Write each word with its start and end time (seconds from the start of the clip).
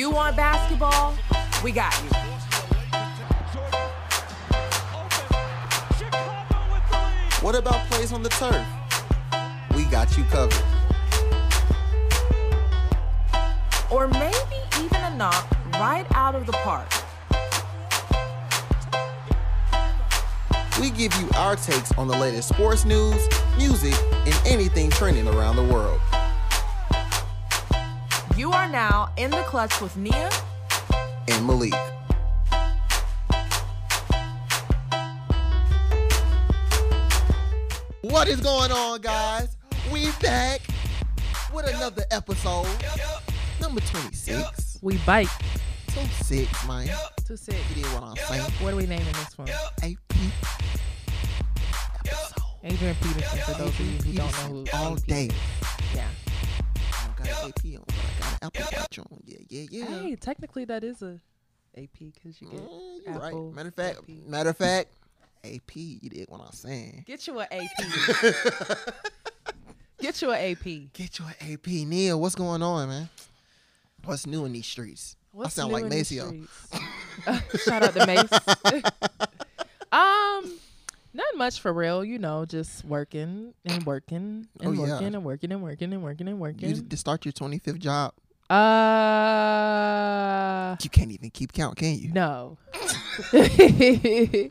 You 0.00 0.08
want 0.08 0.34
basketball? 0.34 1.14
We 1.62 1.72
got 1.72 1.94
you. 2.02 2.08
What 7.42 7.54
about 7.54 7.86
plays 7.90 8.10
on 8.10 8.22
the 8.22 8.30
turf? 8.30 8.66
We 9.76 9.84
got 9.84 10.16
you 10.16 10.24
covered. 10.30 10.64
Or 13.90 14.08
maybe 14.08 14.36
even 14.78 15.02
a 15.02 15.14
knock 15.18 15.46
right 15.74 16.06
out 16.14 16.34
of 16.34 16.46
the 16.46 16.52
park. 16.64 16.88
We 20.80 20.88
give 20.88 21.14
you 21.20 21.28
our 21.36 21.56
takes 21.56 21.92
on 21.98 22.08
the 22.08 22.16
latest 22.16 22.48
sports 22.48 22.86
news, 22.86 23.28
music, 23.58 23.92
and 24.24 24.34
anything 24.46 24.88
trending 24.88 25.28
around 25.28 25.56
the 25.56 25.64
world. 25.64 26.00
You 28.40 28.52
are 28.52 28.68
now 28.70 29.12
in 29.18 29.30
the 29.30 29.42
clutch 29.42 29.82
with 29.82 29.94
Nia. 29.98 30.30
And 31.28 31.46
Malik. 31.46 31.74
What 38.00 38.28
is 38.28 38.40
going 38.40 38.72
on, 38.72 39.02
guys? 39.02 39.58
We 39.92 40.06
back 40.22 40.62
with 41.52 41.68
another 41.68 42.04
episode. 42.10 42.66
Number 43.60 43.82
26. 43.82 44.78
We 44.80 44.96
bite. 45.04 45.28
So 45.88 46.00
six, 46.22 46.66
man. 46.66 46.88
Too 47.26 47.36
sick. 47.36 47.58
You 47.76 47.82
did 47.82 47.92
what 47.92 48.04
I'm 48.04 48.16
saying. 48.16 48.50
What 48.62 48.72
are 48.72 48.76
we 48.76 48.86
naming 48.86 49.04
this 49.04 49.36
one? 49.36 49.50
AP 49.82 49.98
episode. 52.06 52.42
Adrian 52.64 52.96
Peterson, 53.02 53.38
for 53.40 53.58
those 53.58 53.68
of 53.68 53.80
you 53.80 53.98
who 53.98 54.12
don't 54.16 54.32
know 54.32 54.64
who 54.64 54.64
all 54.72 54.92
AP 54.94 55.04
day. 55.04 55.26
is. 55.26 55.34
Yeah. 55.94 56.08
I 56.92 57.04
don't 57.04 57.16
got 57.16 57.28
AP 57.28 57.64
on, 57.66 57.84
but 57.86 57.94
I 57.96 58.18
got 58.18 58.19
an 58.19 58.19
Apple 58.42 58.64
Watch 58.72 58.98
on. 58.98 59.06
Yeah, 59.24 59.38
yeah, 59.48 59.66
yeah. 59.70 59.84
Hey, 59.86 60.16
technically 60.16 60.64
that 60.66 60.82
is 60.84 61.02
a 61.02 61.20
AP 61.76 61.98
because 62.14 62.40
you 62.40 62.48
get 62.48 62.60
Mm, 62.60 62.96
you 62.96 63.02
Apple 63.08 63.46
right. 63.48 63.54
Matter 63.56 63.68
of 63.68 63.74
fact, 63.74 63.98
AP. 63.98 64.08
matter 64.26 64.50
of 64.50 64.56
fact, 64.56 64.88
AP. 65.44 65.76
You 65.76 66.10
did 66.10 66.28
what 66.28 66.40
I'm 66.40 66.52
saying. 66.52 67.04
get 67.06 67.26
you 67.26 67.38
an 67.40 67.46
AP. 67.50 68.84
get 70.00 70.22
you 70.22 70.30
an 70.30 70.52
AP. 70.52 70.92
Get 70.92 71.18
your 71.18 71.28
AP, 71.40 71.66
Neil. 71.66 72.20
What's 72.20 72.34
going 72.34 72.62
on, 72.62 72.88
man? 72.88 73.08
What's 74.04 74.26
new 74.26 74.44
in 74.46 74.52
these 74.52 74.66
streets? 74.66 75.16
What's 75.32 75.54
sound 75.54 75.68
new 75.68 75.74
like 75.74 75.84
in 75.84 75.90
the 75.90 75.96
Maceo. 75.96 76.26
streets? 76.28 77.64
Shout 77.64 77.82
out 77.82 77.94
to 77.94 78.06
Mace. 78.06 78.32
um, 79.92 80.58
not 81.12 81.26
much 81.36 81.60
for 81.60 81.72
real. 81.72 82.04
You 82.04 82.18
know, 82.18 82.44
just 82.46 82.84
working 82.84 83.52
and 83.64 83.84
working 83.84 84.48
and 84.60 84.68
Oh, 84.68 84.72
yeah. 84.72 84.92
working 84.94 85.14
and 85.14 85.24
working 85.24 85.52
and 85.52 85.62
working 85.62 85.92
and 85.92 86.02
working 86.02 86.28
You 86.28 86.36
working. 86.40 86.88
to 86.88 86.96
start 86.96 87.24
your 87.24 87.32
25th 87.32 87.78
job. 87.78 88.14
Uh, 89.50 90.76
You 90.82 90.90
can't 90.90 91.10
even 91.12 91.30
keep 91.30 91.52
count, 91.52 91.76
can 91.76 91.98
you? 91.98 92.12
no. 92.12 92.58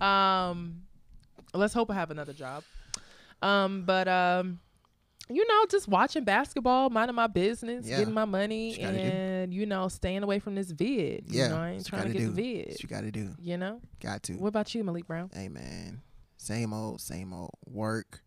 um, 0.00 0.82
let's 1.52 1.74
hope 1.74 1.90
I 1.90 1.94
have 1.94 2.10
another 2.10 2.32
job. 2.32 2.64
Um, 3.42 3.84
but 3.84 4.08
um, 4.08 4.60
you 5.30 5.46
know, 5.46 5.64
just 5.70 5.88
watching 5.88 6.24
basketball, 6.24 6.90
minding 6.90 7.14
my 7.14 7.26
business, 7.26 7.86
Yeah. 7.86 7.98
getting 7.98 8.14
my 8.14 8.24
money, 8.24 8.70
What 8.80 8.92
do. 8.92 8.98
and 8.98 9.54
you 9.54 9.66
know, 9.66 9.88
staying 9.88 10.22
away 10.22 10.38
from 10.38 10.54
this 10.54 10.70
vid. 10.70 11.26
Yeah, 11.28 11.44
you 11.44 11.48
know, 11.50 11.56
I 11.60 11.70
ain't 11.72 11.86
trying 11.86 12.06
to 12.06 12.12
get 12.12 12.18
do. 12.18 12.30
the 12.30 12.62
vid. 12.64 12.82
You 12.82 12.88
got 12.88 13.02
to 13.02 13.10
do? 13.10 13.34
You 13.38 13.58
know, 13.58 13.80
Got 14.00 14.22
to. 14.24 14.34
what 14.34 14.48
about 14.48 14.74
you, 14.74 14.82
Malik 14.82 15.06
Brown? 15.06 15.30
Hey, 15.34 15.48
man. 15.48 16.00
Same 16.36 16.72
old, 16.72 17.00
same 17.00 17.32
old. 17.32 17.52
Work. 17.66 18.22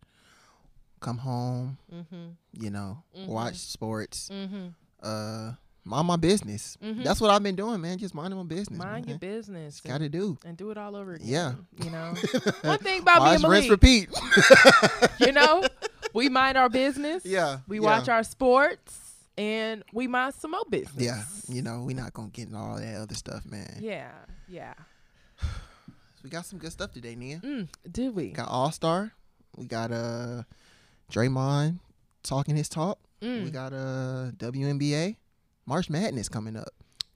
Come 1.00 1.18
home. 1.18 1.78
Mm-hmm. 1.94 2.26
You 2.62 2.70
know, 2.70 3.02
Mhm. 3.16 3.26
watch 3.26 3.56
sports. 3.56 4.28
Mm-hmm. 4.32 4.68
Uh, 5.02 5.52
mind 5.84 6.06
my 6.06 6.16
business. 6.16 6.76
Mhm. 6.82 7.04
That's 7.04 7.20
what 7.20 7.30
I've 7.30 7.42
been 7.42 7.56
doing, 7.56 7.80
man. 7.80 7.98
Just 7.98 8.14
minding 8.14 8.36
my 8.38 8.44
business. 8.44 8.78
Mind 8.78 9.06
your 9.08 9.18
business. 9.18 9.80
Got 9.80 9.98
to 9.98 10.08
do. 10.08 10.36
and 10.44 10.56
do 10.56 10.70
it 10.70 10.76
all 10.78 10.96
over 10.96 11.14
again. 11.14 11.28
Yeah. 11.28 11.54
You 11.84 11.90
know, 11.90 12.14
one 12.62 12.78
thing 12.78 13.00
about 13.02 13.22
me 13.22 13.28
Watch, 13.30 13.42
and 13.44 13.52
rinse, 13.52 13.68
repeat. 13.70 14.08
you 15.20 15.32
know, 15.32 15.64
we 16.14 16.28
mind 16.28 16.58
our 16.58 16.68
business. 16.68 17.24
Yeah. 17.24 17.60
We 17.68 17.78
yeah. 17.78 17.84
watch 17.84 18.08
our 18.08 18.22
sports 18.24 18.98
and 19.38 19.84
we 19.92 20.08
mind 20.08 20.34
some 20.34 20.50
more 20.50 20.64
business. 20.68 20.96
Yeah, 21.04 21.22
you 21.48 21.62
know, 21.62 21.84
we're 21.84 21.94
not 21.96 22.12
gonna 22.12 22.28
get 22.30 22.46
into 22.48 22.58
all 22.58 22.76
that 22.76 22.96
other 23.00 23.14
stuff, 23.14 23.46
man. 23.46 23.78
Yeah. 23.80 24.10
Yeah. 24.48 24.74
We 26.24 26.30
got 26.30 26.44
some 26.46 26.58
good 26.58 26.72
stuff 26.72 26.92
today, 26.92 27.14
Nia. 27.14 27.38
Mm, 27.38 27.68
did 27.90 28.12
we? 28.14 28.24
We 28.24 28.30
got 28.30 28.48
All 28.48 28.72
Star. 28.72 29.12
We 29.56 29.66
got 29.66 29.92
uh 29.92 30.42
Draymond 31.12 31.78
talking 32.22 32.56
his 32.56 32.68
talk. 32.68 32.98
We 33.20 33.28
Mm. 33.28 33.52
got 33.52 33.72
uh 33.72 34.30
WNBA. 34.36 35.16
March 35.66 35.90
Madness 35.90 36.28
coming 36.28 36.56
up. 36.56 36.68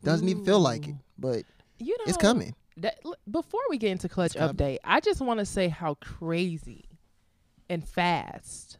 Doesn't 0.03 0.29
even 0.29 0.45
feel 0.45 0.61
like 0.61 0.89
it, 0.89 0.97
but 1.19 1.45
You 1.79 1.97
know, 1.99 2.05
it's 2.07 2.17
coming. 2.19 2.55
That, 2.79 2.99
before 3.31 3.61
we 3.71 3.79
get 3.79 3.91
into 3.93 4.09
clutch 4.09 4.35
update, 4.35 4.79
I 4.85 5.01
just 5.01 5.21
want 5.21 5.39
to 5.41 5.47
say 5.47 5.69
how 5.69 5.95
crazy 5.95 6.85
and 7.71 7.87
fast 7.87 8.79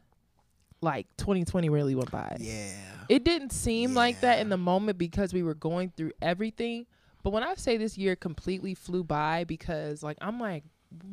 like 0.81 1.07
2020 1.17 1.69
really 1.69 1.95
went 1.95 2.11
by. 2.11 2.35
Yeah. 2.39 2.73
It 3.09 3.23
didn't 3.23 3.51
seem 3.51 3.93
like 3.93 4.19
that 4.21 4.39
in 4.39 4.49
the 4.49 4.57
moment 4.57 4.97
because 4.97 5.33
we 5.33 5.41
were 5.43 5.53
going 5.53 5.91
through 5.95 6.11
everything. 6.21 6.85
But 7.23 7.31
when 7.31 7.43
I 7.43 7.55
say 7.55 7.77
this 7.77 7.97
year 7.97 8.15
completely 8.17 8.73
flew 8.73 9.03
by 9.03 9.45
because 9.45 10.03
like 10.03 10.17
I'm 10.21 10.39
like 10.39 10.65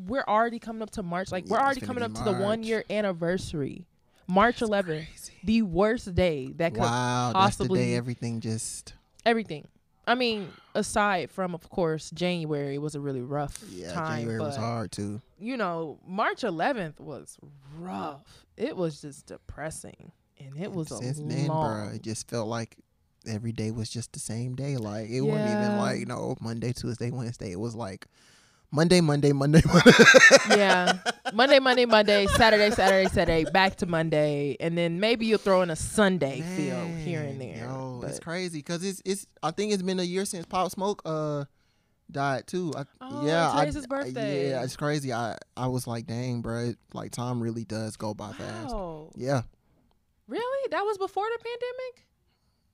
we're 0.07 0.25
already 0.27 0.59
coming 0.59 0.83
up 0.83 0.91
to 0.93 1.03
March. 1.03 1.31
Like 1.33 1.47
we're 1.47 1.59
Yeah, 1.59 1.65
already 1.65 1.81
coming 1.81 2.03
up 2.03 2.15
to 2.15 2.23
the 2.25 2.33
one 2.33 2.63
year 2.63 2.85
anniversary. 2.91 3.87
March 4.29 4.61
11th, 4.61 4.85
Crazy. 4.85 5.33
the 5.43 5.63
worst 5.63 6.15
day 6.15 6.53
that 6.57 6.73
could 6.75 6.81
Wow, 6.83 7.33
that's 7.35 7.57
the 7.57 7.65
possibly- 7.65 7.81
day 7.81 7.95
everything 7.97 8.41
just 8.41 8.95
everything. 9.27 9.67
I 10.07 10.15
mean, 10.15 10.49
aside 10.75 11.31
from 11.31 11.55
of 11.55 11.69
course 11.69 12.11
January 12.11 12.79
was 12.79 12.95
a 12.95 13.01
really 13.01 13.21
rough 13.23 13.63
yeah. 13.71 13.93
time, 13.93 14.19
January 14.21 14.39
but 14.39 14.47
was 14.47 14.57
hard 14.57 14.93
too. 14.93 15.21
you 15.39 15.57
know 15.57 15.99
March 16.07 16.43
11th 16.43 17.01
was 17.01 17.39
rough. 17.79 18.45
It 18.57 18.77
was 18.77 19.01
just 19.01 19.27
depressing, 19.27 20.13
and 20.39 20.57
it 20.57 20.71
was 20.73 20.89
Since 20.89 21.19
a 21.19 21.23
then, 21.25 21.47
long. 21.49 21.89
bruh, 21.89 21.95
it 21.97 22.03
just 22.03 22.29
felt 22.29 22.49
like 22.49 22.77
every 23.27 23.53
day 23.53 23.71
was 23.71 23.91
just 23.91 24.13
the 24.13 24.21
same 24.21 24.55
day. 24.55 24.77
Like 24.77 25.09
it 25.11 25.21
wasn't 25.23 25.49
even 25.51 25.77
like 25.77 25.99
you 25.99 26.07
know 26.07 26.37
Monday, 26.41 26.73
Tuesday, 26.73 27.11
Wednesday. 27.11 27.51
It 27.53 27.61
was 27.61 27.75
like 27.75 28.07
Monday, 28.73 29.01
Monday, 29.01 29.33
Monday, 29.33 29.61
Monday. 29.67 29.91
yeah. 30.51 30.99
Monday, 31.35 31.59
Monday, 31.59 31.87
Monday, 31.87 32.27
Saturday, 32.29 32.71
Saturday, 32.71 33.09
Saturday, 33.09 33.51
back 33.51 33.77
to 33.77 33.87
Monday, 33.87 34.57
and 34.61 34.79
then 34.79 35.01
maybe 35.01 35.27
you'll 35.27 35.39
throw 35.39 35.63
in 35.63 35.71
a 35.71 35.77
Sunday 35.77 36.41
feel 36.57 36.87
here 37.05 37.21
and 37.23 37.41
there. 37.41 37.57
Yo, 37.67 38.03
it's 38.07 38.21
crazy 38.21 38.59
because 38.61 38.85
it's 38.85 39.03
it's. 39.05 39.27
I 39.43 39.51
think 39.51 39.73
it's 39.73 39.83
been 39.83 39.99
a 39.99 40.05
year 40.05 40.25
since 40.25 40.47
Pop 40.47 40.71
Smoke 40.71 41.03
uh 41.05 41.45
died 42.13 42.47
too. 42.47 42.73
I, 42.77 42.85
Oh, 43.01 43.27
yeah, 43.27 43.51
I- 43.53 43.61
today's 43.61 43.75
his 43.75 43.87
birthday. 43.89 44.51
yeah, 44.51 44.63
it's 44.63 44.77
crazy. 44.77 45.13
I 45.13 45.37
I 45.57 45.67
was 45.67 45.87
like, 45.89 46.07
dang, 46.07 46.41
bro, 46.41 46.75
like 46.95 47.11
time 47.11 47.43
really 47.43 47.65
does 47.65 47.97
go 47.97 48.15
by 48.15 48.33
fast. 48.33 48.73
Yeah, 49.17 49.43
Really? 50.29 50.69
That 50.71 50.83
was 50.83 50.97
before 50.97 51.27
the 51.27 51.39
pandemic? 51.43 52.07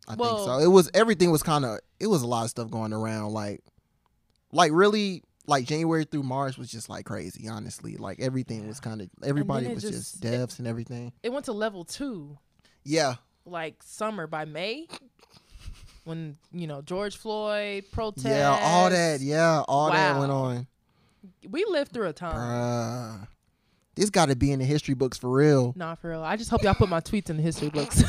I 0.09 0.15
Well- 0.17 0.37
think 0.37 0.47
so. 0.47 0.59
It 0.59 0.71
was 0.71 0.91
everything 0.93 1.31
was 1.31 1.43
kind 1.43 1.65
of 1.65 1.79
it 1.99 2.07
was 2.09 2.21
a 2.21 2.27
lot 2.27 2.45
of 2.45 2.51
stuff 2.51 2.71
going 2.71 2.93
around. 2.93 3.33
Like, 3.33 3.61
like 4.53 4.73
really. 4.75 5.23
Like 5.47 5.65
January 5.67 6.05
through 6.05 6.25
March 6.25 6.59
was 6.59 6.71
just 6.71 6.89
like 6.89 7.05
crazy, 7.05 7.49
honestly. 7.49 7.97
Like 7.97 8.19
everything 8.21 8.67
was 8.67 8.81
kind 8.81 9.01
of 9.01 9.09
everybody 9.25 9.69
was 9.69 9.83
just, 9.83 9.95
just- 9.95 10.21
deaths 10.21 10.59
and 10.59 10.67
everything. 10.67 11.13
It 11.23 11.33
went 11.33 11.45
to 11.47 11.53
level 11.53 11.85
two, 11.85 12.37
Yeah, 12.85 13.15
like 13.45 13.83
summer 13.83 14.27
by 14.27 14.45
May. 14.45 14.89
When, 16.05 16.37
you 16.53 16.69
know, 16.69 16.83
George 16.83 17.17
Floyd 17.17 17.85
protest. 17.91 18.27
yeah, 18.27 18.57
all 18.63 18.91
that, 18.91 19.21
yeah, 19.21 19.63
all 19.67 19.91
that 19.91 20.17
went 20.19 20.31
on. 20.31 20.69
We 21.51 21.65
lived 21.65 21.91
through 21.93 22.07
a 22.09 22.13
time. 22.13 22.37
Bruh. 22.37 23.29
This 23.97 24.11
got 24.11 24.29
to 24.29 24.37
be 24.37 24.53
in 24.53 24.61
the 24.61 24.65
history 24.65 24.95
books 24.95 25.19
for 25.19 25.29
real. 25.29 25.73
Nah, 25.75 25.97
for 25.97 26.11
real. 26.11 26.23
I 26.23 26.37
just 26.37 26.49
hope 26.51 26.63
y'all 26.63 26.75
put 26.75 26.89
my 26.89 27.01
tweets 27.01 27.29
in 27.29 27.37
the 27.39 27.43
history 27.43 27.71
books. 27.71 28.05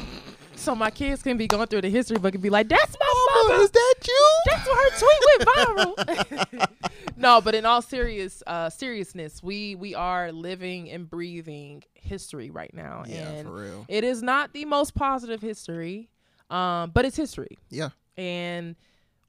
so 0.56 0.74
my 0.74 0.90
kids 0.90 1.22
can 1.22 1.36
be 1.36 1.46
going 1.46 1.68
through 1.68 1.82
the 1.82 1.88
history 1.90 2.18
book 2.18 2.34
and 2.34 2.42
be 2.42 2.50
like, 2.50 2.68
that's 2.68 2.96
my 2.98 3.15
Mama. 3.48 3.62
is 3.62 3.70
that 3.70 3.94
you? 4.06 4.30
That's 4.46 4.66
why 4.66 4.90
her 4.90 4.98
tweet 4.98 6.46
went 6.48 6.48
viral. 6.58 6.68
no, 7.16 7.40
but 7.40 7.54
in 7.54 7.64
all 7.66 7.82
serious 7.82 8.42
uh, 8.46 8.70
seriousness, 8.70 9.42
we 9.42 9.74
we 9.74 9.94
are 9.94 10.32
living 10.32 10.90
and 10.90 11.08
breathing 11.08 11.82
history 11.94 12.50
right 12.50 12.72
now, 12.74 13.04
Yeah, 13.06 13.28
and 13.30 13.48
for 13.48 13.54
real. 13.54 13.84
it 13.88 14.04
is 14.04 14.22
not 14.22 14.52
the 14.52 14.64
most 14.64 14.94
positive 14.94 15.40
history, 15.40 16.08
um, 16.50 16.90
but 16.90 17.04
it's 17.04 17.16
history, 17.16 17.58
Yeah. 17.70 17.90
and 18.16 18.76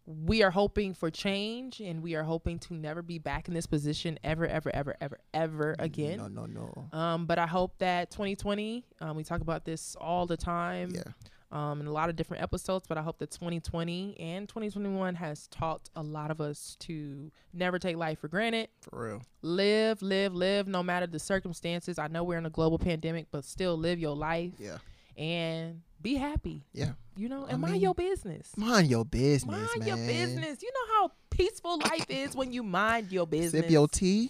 we 0.05 0.41
are 0.41 0.51
hoping 0.51 0.93
for 0.93 1.11
change, 1.11 1.81
and 1.81 2.01
we 2.01 2.15
are 2.15 2.23
hoping 2.23 2.59
to 2.59 2.73
never 2.73 3.01
be 3.01 3.19
back 3.19 3.49
in 3.49 3.53
this 3.53 3.65
position 3.65 4.17
ever, 4.23 4.47
ever, 4.47 4.71
ever, 4.73 4.95
ever, 5.01 5.19
ever 5.33 5.75
again. 5.79 6.17
No, 6.17 6.27
no, 6.27 6.45
no. 6.45 6.97
Um, 6.97 7.25
but 7.25 7.37
I 7.39 7.45
hope 7.47 7.77
that 7.79 8.09
2020, 8.11 8.85
um, 9.01 9.17
we 9.17 9.25
talk 9.25 9.41
about 9.41 9.65
this 9.65 9.97
all 9.99 10.25
the 10.25 10.37
time 10.37 10.91
Yeah. 10.95 11.01
Um, 11.51 11.79
in 11.79 11.87
a 11.87 11.91
lot 11.91 12.09
of 12.09 12.15
different 12.15 12.43
episodes, 12.43 12.85
but 12.87 12.97
I 12.97 13.01
hope 13.01 13.19
that 13.19 13.31
2020 13.31 14.19
and 14.19 14.49
2021 14.49 15.15
has 15.15 15.47
taught 15.47 15.89
a 15.95 16.03
lot 16.03 16.29
of 16.31 16.41
us 16.41 16.75
to 16.81 17.31
never 17.53 17.79
take 17.79 17.95
life 17.95 18.19
for 18.19 18.27
granted. 18.27 18.67
For 18.81 19.07
real. 19.07 19.21
Live, 19.41 20.01
live, 20.01 20.33
live, 20.35 20.67
no 20.67 20.83
matter 20.83 21.07
the 21.07 21.19
circumstances. 21.19 21.97
I 21.97 22.07
know 22.07 22.23
we're 22.23 22.37
in 22.37 22.45
a 22.45 22.49
global 22.49 22.77
pandemic, 22.77 23.27
but 23.31 23.45
still 23.45 23.77
live 23.77 23.97
your 23.99 24.15
life 24.15 24.53
Yeah. 24.59 24.77
and 25.17 25.81
be 26.01 26.15
happy. 26.15 26.63
Yeah. 26.73 26.91
You 27.15 27.29
know, 27.29 27.45
I 27.45 27.51
and 27.51 27.61
mind 27.61 27.73
mean, 27.73 27.81
your 27.81 27.95
business. 27.95 28.51
Mind 28.57 28.89
your 28.89 29.05
business, 29.05 29.45
Mind 29.57 29.79
man. 29.79 29.87
your 29.87 29.97
business. 29.97 30.61
You 30.61 30.69
know 30.73 30.93
how 30.99 31.11
peaceful 31.29 31.79
life 31.79 32.05
is 32.09 32.35
when 32.35 32.51
you 32.51 32.61
mind 32.61 33.11
your 33.11 33.25
business. 33.25 33.63
Sip 33.63 33.71
your 33.71 33.87
tea. 33.87 34.29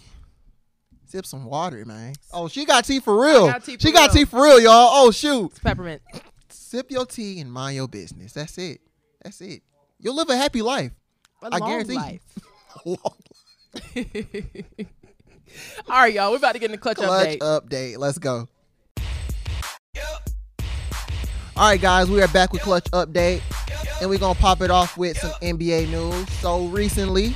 Sip 1.04 1.26
some 1.26 1.44
water, 1.46 1.84
man. 1.84 2.14
Oh, 2.32 2.48
she 2.48 2.64
got 2.64 2.84
tea 2.84 3.00
for 3.00 3.20
real. 3.22 3.46
got 3.48 3.64
tea 3.64 3.76
for 3.76 3.80
she 3.80 3.92
got 3.92 4.12
tea 4.12 4.24
for 4.24 4.42
real, 4.42 4.60
y'all. 4.60 4.88
Oh 4.92 5.10
shoot. 5.10 5.46
It's 5.50 5.58
peppermint. 5.58 6.00
Sip 6.68 6.90
your 6.90 7.06
tea 7.06 7.40
and 7.40 7.50
mind 7.50 7.76
your 7.76 7.88
business. 7.88 8.34
That's 8.34 8.58
it. 8.58 8.82
That's 9.22 9.40
it. 9.40 9.62
You'll 9.98 10.16
live 10.16 10.28
a 10.28 10.36
happy 10.36 10.60
life. 10.60 10.92
A 11.42 11.46
I 11.46 11.56
long 11.56 11.70
guarantee 11.70 11.94
life. 11.94 12.20
All 12.84 12.98
right, 15.88 16.12
y'all. 16.12 16.30
We're 16.30 16.36
about 16.36 16.52
to 16.52 16.58
get 16.58 16.66
in 16.66 16.72
the 16.72 16.76
clutch, 16.76 16.98
update. 16.98 17.38
Clutch 17.38 17.62
update. 17.62 17.94
update. 17.94 17.96
Let's 17.96 18.18
go. 18.18 18.46
All 21.56 21.70
right, 21.70 21.80
guys, 21.80 22.10
we 22.10 22.20
are 22.20 22.28
back 22.28 22.52
with 22.52 22.60
Clutch 22.60 22.84
Update, 22.90 23.40
and 24.02 24.10
we're 24.10 24.18
gonna 24.18 24.38
pop 24.38 24.60
it 24.60 24.70
off 24.70 24.98
with 24.98 25.16
some 25.16 25.30
NBA 25.40 25.90
news. 25.90 26.28
So 26.40 26.66
recently, 26.66 27.34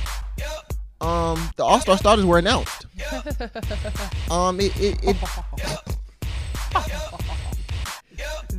um, 1.01 1.49
the 1.55 1.63
All 1.63 1.79
Star 1.79 1.97
starters 1.97 2.25
were 2.25 2.37
announced. 2.37 2.85
Um, 4.29 4.59
it, 4.59 4.79
it, 4.79 4.99
it 5.03 5.17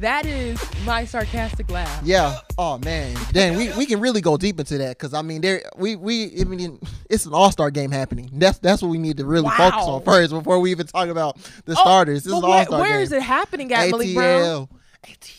That 0.04 0.26
is 0.26 0.60
my 0.84 1.06
sarcastic 1.06 1.70
laugh. 1.70 2.02
yeah. 2.04 2.38
Oh 2.58 2.76
man, 2.76 3.16
then 3.32 3.56
we, 3.56 3.72
we 3.72 3.86
can 3.86 4.00
really 4.00 4.20
go 4.20 4.36
deep 4.36 4.60
into 4.60 4.76
that 4.76 4.98
because 4.98 5.14
I 5.14 5.22
mean, 5.22 5.40
there 5.40 5.62
we 5.78 5.96
we 5.96 6.38
I 6.42 6.44
mean, 6.44 6.78
it's 7.08 7.24
an 7.24 7.32
All 7.32 7.50
Star 7.50 7.70
game 7.70 7.90
happening. 7.90 8.28
That's 8.34 8.58
that's 8.58 8.82
what 8.82 8.88
we 8.88 8.98
need 8.98 9.16
to 9.16 9.24
really 9.24 9.48
focus 9.48 9.82
on 9.86 10.02
first 10.02 10.30
before 10.30 10.60
we 10.60 10.72
even 10.72 10.86
talk 10.86 11.08
about 11.08 11.38
the 11.64 11.72
Oh, 11.72 11.76
starters. 11.76 12.24
This 12.24 12.34
is 12.34 12.42
where- 12.42 12.52
All 12.52 12.64
Star 12.66 12.80
game. 12.82 12.90
Where 12.90 13.00
is 13.00 13.12
it 13.12 13.22
happening 13.22 13.72
at, 13.72 13.88
Malik 13.88 14.14
Brown? 14.14 14.68
ATL. 15.06 15.38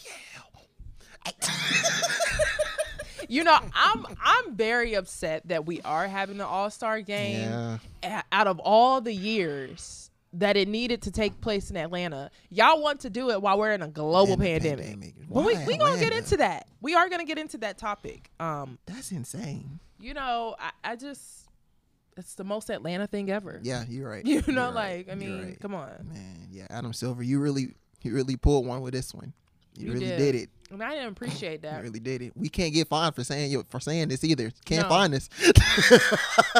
ATL. 1.27 1.56
you 3.29 3.44
know, 3.44 3.59
I'm 3.75 4.06
I'm 4.19 4.56
very 4.56 4.95
upset 4.95 5.47
that 5.47 5.68
we 5.68 5.79
are 5.81 6.07
having 6.07 6.38
the 6.38 6.47
All 6.47 6.71
Star 6.71 7.01
game. 7.01 7.79
Yeah. 8.03 8.23
Out 8.31 8.47
of 8.47 8.57
all 8.57 9.00
the 9.00 9.13
years 9.13 10.05
that 10.35 10.57
it 10.57 10.67
needed 10.67 11.01
to 11.03 11.11
take 11.11 11.39
place 11.41 11.69
in 11.71 11.77
Atlanta, 11.77 12.29
y'all 12.49 12.81
want 12.81 12.99
to 13.01 13.09
do 13.09 13.31
it 13.31 13.41
while 13.41 13.57
we're 13.57 13.71
in 13.73 13.81
a 13.81 13.87
global 13.87 14.37
pandemic. 14.37 14.85
pandemic. 14.85 15.13
But 15.29 15.45
we 15.45 15.57
we 15.65 15.77
gonna 15.77 15.99
get 15.99 16.13
into 16.13 16.37
that. 16.37 16.67
We 16.81 16.93
are 16.95 17.09
gonna 17.09 17.25
get 17.25 17.37
into 17.37 17.57
that 17.59 17.77
topic. 17.77 18.29
Um, 18.39 18.77
That's 18.85 19.11
insane. 19.11 19.79
you 19.99 20.13
know, 20.13 20.55
I, 20.59 20.91
I 20.91 20.95
just 20.95 21.47
it's 22.17 22.35
the 22.35 22.43
most 22.45 22.69
Atlanta 22.69 23.07
thing 23.07 23.29
ever. 23.29 23.59
Yeah, 23.63 23.83
you're 23.89 24.09
right. 24.09 24.25
You 24.25 24.41
know, 24.47 24.65
You're 24.65 24.73
right. 24.73 25.05
like 25.07 25.09
I 25.11 25.15
mean, 25.15 25.43
right. 25.43 25.59
come 25.59 25.73
on. 25.75 25.89
man. 26.13 26.47
Yeah, 26.51 26.67
Adam 26.69 26.93
Silver, 26.93 27.23
you 27.23 27.39
really, 27.39 27.73
you 28.03 28.13
really 28.13 28.35
pulled 28.37 28.65
one 28.65 28.81
with 28.81 28.93
this 28.93 29.13
one. 29.13 29.33
You, 29.77 29.87
You 29.87 29.93
really 29.93 30.05
did. 30.05 30.17
did. 30.17 30.35
it. 30.35 30.49
And 30.71 30.81
I 30.81 30.91
didn't 30.95 31.09
appreciate 31.09 31.61
that. 31.63 31.77
You 31.77 31.83
really 31.83 31.99
did 31.99 32.21
it. 32.21 32.31
We 32.35 32.47
can't 32.49 32.73
get 32.73 32.87
fined 32.87 33.13
for 33.15 33.23
saying 33.23 33.51
you 33.51 33.65
for 33.69 33.79
saying 33.79 34.07
this 34.07 34.23
either. 34.23 34.51
Can't 34.65 34.83
No. 34.83 34.89
find 34.89 35.13
this. 35.13 35.29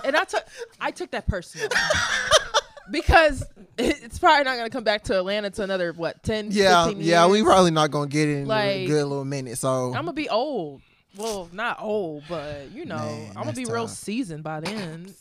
and 0.04 0.16
I 0.16 0.26
took 0.26 0.44
I 0.80 0.92
took 0.92 1.12
that 1.12 1.26
personal. 1.28 1.70
because 2.92 3.44
it's 3.78 4.20
probably 4.20 4.44
not 4.46 4.56
going 4.58 4.70
to 4.70 4.74
come 4.76 4.84
back 4.84 5.04
to 5.06 5.18
Atlanta 5.18 5.50
to 5.52 5.64
another 5.64 5.94
what 5.94 6.22
10 6.24 6.50
yeah, 6.52 6.86
15 6.86 7.04
yeah. 7.04 7.28
We 7.28 7.44
probably 7.44 7.72
not 7.72 7.92
gonna 7.92 8.08
get 8.08 8.30
it 8.30 8.38
in 8.40 8.44
a 8.46 8.48
Like, 8.48 8.88
good 8.88 9.04
little 9.06 9.26
minute. 9.26 9.58
So 9.58 9.88
I'm 9.88 10.06
gonna 10.06 10.14
be 10.14 10.30
old. 10.30 10.82
Well, 11.18 11.50
not 11.54 11.82
old, 11.82 12.24
but 12.28 12.72
you 12.72 12.86
know, 12.86 12.98
Man, 12.98 13.30
I'm 13.36 13.44
gonna 13.44 13.54
be 13.54 13.66
real 13.66 13.88
seasoned 13.88 14.44
by 14.44 14.60
then. 14.62 15.14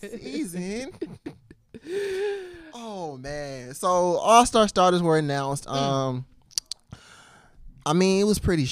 season. 0.00 0.92
oh 2.74 3.16
man. 3.18 3.74
So 3.74 3.88
all 3.88 4.46
star 4.46 4.68
starters 4.68 5.02
were 5.02 5.18
announced. 5.18 5.66
Mm. 5.66 5.72
Um 5.74 6.26
I 7.86 7.92
mean 7.92 8.20
it 8.20 8.24
was 8.24 8.38
pretty 8.38 8.70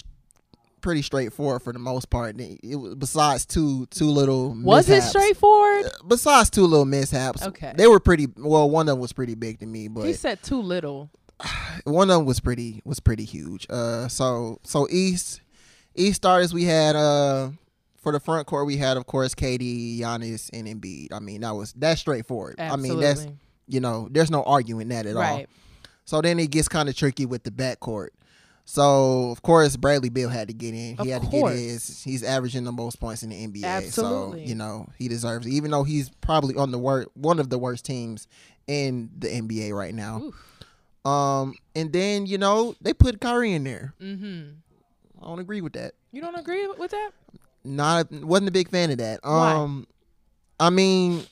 pretty 0.81 1.03
straightforward 1.03 1.63
for 1.63 1.73
the 1.73 1.79
most 1.79 2.11
part. 2.11 2.41
It, 2.41 2.61
it 2.63 2.77
was 2.77 2.95
besides 2.95 3.45
two 3.47 3.87
two 3.87 4.07
little 4.11 4.55
Was 4.63 4.89
it 4.89 4.95
mishaps. 4.95 5.11
straightforward? 5.11 5.87
Besides 6.07 6.51
two 6.51 6.63
little 6.67 6.85
mishaps. 6.87 7.43
Okay. 7.43 7.73
They 7.77 7.87
were 7.87 8.01
pretty 8.01 8.29
well 8.37 8.69
one 8.71 8.89
of 8.89 8.95
them 8.95 9.01
was 9.01 9.13
pretty 9.13 9.35
big 9.35 9.59
to 9.61 9.67
me, 9.67 9.89
but 9.89 10.05
He 10.07 10.13
said 10.13 10.43
too 10.43 10.61
little. 10.63 11.11
one 11.85 12.11
of 12.11 12.17
them 12.19 12.27
was 12.27 12.41
pretty 12.41 12.81
was 12.85 13.01
pretty 13.01 13.25
huge. 13.25 13.67
Uh 13.71 14.09
so 14.09 14.59
so 14.65 14.87
East 14.91 15.41
East 15.95 16.17
starters 16.17 16.53
we 16.55 16.65
had 16.65 16.97
uh 16.97 17.51
for 17.97 18.13
the 18.13 18.21
front 18.21 18.47
court 18.47 18.67
we 18.67 18.77
had 18.77 18.97
of 18.97 19.07
course 19.07 19.35
KD, 19.35 20.01
Giannis, 20.01 20.51
and 20.53 20.67
Embiid. 20.67 21.13
I 21.13 21.19
mean 21.21 21.43
that 21.43 21.55
was 21.55 21.73
that's 21.75 22.01
straightforward. 22.01 22.57
Absolutely. 22.59 22.91
I 22.91 22.93
mean 22.95 23.01
that's 23.01 23.27
you 23.71 23.81
know, 23.81 24.09
there's 24.11 24.31
no 24.31 24.43
arguing 24.45 24.89
that 24.89 25.05
at 25.05 25.15
all. 25.15 25.21
right. 25.23 25.47
So 26.07 26.23
then 26.23 26.39
it 26.39 26.51
gets 26.51 26.69
kind 26.69 26.89
of 26.89 26.97
tricky 26.97 27.27
with 27.27 27.43
the 27.43 27.51
backcourt. 27.51 28.09
So 28.70 29.31
of 29.31 29.41
course 29.41 29.76
Bradley 29.76 30.11
Beal 30.11 30.29
had 30.29 30.49
to 30.49 30.55
get 30.55 30.75
in. 30.75 30.97
He 30.99 30.99
Of 30.99 31.06
had 31.06 31.23
to 31.23 31.29
course. 31.29 31.55
get 31.55 31.59
his. 31.59 32.03
He's 32.03 32.23
averaging 32.23 32.65
the 32.65 32.73
most 32.73 33.00
points 33.00 33.23
in 33.23 33.31
the 33.31 33.37
NBA. 33.47 33.65
Absolutely. 33.65 34.43
So 34.44 34.49
you 34.49 34.55
know 34.55 34.87
he 34.99 35.09
deserves 35.09 35.47
it, 35.47 35.50
even 35.55 35.70
though 35.70 35.85
he's 35.85 36.11
probably 36.20 36.55
on 36.55 36.70
the 36.70 36.79
wor- 36.79 37.06
one 37.15 37.38
of 37.41 37.49
the 37.49 37.59
worst 37.59 37.87
teams 37.87 38.29
in 38.67 39.09
the 39.19 39.29
NBA 39.29 39.73
right 39.73 39.94
now. 39.94 40.20
Oof. 40.20 40.44
Um, 41.11 41.55
and 41.75 41.91
then 41.94 42.26
you 42.26 42.37
know 42.37 42.75
they 42.82 42.93
put 42.93 43.23
Kyrie 43.23 43.55
in 43.55 43.65
there. 43.65 43.94
Mm-hmm. 44.03 44.50
I 45.23 45.26
don't 45.26 45.38
agree 45.38 45.62
with 45.62 45.73
that. 45.73 45.94
You 46.12 46.20
don't 46.20 46.38
agree 46.38 46.67
with 46.67 46.91
that? 46.91 47.11
Not 47.65 48.12
wasn't 48.12 48.49
a 48.49 48.53
big 48.53 48.69
fan 48.69 48.91
of 48.91 48.99
that. 48.99 49.20
Why? 49.23 49.53
Um, 49.53 49.87
I 50.61 50.69
mean, 50.69 51.25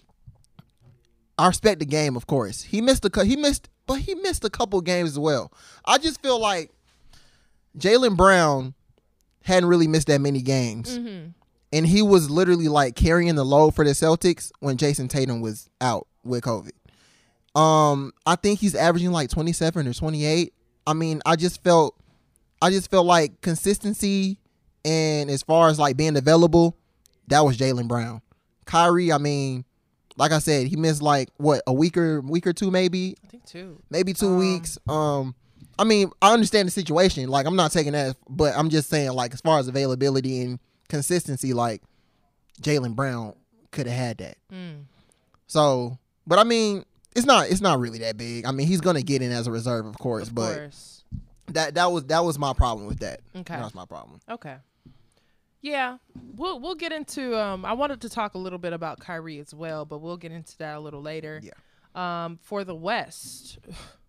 I 1.36 1.48
respect 1.48 1.80
the 1.80 1.84
game, 1.86 2.16
of 2.16 2.26
course. 2.26 2.62
He 2.62 2.80
missed 2.80 3.04
a 3.04 3.24
he 3.26 3.36
missed, 3.36 3.68
but 3.86 4.00
he 4.00 4.14
missed 4.14 4.42
a 4.42 4.50
couple 4.50 4.80
games 4.80 5.10
as 5.10 5.18
well. 5.18 5.52
I 5.84 5.98
just 5.98 6.22
feel 6.22 6.40
like 6.40 6.70
Jaylen 7.78 8.16
Brown 8.16 8.74
hadn't 9.42 9.68
really 9.68 9.86
missed 9.86 10.06
that 10.08 10.20
many 10.20 10.42
games, 10.42 10.98
Mm-hmm. 10.98 11.28
and 11.72 11.86
he 11.86 12.02
was 12.02 12.30
literally 12.30 12.68
like 12.68 12.94
carrying 12.96 13.34
the 13.34 13.44
load 13.44 13.74
for 13.74 13.84
the 13.84 13.90
Celtics 13.92 14.50
when 14.60 14.76
Jayson 14.76 15.08
Tatum 15.08 15.40
was 15.40 15.68
out 15.80 16.06
with 16.24 16.42
COVID. 16.44 16.72
Um, 17.58 18.12
I 18.26 18.36
think 18.36 18.60
he's 18.60 18.74
averaging 18.74 19.12
like 19.12 19.30
twenty 19.30 19.52
seven 19.52 19.86
or 19.88 19.92
twenty 19.94 20.24
eight. 20.24 20.52
I 20.86 20.92
mean, 20.92 21.20
I 21.26 21.36
just 21.36 21.62
felt, 21.64 21.96
I 22.62 22.70
just 22.70 22.90
felt 22.90 23.06
like 23.06 23.40
consistency 23.40 24.38
and 24.84 25.30
as 25.30 25.42
far 25.42 25.68
as 25.68 25.78
like 25.78 25.96
being 25.96 26.16
available, 26.16 26.76
that 27.28 27.40
was 27.44 27.56
Jaylen 27.56 27.88
Brown. 27.88 28.22
Kyrie, 28.66 29.10
I 29.12 29.18
mean, 29.18 29.64
like 30.16 30.32
I 30.32 30.38
said, 30.38 30.66
he 30.68 30.76
missed 30.76 31.02
like 31.02 31.28
what 31.38 31.62
a 31.66 31.72
week 31.72 31.96
or 31.96 32.20
week 32.20 32.46
or 32.46 32.52
two, 32.52 32.70
maybe, 32.70 33.16
I 33.24 33.28
think 33.28 33.44
too. 33.46 33.80
maybe 33.90 34.12
two 34.12 34.28
Um, 34.28 34.38
weeks. 34.38 34.78
Um, 34.88 35.34
I 35.78 35.84
mean, 35.84 36.10
I 36.22 36.32
understand 36.32 36.66
the 36.68 36.72
situation. 36.72 37.28
Like, 37.28 37.46
I'm 37.46 37.56
not 37.56 37.72
taking 37.72 37.92
that, 37.92 38.16
but 38.28 38.56
I'm 38.56 38.70
just 38.70 38.88
saying, 38.88 39.12
like, 39.12 39.34
as 39.34 39.40
far 39.40 39.58
as 39.58 39.68
availability 39.68 40.42
and 40.42 40.58
consistency, 40.88 41.52
like 41.52 41.82
Jaylen 42.62 42.94
Brown 42.94 43.34
could 43.72 43.86
have 43.86 43.96
had 43.96 44.18
that. 44.18 44.38
Mm. 44.52 44.84
So, 45.46 45.98
but 46.26 46.38
I 46.38 46.44
mean, 46.44 46.84
it's 47.14 47.26
not 47.26 47.48
it's 47.50 47.60
not 47.60 47.78
really 47.78 47.98
that 48.00 48.16
big. 48.16 48.46
I 48.46 48.52
mean, 48.52 48.66
he's 48.66 48.80
gonna 48.80 49.02
get 49.02 49.22
in 49.22 49.32
as 49.32 49.46
a 49.46 49.50
reserve, 49.50 49.86
of 49.86 49.98
course, 49.98 50.28
Of 50.28 50.34
but 50.34 50.54
course. 50.54 51.04
that 51.48 51.74
that 51.74 51.92
was 51.92 52.04
that 52.06 52.24
was 52.24 52.38
my 52.38 52.52
problem 52.52 52.86
with 52.86 53.00
that. 53.00 53.20
Okay. 53.34 53.54
That 53.54 53.64
was 53.64 53.74
my 53.74 53.84
problem. 53.84 54.20
Okay. 54.30 54.56
Yeah, 55.62 55.98
we'll 56.36 56.60
we'll 56.60 56.74
get 56.74 56.92
into. 56.92 57.36
Um, 57.38 57.64
I 57.64 57.72
wanted 57.72 58.00
to 58.02 58.08
talk 58.08 58.34
a 58.34 58.38
little 58.38 58.58
bit 58.58 58.72
about 58.72 59.00
Kyrie 59.00 59.38
as 59.40 59.52
well, 59.52 59.84
but 59.84 59.98
we'll 59.98 60.16
get 60.16 60.30
into 60.32 60.56
that 60.58 60.76
a 60.76 60.80
little 60.80 61.02
later. 61.02 61.40
Yeah. 61.42 61.52
Um, 61.94 62.38
for 62.42 62.62
the 62.62 62.74
West, 62.74 63.58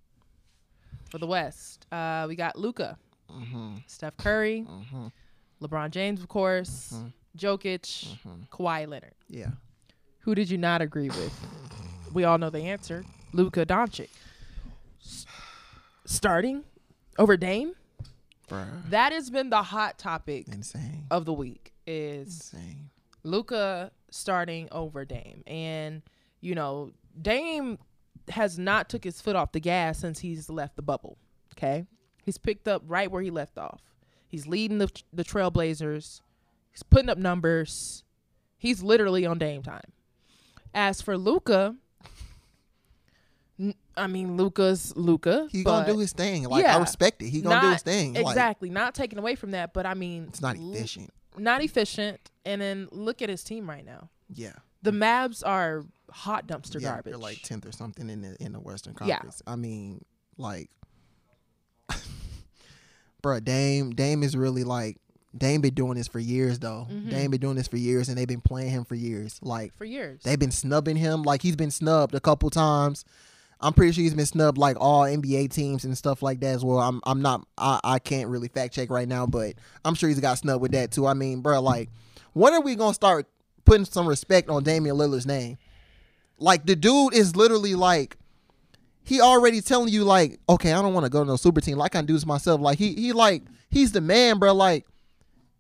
for 1.18 1.26
the 1.26 1.28
West, 1.28 1.88
uh, 1.92 2.26
we 2.28 2.36
got 2.36 2.56
Luka, 2.58 2.98
Mm-hmm. 3.32 3.78
Steph 3.88 4.16
Curry, 4.18 4.66
Mm-hmm. 4.70 5.08
LeBron 5.62 5.90
James, 5.92 6.22
of 6.22 6.28
course, 6.28 6.94
Mhm. 6.96 7.12
Jokic, 7.38 7.82
Mm-hmm. 7.82 8.44
Kawhi 8.52 8.88
Leonard. 8.88 9.16
Yeah. 9.28 9.52
Who 10.20 10.36
did 10.36 10.50
you 10.50 10.58
not 10.60 10.82
agree 10.82 11.10
with? 11.10 11.34
We 12.14 12.24
all 12.24 12.38
know 12.38 12.50
the 12.52 12.62
answer. 12.62 13.04
Luka 13.34 13.66
Doncic. 13.66 14.10
S- 15.04 15.26
starting 16.06 16.64
over 17.18 17.36
Dame. 17.36 17.74
Bruh. 18.48 18.90
That 18.90 19.12
has 19.12 19.30
been 19.30 19.50
the 19.50 19.64
hot 19.64 19.98
topic 19.98 20.48
Insane. 20.50 21.08
of 21.12 21.26
the 21.26 21.34
week. 21.34 21.74
Is 21.88 22.28
Insane. 22.54 22.90
Luka 23.24 23.92
starting 24.12 24.68
over 24.72 25.04
Dame. 25.04 25.44
And, 25.48 26.02
you 26.42 26.54
know, 26.56 26.92
Dame 27.20 27.78
has 28.30 28.58
not 28.60 28.90
took 28.90 29.04
his 29.04 29.22
foot 29.22 29.36
off 29.36 29.52
the 29.52 29.60
gas 29.60 30.00
since 30.00 30.20
he's 30.20 30.50
left 30.50 30.76
the 30.76 30.82
bubble. 30.82 31.18
Okay? 31.54 31.86
He's 32.24 32.38
picked 32.38 32.68
up 32.68 32.84
right 32.86 33.10
where 33.10 33.22
he 33.22 33.32
left 33.32 33.58
off. 33.58 33.82
He's 34.28 34.48
leading 34.48 34.78
the 34.80 34.90
the 35.14 35.24
Trailblazers. 35.24 36.22
He's 36.72 36.84
putting 36.84 37.10
up 37.10 37.18
numbers. 37.18 38.04
He's 38.58 38.84
literally 38.84 39.26
on 39.26 39.38
Dame 39.38 39.64
time. 39.64 39.92
As 40.74 41.02
for 41.02 41.18
Luka, 41.18 41.76
I 43.96 44.08
mean 44.08 44.38
Luka's 44.38 44.96
Luka. 44.96 45.48
He 45.52 45.64
gonna 45.64 45.92
do 45.92 45.98
his 45.98 46.14
thing. 46.14 46.44
Like 46.44 46.64
yeah, 46.64 46.76
I 46.76 46.80
respect 46.80 47.22
it. 47.22 47.30
He 47.30 47.42
gonna 47.42 47.62
do 47.62 47.72
his 47.72 47.82
thing. 47.82 48.14
Like, 48.14 48.28
Exactly. 48.28 48.70
not 48.70 48.94
taking 48.94 49.18
away 49.18 49.36
from 49.36 49.52
that, 49.52 49.74
but 49.74 49.86
I 49.86 49.94
mean 49.96 50.26
it's 50.28 50.42
not 50.42 50.56
efficient. 50.58 51.12
Not 51.38 51.64
efficient. 51.64 52.20
And 52.46 52.62
then 52.62 52.88
look 52.92 53.22
at 53.22 53.30
his 53.30 53.44
team 53.44 53.68
right 53.70 53.86
now. 53.86 54.10
Yeah. 54.32 54.54
The 54.84 54.92
Mavs 54.92 55.42
are 55.46 55.86
hot 56.12 56.48
dumpster 56.48 56.82
yeah, 56.82 56.90
garbage. 56.90 57.12
They're 57.12 57.18
like 57.18 57.42
tenth 57.42 57.66
or 57.66 57.72
something 57.72 58.10
in 58.10 58.22
the 58.22 58.36
in 58.40 58.54
the 58.54 58.60
Western 58.60 58.94
Conference. 58.94 59.42
Yeah. 59.46 59.54
I 59.54 59.56
mean, 59.56 60.04
like, 60.38 60.70
bro, 63.22 63.40
Dame, 63.40 63.92
Dame 63.92 64.24
is 64.24 64.36
really 64.36 64.64
like 64.64 64.98
Dame 65.38 65.62
been 65.62 65.74
doing 65.74 65.96
this 65.96 66.08
for 66.08 66.20
years 66.20 66.60
though. 66.60 66.88
Mhm. 66.90 67.10
Dame 67.10 67.32
been 67.32 67.42
doing 67.42 67.56
this 67.56 67.68
for 67.68 67.78
years, 67.78 68.10
and 68.10 68.18
they've 68.18 68.28
been 68.28 68.42
playing 68.42 68.72
him 68.72 68.86
for 68.86 68.96
years. 68.96 69.40
Like 69.42 69.76
for 69.78 69.86
years. 69.86 70.22
they've 70.24 70.40
been 70.40 70.52
snubbing 70.52 70.96
him. 70.96 71.24
Like 71.24 71.42
he's 71.42 71.56
been 71.56 71.72
snubbed 71.72 72.16
a 72.16 72.20
couple 72.20 72.50
times. 72.50 73.06
I'm 73.60 73.74
pretty 73.74 73.92
sure 73.92 74.04
he's 74.04 74.14
been 74.14 74.28
snubbed 74.28 74.58
like 74.60 74.78
all 74.80 75.02
NBA 75.02 75.52
teams 75.52 75.84
and 75.84 75.98
stuff 75.98 76.22
like 76.22 76.40
that 76.42 76.56
as 76.56 76.64
well. 76.64 76.80
I'm 76.80 77.02
I'm 77.06 77.22
not 77.22 77.46
I, 77.58 77.80
I 77.84 78.00
can't 78.00 78.30
really 78.30 78.48
fact 78.48 78.74
check 78.74 78.90
right 78.90 79.08
now, 79.08 79.26
but 79.26 79.56
I'm 79.84 79.96
sure 79.96 80.10
he's 80.10 80.20
got 80.20 80.38
snubbed 80.38 80.62
with 80.62 80.72
that 80.72 80.92
too. 80.92 81.08
I 81.08 81.14
mean, 81.14 81.42
bro, 81.42 81.60
like 81.62 81.90
when 82.34 82.54
are 82.54 82.62
we 82.62 82.76
gonna 82.76 82.94
start 82.94 83.28
putting 83.66 83.86
some 83.86 84.08
respect 84.08 84.50
on 84.50 84.64
Damian 84.64 84.96
Lillard's 84.96 85.26
name? 85.26 85.58
Like 86.40 86.66
the 86.66 86.76
dude 86.76 87.14
is 87.14 87.36
literally 87.36 87.76
like 87.76 88.18
he 89.04 89.22
already 89.22 89.62
telling 89.62 89.90
you 89.90 90.04
like, 90.04 90.40
okay, 90.50 90.74
I 90.74 90.82
don't 90.82 90.94
want 90.94 91.06
to 91.06 91.10
go 91.10 91.24
to 91.24 91.28
no 91.28 91.36
super 91.38 91.62
team. 91.62 91.78
Like 91.78 91.96
I 91.96 92.00
can 92.00 92.06
do 92.06 92.14
this 92.14 92.26
myself. 92.26 92.62
Like 92.62 92.78
he 92.78 92.94
he 92.94 93.14
like 93.14 93.44
he's 93.70 93.92
the 93.92 94.02
man, 94.02 94.38
bro. 94.40 94.54
Like 94.54 94.86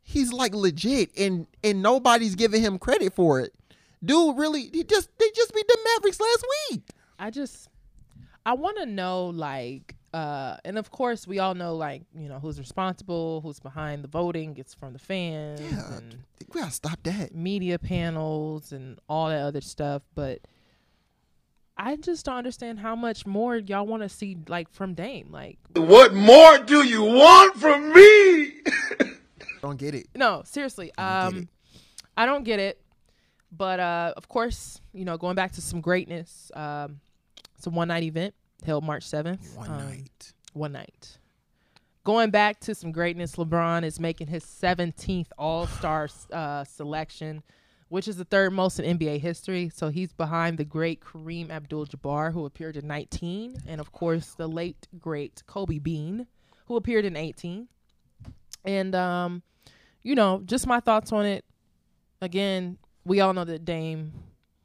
he's 0.03 0.31
like 0.33 0.53
legit, 0.53 1.11
and 1.17 1.47
and 1.63 1.81
nobody's 1.81 2.35
giving 2.35 2.61
him 2.61 2.77
credit 2.77 3.13
for 3.13 3.39
it. 3.39 3.53
Dude, 4.03 4.37
really, 4.37 4.69
he 4.73 4.83
just 4.83 5.09
they 5.17 5.29
just 5.35 5.53
beat 5.53 5.67
the 5.67 5.77
Mavericks 5.95 6.19
last 6.19 6.45
week. 6.71 6.83
I 7.17 7.31
just 7.31 7.69
I 8.45 8.53
want 8.53 8.77
to 8.77 8.85
know 8.85 9.25
like 9.27 9.95
uh 10.13 10.55
and 10.63 10.77
of 10.77 10.89
course 10.89 11.27
we 11.27 11.39
all 11.39 11.53
know 11.53 11.75
like 11.75 12.03
you 12.15 12.29
know 12.29 12.39
who's 12.39 12.59
responsible, 12.59 13.41
who's 13.41 13.59
behind 13.59 14.03
the 14.03 14.07
voting, 14.07 14.55
it's 14.57 14.73
from 14.73 14.93
the 14.93 14.99
fans 14.99 15.59
Yeah, 15.61 15.99
we 16.53 16.61
gotta 16.61 16.71
stop 16.71 16.99
that. 17.03 17.33
media 17.35 17.77
panels 17.79 18.71
and 18.71 18.99
all 19.09 19.29
that 19.29 19.41
other 19.41 19.61
stuff, 19.61 20.01
but 20.15 20.39
I 21.77 21.95
just 21.95 22.25
don't 22.25 22.35
understand 22.37 22.79
how 22.79 22.95
much 22.95 23.25
more 23.25 23.55
y'all 23.57 23.85
want 23.85 24.03
to 24.03 24.09
see 24.09 24.37
like 24.47 24.69
from 24.71 24.93
Dame. 24.95 25.29
Like 25.31 25.57
What 25.75 26.13
more 26.13 26.57
do 26.59 26.83
you 26.83 27.03
want 27.03 27.55
from 27.57 27.93
me? 27.93 28.53
Don't 29.61 29.77
get 29.77 29.93
it. 29.95 30.07
no, 30.15 30.43
seriously. 30.45 30.91
don't 30.97 31.05
get 31.05 31.25
Um 31.27 31.37
it. 31.43 31.47
I 32.15 32.25
don't 32.25 32.43
get 32.43 32.59
it. 32.59 32.79
But 33.51 33.79
uh 33.79 34.13
of 34.17 34.27
course, 34.27 34.79
you 34.93 35.03
know, 35.05 35.17
going 35.17 35.35
back 35.35 35.51
to 35.53 35.61
some 35.61 35.81
greatness, 35.81 36.51
um 36.55 36.99
it's 37.55 37.65
a 37.67 37.69
one 37.69 37.87
night 37.89 38.03
event 38.03 38.33
held 38.65 38.83
March 38.83 39.05
7th. 39.05 39.55
One 39.55 39.69
Um, 39.69 39.77
night. 39.87 40.33
one 40.53 40.71
night. 40.71 41.17
Going 42.03 42.29
back 42.31 42.59
to 42.61 42.73
some 42.73 42.91
greatness, 42.91 43.35
LeBron 43.35 43.83
is 43.83 43.99
making 43.99 44.27
his 44.27 44.43
17th 44.43 45.27
All 45.37 45.67
Star 45.67 46.07
uh, 46.31 46.63
selection, 46.63 47.43
which 47.89 48.07
is 48.07 48.17
the 48.17 48.25
third 48.25 48.53
most 48.53 48.79
in 48.79 48.97
NBA 48.97 49.19
history. 49.19 49.69
So 49.73 49.89
he's 49.89 50.13
behind 50.13 50.57
the 50.57 50.65
great 50.65 51.01
Kareem 51.01 51.49
Abdul 51.49 51.87
Jabbar, 51.87 52.33
who 52.33 52.45
appeared 52.45 52.77
in 52.77 52.87
19, 52.87 53.63
and 53.67 53.79
of 53.79 53.91
course, 53.91 54.33
the 54.33 54.47
late, 54.47 54.87
great 54.99 55.43
Kobe 55.47 55.79
Bean, 55.79 56.27
who 56.65 56.75
appeared 56.75 57.05
in 57.05 57.15
18. 57.15 57.67
And, 58.65 58.95
um, 58.95 59.43
you 60.03 60.15
know, 60.15 60.41
just 60.45 60.67
my 60.67 60.79
thoughts 60.79 61.11
on 61.11 61.25
it. 61.25 61.45
Again, 62.21 62.77
we 63.05 63.21
all 63.21 63.33
know 63.33 63.45
that 63.45 63.63
Dame 63.63 64.11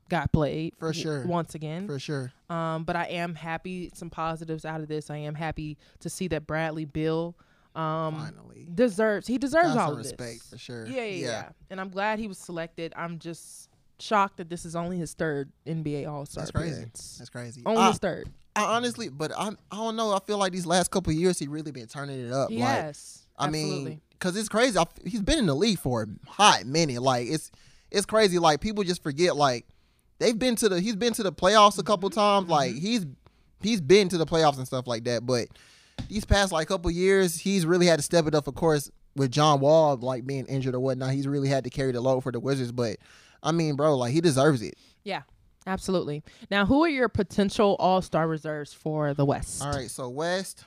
got 0.08 0.32
played 0.32 0.74
For 0.78 0.92
sure. 0.92 1.24
once 1.26 1.54
again. 1.54 1.86
For 1.86 1.98
sure. 1.98 2.32
Um, 2.50 2.84
but 2.84 2.96
I 2.96 3.06
am 3.06 3.34
happy 3.34 3.90
some 3.94 4.10
positives 4.10 4.64
out 4.64 4.80
of 4.80 4.88
this. 4.88 5.10
I 5.10 5.16
am 5.18 5.34
happy 5.34 5.78
to 6.00 6.10
see 6.10 6.28
that 6.28 6.46
Bradley 6.46 6.84
Beal 6.84 7.36
um 7.74 8.14
Finally. 8.16 8.68
deserves 8.74 9.26
he 9.26 9.38
deserves 9.38 9.76
all 9.76 9.94
respect 9.94 10.40
this. 10.40 10.50
for 10.50 10.58
sure. 10.58 10.86
Yeah, 10.86 11.04
yeah, 11.04 11.26
yeah, 11.26 11.48
And 11.70 11.80
I'm 11.80 11.88
glad 11.88 12.18
he 12.18 12.28
was 12.28 12.38
selected. 12.38 12.92
I'm 12.96 13.18
just 13.18 13.68
shocked 13.98 14.36
that 14.38 14.48
this 14.50 14.64
is 14.64 14.74
only 14.76 14.98
his 14.98 15.14
third 15.14 15.50
NBA 15.66 16.08
All 16.10 16.26
Star 16.26 16.42
That's 16.42 16.50
crazy. 16.50 16.72
appearance. 16.72 17.16
That's 17.18 17.30
crazy. 17.30 17.62
only 17.64 17.80
I, 17.82 17.88
his 17.88 17.98
third. 17.98 18.28
I 18.54 18.64
honestly, 18.76 19.08
but 19.08 19.32
I 19.36 19.48
I 19.70 19.76
don't 19.76 19.96
know. 19.96 20.12
I 20.12 20.18
feel 20.20 20.38
like 20.38 20.52
these 20.52 20.66
last 20.66 20.90
couple 20.90 21.12
years 21.12 21.38
he 21.38 21.46
really 21.48 21.70
been 21.72 21.86
turning 21.86 22.26
it 22.26 22.32
up. 22.32 22.50
Like 22.50 22.58
Yes. 22.58 23.26
I 23.38 23.46
absolutely. 23.46 23.84
mean, 23.90 24.00
because 24.10 24.36
it's 24.36 24.48
crazy. 24.48 24.78
I, 24.78 24.84
he's 25.06 25.22
been 25.22 25.38
in 25.38 25.46
the 25.46 25.54
league 25.56 25.78
for 25.78 26.02
a 26.02 26.30
hot 26.30 26.66
minute. 26.66 27.00
Like 27.00 27.28
it's 27.28 27.50
it's 27.90 28.04
crazy. 28.06 28.38
Like 28.38 28.60
people 28.60 28.84
just 28.84 29.02
forget. 29.02 29.36
Like 29.36 29.66
they've 30.18 30.38
been 30.38 30.56
to 30.56 30.68
the 30.68 30.80
he's 30.80 30.96
been 30.96 31.14
to 31.14 31.22
the 31.22 31.32
playoffs 31.32 31.78
a 31.78 31.82
couple 31.82 32.10
times. 32.10 32.48
Like 32.50 32.74
he's 32.74 33.06
he's 33.62 33.80
been 33.80 34.08
to 34.10 34.18
the 34.18 34.26
playoffs 34.26 34.58
and 34.58 34.66
stuff 34.66 34.86
like 34.86 35.04
that. 35.04 35.24
But 35.24 35.48
these 36.08 36.24
past 36.24 36.52
like 36.52 36.68
couple 36.68 36.90
years, 36.90 37.38
he's 37.38 37.64
really 37.66 37.86
had 37.86 37.98
to 37.98 38.02
step 38.02 38.26
it 38.26 38.34
up. 38.34 38.46
Of 38.46 38.54
course, 38.54 38.90
with 39.16 39.30
John 39.30 39.60
Wall 39.60 39.96
like 39.96 40.26
being 40.26 40.46
injured 40.46 40.74
or 40.74 40.80
whatnot, 40.80 41.12
he's 41.12 41.26
really 41.28 41.48
had 41.48 41.64
to 41.64 41.70
carry 41.70 41.92
the 41.92 42.00
load 42.00 42.22
for 42.22 42.32
the 42.32 42.40
Wizards. 42.40 42.72
But 42.72 42.96
I 43.42 43.52
mean, 43.52 43.76
bro, 43.76 43.96
like 43.96 44.12
he 44.12 44.20
deserves 44.20 44.62
it. 44.62 44.74
yeah. 45.04 45.22
Absolutely. 45.64 46.24
Now, 46.50 46.66
who 46.66 46.82
are 46.82 46.88
your 46.88 47.08
potential 47.08 47.76
All 47.78 48.02
Star 48.02 48.26
reserves 48.26 48.72
for 48.72 49.14
the 49.14 49.24
West? 49.24 49.62
All 49.62 49.70
right, 49.70 49.88
so 49.88 50.08
West. 50.08 50.64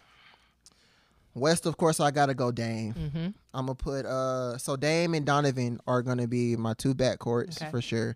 West, 1.33 1.65
of 1.65 1.75
course, 1.75 1.99
I 1.99 2.11
gotta 2.11 2.33
go 2.33 2.49
Dame. 2.51 2.93
Mm-hmm. 2.93 3.25
I'm 3.53 3.65
gonna 3.65 3.75
put 3.75 4.05
uh 4.05 4.57
so 4.57 4.77
Dame 4.77 5.13
and 5.15 5.25
Donovan 5.25 5.79
are 5.85 6.01
gonna 6.01 6.27
be 6.27 6.55
my 6.55 6.73
two 6.75 6.95
backcourts 6.95 7.61
Okay. 7.61 7.69
for 7.71 7.81
sure. 7.81 8.15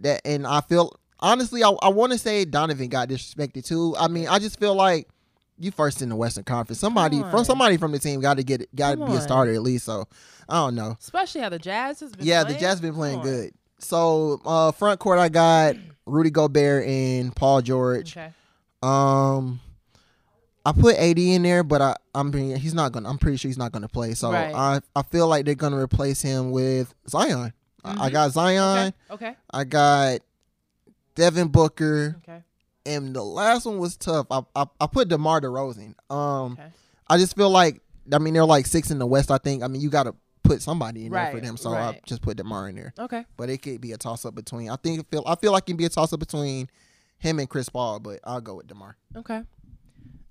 That 0.00 0.22
and 0.24 0.46
I 0.46 0.62
feel 0.62 0.98
honestly 1.20 1.62
I, 1.62 1.68
I 1.82 1.88
want 1.88 2.12
to 2.12 2.18
say 2.18 2.44
Donovan 2.46 2.88
got 2.88 3.08
disrespected 3.10 3.66
too. 3.66 3.94
I 3.98 4.08
mean 4.08 4.26
I 4.28 4.38
just 4.38 4.58
feel 4.58 4.74
like 4.74 5.08
you 5.58 5.70
first 5.70 6.02
in 6.02 6.08
the 6.10 6.16
Western 6.16 6.44
Conference. 6.44 6.78
Somebody 6.80 7.20
from 7.22 7.44
somebody 7.44 7.76
from 7.76 7.92
the 7.92 7.98
team 7.98 8.20
got 8.20 8.36
to 8.38 8.42
get 8.44 8.74
got 8.74 8.98
to 8.98 9.06
be 9.06 9.12
a 9.14 9.20
starter 9.20 9.52
at 9.54 9.62
least. 9.62 9.84
So 9.86 10.06
I 10.48 10.54
don't 10.56 10.74
know. 10.74 10.96
Especially 11.00 11.40
how 11.40 11.48
the 11.48 11.58
Jazz 11.58 12.00
has 12.00 12.12
been. 12.14 12.26
yeah, 12.26 12.42
playing. 12.42 12.54
the 12.56 12.60
Jazz 12.60 12.80
been 12.80 12.94
playing 12.94 13.20
good. 13.22 13.52
So 13.78 14.40
uh 14.44 14.72
front 14.72 15.00
court 15.00 15.18
I 15.18 15.28
got 15.28 15.76
Rudy 16.06 16.30
Gobert 16.30 16.86
and 16.86 17.34
Paul 17.34 17.62
George. 17.62 18.16
Okay. 18.16 18.30
Um, 18.82 19.60
I 20.64 20.72
put 20.72 20.96
AD 20.96 21.18
in 21.18 21.42
there, 21.42 21.62
but 21.64 21.80
I 21.80 21.96
I'm 22.14 22.30
being, 22.30 22.56
he's 22.56 22.74
not 22.74 22.92
gonna. 22.92 23.08
I'm 23.08 23.18
pretty 23.18 23.36
sure 23.36 23.48
he's 23.48 23.58
not 23.58 23.72
gonna 23.72 23.88
play. 23.88 24.14
So 24.14 24.32
Right. 24.32 24.54
I 24.54 24.80
I 24.94 25.02
feel 25.02 25.28
like 25.28 25.44
they're 25.44 25.54
gonna 25.54 25.78
replace 25.78 26.20
him 26.22 26.50
with 26.50 26.94
Zion. 27.08 27.52
I- 27.84 28.06
I 28.06 28.08
Mhm. 28.08 28.12
got 28.12 28.32
Zion. 28.32 28.92
Okay. 29.10 29.28
Okay. 29.28 29.36
I 29.50 29.64
got 29.64 30.20
Devin 31.14 31.48
Booker, 31.48 32.16
Okay. 32.22 32.42
And 32.86 33.14
the 33.14 33.22
last 33.24 33.66
one 33.66 33.78
was 33.78 33.96
tough. 33.96 34.26
I 34.30 34.42
I, 34.54 34.66
I 34.80 34.86
put 34.86 35.08
Demar 35.08 35.40
Derozan. 35.40 35.94
Um, 36.10 36.52
Okay. 36.52 36.68
I 37.08 37.18
just 37.18 37.36
feel 37.36 37.50
like 37.50 37.80
I 38.12 38.18
mean 38.18 38.34
they're 38.34 38.44
like 38.44 38.66
six 38.66 38.90
in 38.90 38.98
the 38.98 39.06
West. 39.06 39.30
I 39.30 39.38
think. 39.38 39.62
I 39.62 39.68
mean 39.68 39.80
you 39.82 39.90
got 39.90 40.04
to 40.04 40.14
put 40.42 40.62
somebody 40.62 41.06
in 41.06 41.12
there 41.12 41.30
for 41.32 41.40
them. 41.40 41.56
So 41.56 41.70
I 41.74 42.00
just 42.06 42.22
put 42.22 42.36
Demar 42.36 42.68
in 42.68 42.76
there. 42.76 42.94
Okay. 42.98 43.24
But 43.36 43.50
it 43.50 43.58
could 43.62 43.80
be 43.80 43.92
a 43.92 43.96
toss 43.96 44.24
up 44.24 44.34
between. 44.34 44.70
I 44.70 44.76
think 44.76 45.00
it 45.00 45.06
feel 45.10 45.22
I 45.26 45.34
feel 45.36 45.52
like 45.52 45.64
it 45.64 45.66
can 45.66 45.76
be 45.76 45.84
a 45.86 45.88
toss 45.88 46.12
up 46.12 46.20
between 46.20 46.68
him 47.18 47.38
and 47.38 47.48
Chris 47.48 47.68
Paul, 47.68 47.98
but 48.00 48.20
I'll 48.24 48.40
go 48.40 48.54
with 48.56 48.66
Demar. 48.68 48.96
Okay. 49.16 49.42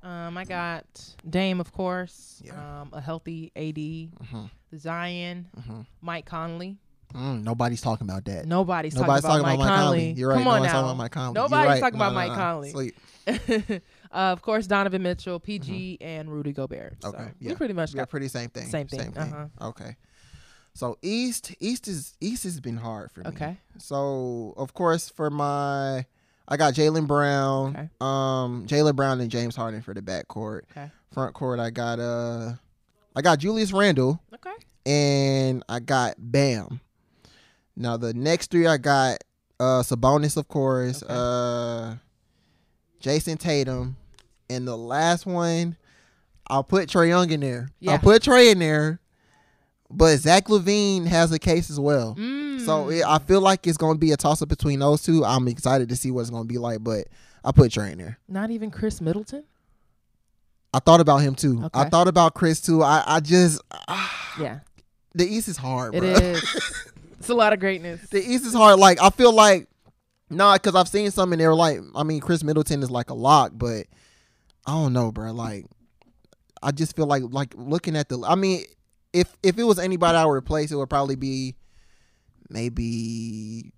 Um, 0.03 0.37
I 0.37 0.45
got 0.45 0.85
Dame, 1.27 1.59
of 1.59 1.71
course. 1.73 2.39
Yeah. 2.45 2.81
Um, 2.81 2.89
a 2.93 3.01
healthy 3.01 3.51
AD, 3.55 3.75
Mhm. 4.23 4.51
Zion, 4.77 5.47
Mhm. 5.59 5.85
Mike 6.01 6.25
Conley. 6.27 6.77
Mm, 7.15 7.43
nobody's 7.43 7.81
talking 7.81 8.07
about 8.07 8.25
that. 8.25 8.45
Nobody's, 8.45 8.95
Nobody's 8.95 9.23
talking 9.23 9.39
about 9.45 9.57
Mike 9.57 9.67
Conley. 9.67 10.11
You're 10.11 10.29
right. 10.29 10.37
Come 10.37 10.47
on 10.47 10.55
Nobody's 10.63 10.73
now. 10.73 10.81
talking 10.81 10.85
about 10.89 10.97
Mike 10.97 11.11
Conley. 11.11 11.33
Nobody's 11.33 11.67
right. 11.67 11.79
talking 11.79 11.95
about 11.95 12.13
No, 12.13 12.19
no, 12.19 12.27
Mike 12.27 12.29
no. 12.29 12.35
Conley. 12.35 12.69
Sleep. 12.71 12.95
uh, 14.11 14.15
of 14.17 14.41
course, 14.41 14.67
Donovan 14.67 15.01
Mitchell, 15.01 15.39
PG, 15.39 15.99
and 16.01 16.29
Rudy 16.31 16.51
Gobert. 16.51 16.97
So 17.01 17.11
Mm-hmm. 17.11 17.21
Okay, 17.21 17.31
we 17.41 17.47
yeah. 17.47 17.55
pretty 17.55 17.73
much 17.73 17.95
got 17.95 18.09
pretty 18.09 18.27
same 18.27 18.49
thing. 18.49 18.67
Same 18.67 18.87
thing, 18.87 18.99
Same 18.99 19.11
thing. 19.13 19.33
uh-huh. 19.33 19.67
Okay. 19.69 19.95
So 20.73 20.97
East, 21.01 21.55
East 21.61 21.87
is 21.87 22.15
East 22.19 22.43
has 22.43 22.59
been 22.59 22.75
hard 22.77 23.09
for 23.11 23.21
me. 23.21 23.27
Okay. 23.27 23.57
So 23.77 24.53
of 24.57 24.73
course 24.73 25.09
for 25.09 25.29
my, 25.29 26.05
I 26.49 26.57
got 26.57 26.73
Jaylen 26.73 27.07
Brown, 27.07 27.69
Okay. 27.77 27.89
um, 28.01 28.65
Jaylen 28.67 28.95
Brown 28.95 29.21
and 29.21 29.31
James 29.31 29.55
Harden 29.55 29.81
for 29.81 29.93
the 29.93 30.01
backcourt. 30.01 30.63
Okay. 30.71 30.91
Front 31.13 31.33
court, 31.33 31.59
I 31.61 31.69
got 31.69 31.99
uh, 31.99 32.53
I 33.15 33.21
got 33.21 33.39
Julius 33.39 33.71
Randle 33.71 34.21
Okay. 34.33 34.51
and 34.85 35.63
I 35.69 35.79
got 35.79 36.15
Bam. 36.19 36.81
Now 37.75 37.97
the 37.97 38.13
next 38.13 38.51
three 38.51 38.67
I 38.67 38.77
got 38.77 39.17
uh 39.59 39.81
Sabonis, 39.83 40.37
of 40.37 40.47
course, 40.47 41.03
Okay. 41.03 41.13
uh 41.15 41.95
Jayson 43.01 43.37
Tatum, 43.37 43.95
and 44.49 44.67
the 44.67 44.75
last 44.77 45.25
one 45.25 45.75
I'll 46.47 46.63
put 46.63 46.89
Trae 46.89 47.07
Young 47.07 47.31
in 47.31 47.39
there. 47.39 47.69
Yeah. 47.79 47.93
I'll 47.93 47.99
put 47.99 48.21
Trae 48.21 48.51
in 48.51 48.59
there, 48.59 48.99
but 49.89 50.17
Zach 50.17 50.45
LaVine 50.47 51.05
has 51.07 51.31
a 51.31 51.39
case 51.39 51.69
as 51.71 51.79
well. 51.79 52.15
Mm. 52.17 52.63
So 52.65 52.89
it, 52.89 53.03
I 53.05 53.19
feel 53.19 53.41
like 53.41 53.65
it's 53.67 53.77
gonna 53.77 53.97
be 53.99 54.11
a 54.11 54.17
toss 54.17 54.41
up 54.41 54.49
between 54.49 54.79
those 54.79 55.01
two. 55.01 55.23
I'm 55.25 55.47
excited 55.47 55.89
to 55.89 55.95
see 55.95 56.11
what 56.11 56.21
it's 56.21 56.29
gonna 56.29 56.45
be 56.45 56.57
like, 56.57 56.83
but 56.83 57.07
I 57.43 57.51
put 57.51 57.71
Trae 57.71 57.91
in 57.91 57.97
there. 57.99 58.19
Not 58.27 58.51
even 58.51 58.71
Khris 58.71 59.01
Middleton. 59.01 59.43
I 60.73 60.79
thought 60.79 60.99
about 60.99 61.17
him 61.19 61.35
too. 61.35 61.69
I 61.73 61.87
thought 61.89 62.07
about 62.09 62.33
Chris 62.33 62.59
too. 62.59 62.83
I, 62.83 63.03
I 63.07 63.19
just 63.21 63.61
ah, 63.87 64.35
Yeah, 64.39 64.59
the 65.15 65.25
East 65.25 65.47
is 65.47 65.57
hard, 65.57 65.95
it 65.95 65.99
bro. 66.01 66.09
is. 66.09 66.91
it's 67.25 67.31
a 67.31 67.33
lot 67.33 67.53
of 67.53 67.59
greatness. 67.59 68.07
The 68.09 68.19
East 68.23 68.45
is 68.45 68.53
hard. 68.53 68.77
Like 68.77 69.01
I 69.01 69.09
feel 69.09 69.33
like 69.33 69.67
nah, 70.29 70.53
because 70.53 70.75
I've 70.75 70.87
seen 70.87 71.09
some 71.09 71.31
and 71.31 71.41
they're 71.41 71.55
like, 71.55 71.79
I 71.95 72.03
mean, 72.03 72.21
Khris 72.21 72.43
Middleton 72.43 72.83
is 72.83 72.91
like 72.91 73.09
a 73.09 73.15
lock, 73.15 73.51
but 73.55 73.87
I 74.67 74.73
don't 74.73 74.93
know, 74.93 75.11
bro. 75.11 75.31
Like 75.31 75.65
I 76.61 76.71
just 76.71 76.95
feel 76.95 77.07
like 77.07 77.23
like 77.29 77.55
looking 77.57 77.95
at 77.95 78.09
the. 78.09 78.21
I 78.21 78.35
mean, 78.35 78.63
if 79.11 79.35
if 79.41 79.57
it 79.57 79.63
was 79.63 79.79
anybody 79.79 80.15
I 80.15 80.25
would 80.25 80.33
replace, 80.33 80.71
it 80.71 80.75
would 80.75 80.89
probably 80.89 81.15
be 81.15 81.55
maybe 82.47 83.71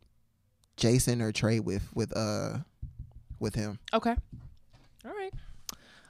Jayson 0.75 1.21
or 1.21 1.31
Trae 1.31 1.61
with 1.61 1.87
with 1.95 2.15
uh 2.17 2.57
with 3.39 3.55
him. 3.55 3.79
Okay. 3.93 4.15
All 5.05 5.13
right. 5.13 5.33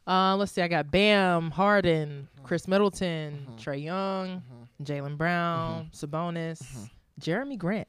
Uh, 0.08 0.36
let's 0.38 0.54
see. 0.54 0.64
I 0.64 0.68
got 0.68 0.90
Bam, 0.90 1.52
Harden, 1.52 2.30
Khris 2.44 2.68
Middleton, 2.68 3.46
Trae 3.58 3.84
Young, 3.84 4.42
Jaylen 4.82 5.18
Brown, 5.18 5.92
Sabonis, 5.94 6.90
Jerami 7.22 7.58
Grant, 7.58 7.88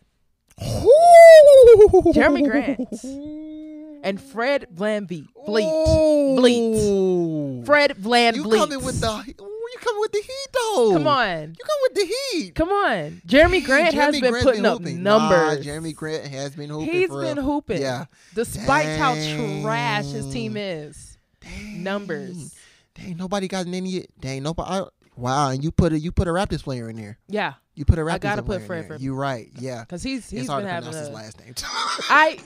Jerami 2.14 2.44
Grant, 2.48 2.88
and 4.04 4.20
Fred 4.20 4.66
VanVleet. 4.74 5.26
Bleat. 5.46 7.66
Fred 7.66 7.96
Van 7.96 8.34
You 8.34 8.42
Vliet. 8.44 8.58
coming 8.60 8.84
with 8.84 9.00
the 9.00 9.34
you 9.70 9.78
coming 9.80 10.00
with 10.00 10.12
the 10.12 10.18
heat 10.18 10.48
though? 10.52 10.90
Come 10.94 11.06
on. 11.06 11.40
You 11.58 11.64
come 11.64 11.78
with 11.82 11.94
the 11.94 12.14
heat. 12.32 12.54
Come 12.54 12.68
on. 12.70 13.22
Jerami 13.26 13.64
Grant 13.64 13.94
Jerami 13.94 13.98
has 13.98 14.20
been 14.20 14.30
Grant 14.30 14.46
putting 14.46 14.66
up 14.66 14.78
hooping. 14.78 15.02
numbers. 15.02 15.66
Nah, 15.66 15.72
Jerami 15.72 15.94
Grant 15.94 16.26
has 16.26 16.54
been 16.54 16.70
hooping. 16.70 16.94
He's 16.94 17.08
been 17.10 17.18
real. 17.36 17.42
hooping. 17.42 17.82
Yeah. 17.82 18.06
Despite 18.34 18.98
how 18.98 19.14
trash 19.62 20.06
his 20.06 20.30
team 20.32 20.56
is. 20.56 21.18
Dang. 21.40 21.82
Numbers. 21.82 22.54
Dang, 22.94 23.16
nobody 23.16 23.48
got 23.48 23.66
an 23.66 23.74
any. 23.74 24.06
Dang, 24.18 24.42
nobody. 24.42 24.70
I, 24.70 24.84
wow, 25.16 25.50
and 25.50 25.62
you 25.62 25.70
put 25.70 25.92
a 25.92 25.98
you 25.98 26.12
put 26.12 26.28
a 26.28 26.30
Raptors 26.30 26.62
player 26.62 26.88
in 26.88 26.96
there. 26.96 27.18
Yeah. 27.28 27.54
You 27.78 27.84
put 27.84 27.98
a 27.98 28.02
Raptors 28.02 28.12
I 28.14 28.18
gotta 28.18 28.42
put 28.42 28.62
Fred 28.62 28.86
for- 28.88 28.96
You 28.96 29.14
right. 29.14 29.48
Yeah. 29.58 29.82
Because 29.82 30.02
he's 30.02 30.28
he's 30.28 30.40
it's 30.40 30.48
hard 30.50 30.64
been 30.64 30.68
to 30.68 30.72
having 30.74 30.90
pronounce 30.90 31.06
his 31.06 31.14
a 31.14 31.18
last 31.20 31.38
name. 31.40 31.54
I 32.10 32.38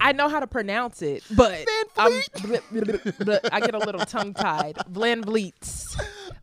I 0.00 0.12
know 0.12 0.28
how 0.28 0.38
to 0.40 0.46
pronounce 0.46 1.02
it, 1.02 1.24
but 1.34 1.66
I'm, 1.96 2.22
I 3.52 3.60
get 3.60 3.74
a 3.74 3.78
little 3.78 4.04
tongue 4.06 4.32
tied. 4.34 4.76
Van 4.88 5.22
Vliets. 5.24 5.96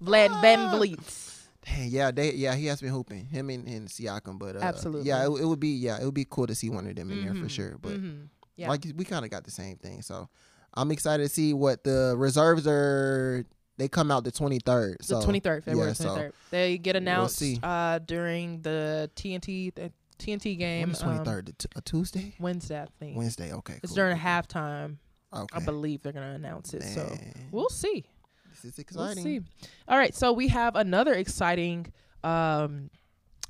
Vlad 0.03 0.41
Van 0.41 0.59
Vliets. 0.77 1.45
Dang, 1.65 1.89
yeah, 1.89 2.11
they 2.11 2.33
yeah 2.33 2.53
he 2.55 2.65
has 2.65 2.81
been 2.81 2.89
hooping 2.91 3.25
him 3.27 3.49
and, 3.49 3.65
and 3.67 3.87
Siakam, 3.87 4.37
but 4.37 4.57
uh, 4.57 4.59
Absolutely. 4.59 5.07
yeah, 5.07 5.23
it, 5.25 5.29
it 5.41 5.45
would 5.45 5.59
be 5.61 5.69
yeah 5.69 5.97
it 6.01 6.03
would 6.03 6.13
be 6.13 6.25
cool 6.29 6.45
to 6.47 6.55
see 6.55 6.69
one 6.69 6.85
of 6.87 6.95
them 6.95 7.09
in 7.11 7.23
there 7.23 7.33
for 7.33 7.45
Mhm, 7.47 7.49
sure. 7.49 7.77
But 7.81 7.93
mhm. 7.93 8.27
Yeah. 8.57 8.67
like 8.69 8.85
we 8.97 9.05
kind 9.05 9.23
of 9.23 9.31
got 9.31 9.45
the 9.45 9.51
same 9.51 9.77
thing, 9.77 10.01
so 10.01 10.27
I'm 10.73 10.91
excited 10.91 11.23
to 11.23 11.29
see 11.29 11.53
what 11.53 11.83
the 11.85 12.15
reserves 12.17 12.67
are. 12.67 13.45
They 13.77 13.87
come 13.87 14.11
out 14.11 14.23
the 14.23 14.31
23rd. 14.31 14.97
the 15.07 15.15
23rd, 15.15 15.63
February 15.63 15.89
yeah, 15.89 15.93
so 15.93 16.31
they 16.51 16.77
get 16.77 16.95
announced 16.95 17.37
see. 17.37 17.59
uh, 17.63 17.99
during 17.99 18.61
the 18.61 19.09
TNT 19.15 19.73
the 19.73 19.91
TNT 20.19 20.57
game. 20.57 20.81
when 20.83 20.91
is 20.91 21.01
um, 21.01 21.25
23rd? 21.25 21.45
The 21.45 21.53
t- 21.53 21.69
a 21.75 21.81
Tuesday? 21.81 22.35
Wednesday, 22.39 22.81
I 22.81 22.85
think. 22.99 23.17
Wednesday. 23.17 23.51
Okay. 23.51 23.79
It's 23.81 23.91
cool, 23.91 23.95
during 23.95 24.17
halftime. 24.17 24.97
Okay. 25.33 25.57
I 25.57 25.59
believe 25.65 26.03
they're 26.03 26.13
gonna 26.13 26.35
announce 26.35 26.73
it. 26.73 26.83
So 26.83 27.17
we'll 27.51 27.69
see. 27.69 28.05
this 28.51 28.73
is 28.73 28.79
exciting. 28.79 29.23
We'll 29.23 29.41
see. 29.41 29.41
All 29.87 29.97
right, 29.97 30.13
so 30.13 30.31
we 30.31 30.47
have 30.49 30.75
another 30.75 31.13
exciting 31.13 31.91
um, 32.23 32.91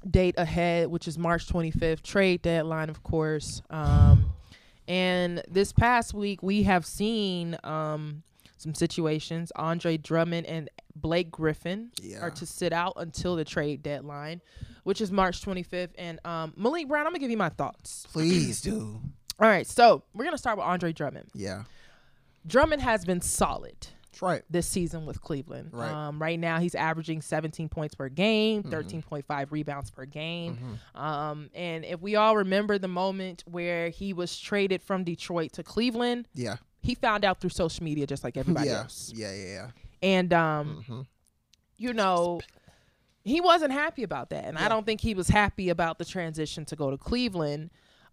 date 0.10 0.36
ahead, 0.38 0.88
which 0.88 1.08
is 1.08 1.18
March 1.18 1.48
25th, 1.48 2.02
trade 2.02 2.42
deadline, 2.42 2.90
of 2.90 3.04
course. 3.04 3.62
Um, 3.70 4.32
and 4.88 5.42
this 5.50 5.74
past 5.74 6.14
week, 6.14 6.42
we 6.42 6.64
have 6.64 6.86
seen 6.86 7.58
um, 7.64 8.24
some 8.64 8.74
situations. 8.74 9.52
Andre 9.56 9.98
Drummond 9.98 10.48
and 10.48 10.70
Blake 10.96 11.30
Griffin 11.30 11.92
Yeah. 12.02 12.22
are 12.22 12.32
to 12.32 12.46
sit 12.46 12.74
out 12.74 12.94
until 12.98 13.36
the 13.36 13.44
trade 13.46 13.84
deadline, 13.84 14.42
which 14.84 15.02
is 15.02 15.12
March 15.12 15.42
25th. 15.44 15.90
And 15.98 16.20
um, 16.26 16.54
Malik 16.56 16.88
Brown, 16.88 17.06
I'm 17.06 17.12
gonna 17.12 17.20
give 17.20 17.32
you 17.32 17.38
my 17.38 17.50
thoughts. 17.50 18.08
Please 18.14 18.62
do. 18.62 19.02
All 19.40 19.48
right, 19.48 19.68
so 19.68 20.04
we're 20.14 20.26
gonna 20.26 20.38
start 20.38 20.58
with 20.58 20.66
Andre 20.66 20.94
Drummond. 20.94 21.30
Yeah. 21.36 21.64
Drummond 22.46 22.82
has 22.82 23.06
been 23.06 23.22
solid 23.22 23.76
That's 24.12 24.22
right. 24.22 24.42
this 24.50 24.68
season 24.68 25.06
with 25.06 25.22
Cleveland. 25.22 25.70
Right. 25.72 25.90
Um, 25.92 26.22
right 26.22 26.38
now, 26.40 26.60
he's 26.60 26.76
averaging 26.76 27.22
17 27.22 27.70
points 27.70 27.96
per 27.96 28.10
game, 28.10 28.64
13.5 28.64 29.52
rebounds 29.52 29.90
per 29.92 30.06
game. 30.06 30.78
Um, 30.94 31.50
and 31.56 31.86
if 31.86 32.02
we 32.02 32.16
all 32.18 32.36
remember 32.38 32.78
the 32.78 32.90
moment 32.90 33.44
where 33.50 33.90
he 33.90 34.12
was 34.14 34.38
traded 34.38 34.82
from 34.84 35.04
Detroit 35.06 35.54
to 35.54 35.64
Cleveland, 35.64 36.28
Yeah. 36.34 36.58
He 36.84 36.96
found 36.96 37.26
out 37.26 37.40
through 37.40 37.50
social 37.50 37.84
media 37.84 38.06
just 38.06 38.24
like 38.24 38.38
everybody 38.38 38.68
yeah. 38.70 38.80
else. 38.80 39.12
Yeah. 39.16 39.34
Yeah. 39.34 39.46
Yeah. 39.46 39.68
And, 40.02 40.34
um, 40.34 40.86
Mhm. 40.88 41.08
you 41.78 41.94
know, 41.94 42.42
he 43.24 43.40
wasn't 43.40 43.72
happy 43.72 44.04
about 44.04 44.30
that. 44.32 44.46
And 44.46 44.58
I 44.58 44.68
don't 44.68 44.86
think 44.86 45.00
he 45.02 45.14
was 45.14 45.30
happy 45.30 45.70
about 45.70 45.98
the 45.98 46.06
transition 46.06 46.66
to 46.66 46.76
go 46.76 46.92
to 46.92 46.98
Cleveland. 46.98 47.70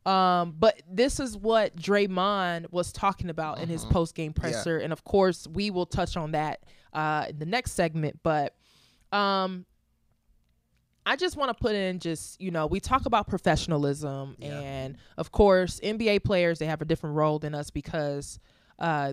Um, 0.07 0.55
but 0.59 0.81
this 0.91 1.21
is 1.21 1.37
what 1.37 1.77
Draymond 1.77 2.71
was 2.73 2.91
talking 2.93 3.29
about 3.29 3.59
in 3.59 3.69
his 3.69 3.85
post 3.85 4.15
game 4.15 4.33
presser, 4.33 4.79
and 4.79 4.95
of 4.95 5.05
course 5.05 5.47
we 5.47 5.71
will 5.71 5.85
touch 5.85 6.17
on 6.17 6.31
that 6.33 6.61
uh, 6.95 7.27
in 7.29 7.39
the 7.39 7.45
next 7.45 7.73
segment. 7.73 8.19
But 8.23 8.55
um, 9.13 9.67
I 11.05 11.17
just 11.17 11.37
want 11.37 11.51
to 11.51 11.61
put 11.61 11.75
in 11.75 11.99
just 11.99 12.41
you 12.41 12.51
know 12.51 12.67
we 12.67 12.81
talk 12.81 13.05
about 13.05 13.29
professionalism, 13.29 14.37
Yeah. 14.39 14.59
and 14.61 14.97
of 15.19 15.33
course 15.33 15.81
NBA 15.83 16.25
players 16.25 16.59
they 16.59 16.67
have 16.67 16.81
a 16.81 16.87
different 16.87 17.17
role 17.17 17.39
than 17.39 17.55
us 17.55 17.69
because 17.69 18.39
uh, 18.81 19.13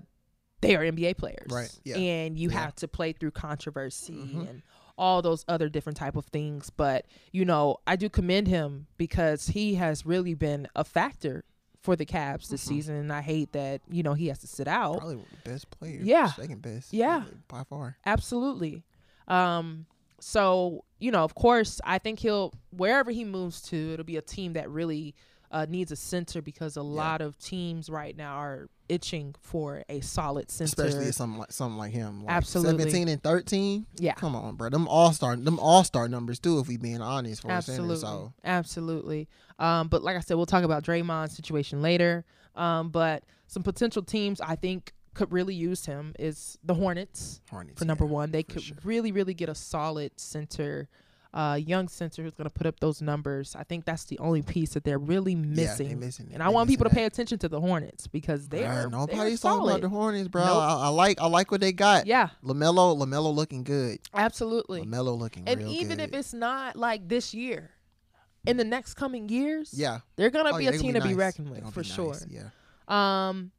they 0.60 0.74
are 0.74 0.80
NBA 0.82 1.16
players, 1.16 1.46
Right, 1.50 1.70
yeah. 1.84 1.96
And 1.98 2.36
you 2.38 2.50
Yeah. 2.50 2.60
have 2.60 2.74
to 2.76 2.88
play 2.88 3.12
through 3.12 3.30
controversy 3.32 4.14
Mhm. 4.34 4.48
and 4.48 4.62
all 4.96 5.22
those 5.22 5.44
other 5.46 5.68
different 5.68 5.96
type 5.96 6.16
of 6.16 6.24
things 6.26 6.70
but 6.70 7.06
you 7.30 7.44
know 7.44 7.76
i 7.86 7.94
do 7.94 8.08
commend 8.08 8.48
him 8.48 8.88
because 8.96 9.46
he 9.46 9.76
has 9.76 10.04
really 10.04 10.34
been 10.34 10.66
a 10.74 10.82
factor 10.82 11.44
for 11.80 11.94
the 11.94 12.04
Cavs 12.04 12.48
this 12.48 12.62
season 12.62 12.96
and 12.96 13.12
i 13.12 13.20
hate 13.20 13.52
that 13.52 13.80
you 13.88 14.02
know 14.02 14.14
he 14.14 14.26
has 14.26 14.38
to 14.40 14.48
sit 14.48 14.66
out 14.66 14.98
Probably 14.98 15.22
best 15.44 15.70
player. 15.70 16.00
Yeah. 16.02 16.26
Second 16.32 16.62
best. 16.62 16.92
Yeah. 16.92 17.22
By 17.46 17.62
far. 17.62 17.96
absolutely 18.04 18.82
um 19.28 19.86
so 20.18 20.84
you 20.98 21.12
know 21.12 21.22
of 21.22 21.34
course 21.36 21.80
i 21.84 21.98
think 21.98 22.18
he'll 22.18 22.52
wherever 22.70 23.12
he 23.12 23.24
moves 23.24 23.62
to 23.62 23.92
it'll 23.92 24.04
be 24.04 24.16
a 24.16 24.22
team 24.22 24.54
that 24.54 24.68
really 24.68 25.14
uh, 25.52 25.64
needs 25.68 25.92
a 25.92 25.96
center 25.96 26.42
because 26.42 26.76
a 26.76 26.82
lot 26.82 27.20
of 27.20 27.38
teams 27.38 27.88
right 27.88 28.16
now 28.16 28.34
are 28.34 28.68
itching 28.88 29.34
for 29.40 29.82
a 29.88 30.00
solid 30.00 30.50
center 30.50 30.64
Especially 30.66 31.12
something 31.12 31.38
like 31.38 31.52
something 31.52 31.78
like 31.78 31.92
him. 31.92 32.24
Like 32.24 32.34
Absolutely. 32.34 32.78
Seventeen 32.84 33.08
and 33.08 33.22
thirteen. 33.22 33.86
yeah 33.96 34.14
Come 34.14 34.34
on, 34.34 34.56
bro. 34.56 34.70
Them 34.70 34.88
all 34.88 35.12
star 35.12 35.36
them 35.36 35.58
all 35.58 35.84
star 35.84 36.08
numbers 36.08 36.38
too, 36.38 36.58
if 36.58 36.68
we 36.68 36.76
being 36.76 37.00
honest 37.00 37.42
for 37.42 37.50
absolutely 37.50 37.94
a 37.94 37.98
center. 37.98 38.12
So 38.12 38.32
absolutely 38.44 39.28
um 39.58 39.88
but 39.88 40.02
like 40.02 40.16
i 40.16 40.20
said 40.20 40.36
we'll 40.36 40.46
talk 40.46 40.64
about 40.64 40.82
draymond's 40.84 41.34
situation 41.34 41.82
later 41.82 42.24
um 42.54 42.90
but 42.90 43.24
some 43.46 43.62
potential 43.62 44.02
teams 44.02 44.40
i 44.40 44.54
think 44.54 44.92
could 45.14 45.32
really 45.32 45.54
use 45.54 45.84
him 45.86 46.14
is 46.18 46.58
the 46.62 46.74
hornets 46.74 47.40
Hornets. 47.50 47.78
for 47.78 47.84
number 47.84 48.04
yeah, 48.04 48.10
one 48.10 48.30
they 48.30 48.42
could 48.42 48.62
sure. 48.62 48.76
really 48.84 49.10
really 49.10 49.34
get 49.34 49.48
a 49.48 49.54
solid 49.54 50.12
center 50.16 50.88
uh 51.34 51.58
young 51.62 51.88
center 51.88 52.22
who's 52.22 52.32
going 52.34 52.46
to 52.48 52.50
put 52.50 52.66
up 52.66 52.80
those 52.80 53.02
numbers 53.02 53.54
i 53.54 53.62
think 53.62 53.84
that's 53.84 54.04
the 54.04 54.18
only 54.18 54.40
piece 54.40 54.70
that 54.70 54.82
they're 54.84 54.98
really 54.98 55.34
missing. 55.34 55.58
Yeah, 55.58 55.64
missing 55.70 55.88
they 55.88 55.94
missing 55.94 56.30
and 56.32 56.42
i 56.42 56.48
They 56.48 56.54
want 56.54 56.70
people 56.70 56.88
to 56.88 56.94
pay 56.94 57.04
attention 57.04 57.38
to 57.40 57.48
the 57.48 57.60
hornets 57.60 58.06
because 58.06 58.48
they 58.48 58.64
are 58.64 58.88
nobody's 58.88 59.40
they're 59.42 59.50
talking 59.52 59.68
about 59.68 59.80
the 59.82 59.88
Hornets, 59.90 60.28
bro. 60.28 60.44
Nope. 60.46 60.56
I, 60.56 60.74
I 60.84 60.88
like 60.88 61.20
I 61.20 61.26
like 61.26 61.50
what 61.50 61.60
they 61.60 61.72
got. 61.72 62.06
yeah 62.06 62.30
Lamelo, 62.42 62.96
Lamelo 62.98 63.34
looking 63.34 63.62
good. 63.62 63.98
absolutely 64.14 64.82
Lamelo 64.86 65.18
looking 65.18 65.46
and 65.46 65.60
even 65.62 65.98
good. 65.98 66.08
if 66.08 66.14
it's 66.14 66.32
not 66.32 66.76
like 66.76 67.06
this 67.08 67.34
year 67.34 67.70
in 68.46 68.56
the 68.56 68.64
next 68.64 68.94
coming 68.94 69.28
years 69.28 69.74
yeah, 69.76 69.98
they're 70.16 70.30
going 70.30 70.46
to 70.46 70.54
Oh, 70.54 70.58
be 70.58 70.64
yeah, 70.64 70.70
a 70.70 70.72
they 70.72 70.78
gonna 70.78 70.92
team 70.92 70.94
to 71.02 71.06
be 71.08 71.08
nice. 71.14 71.16
reckoned 71.18 71.50
with 71.50 71.74
for 71.74 71.82
be 71.82 71.86
sure 71.88 72.16
Yeah. 72.30 72.48
Um, 73.28 73.50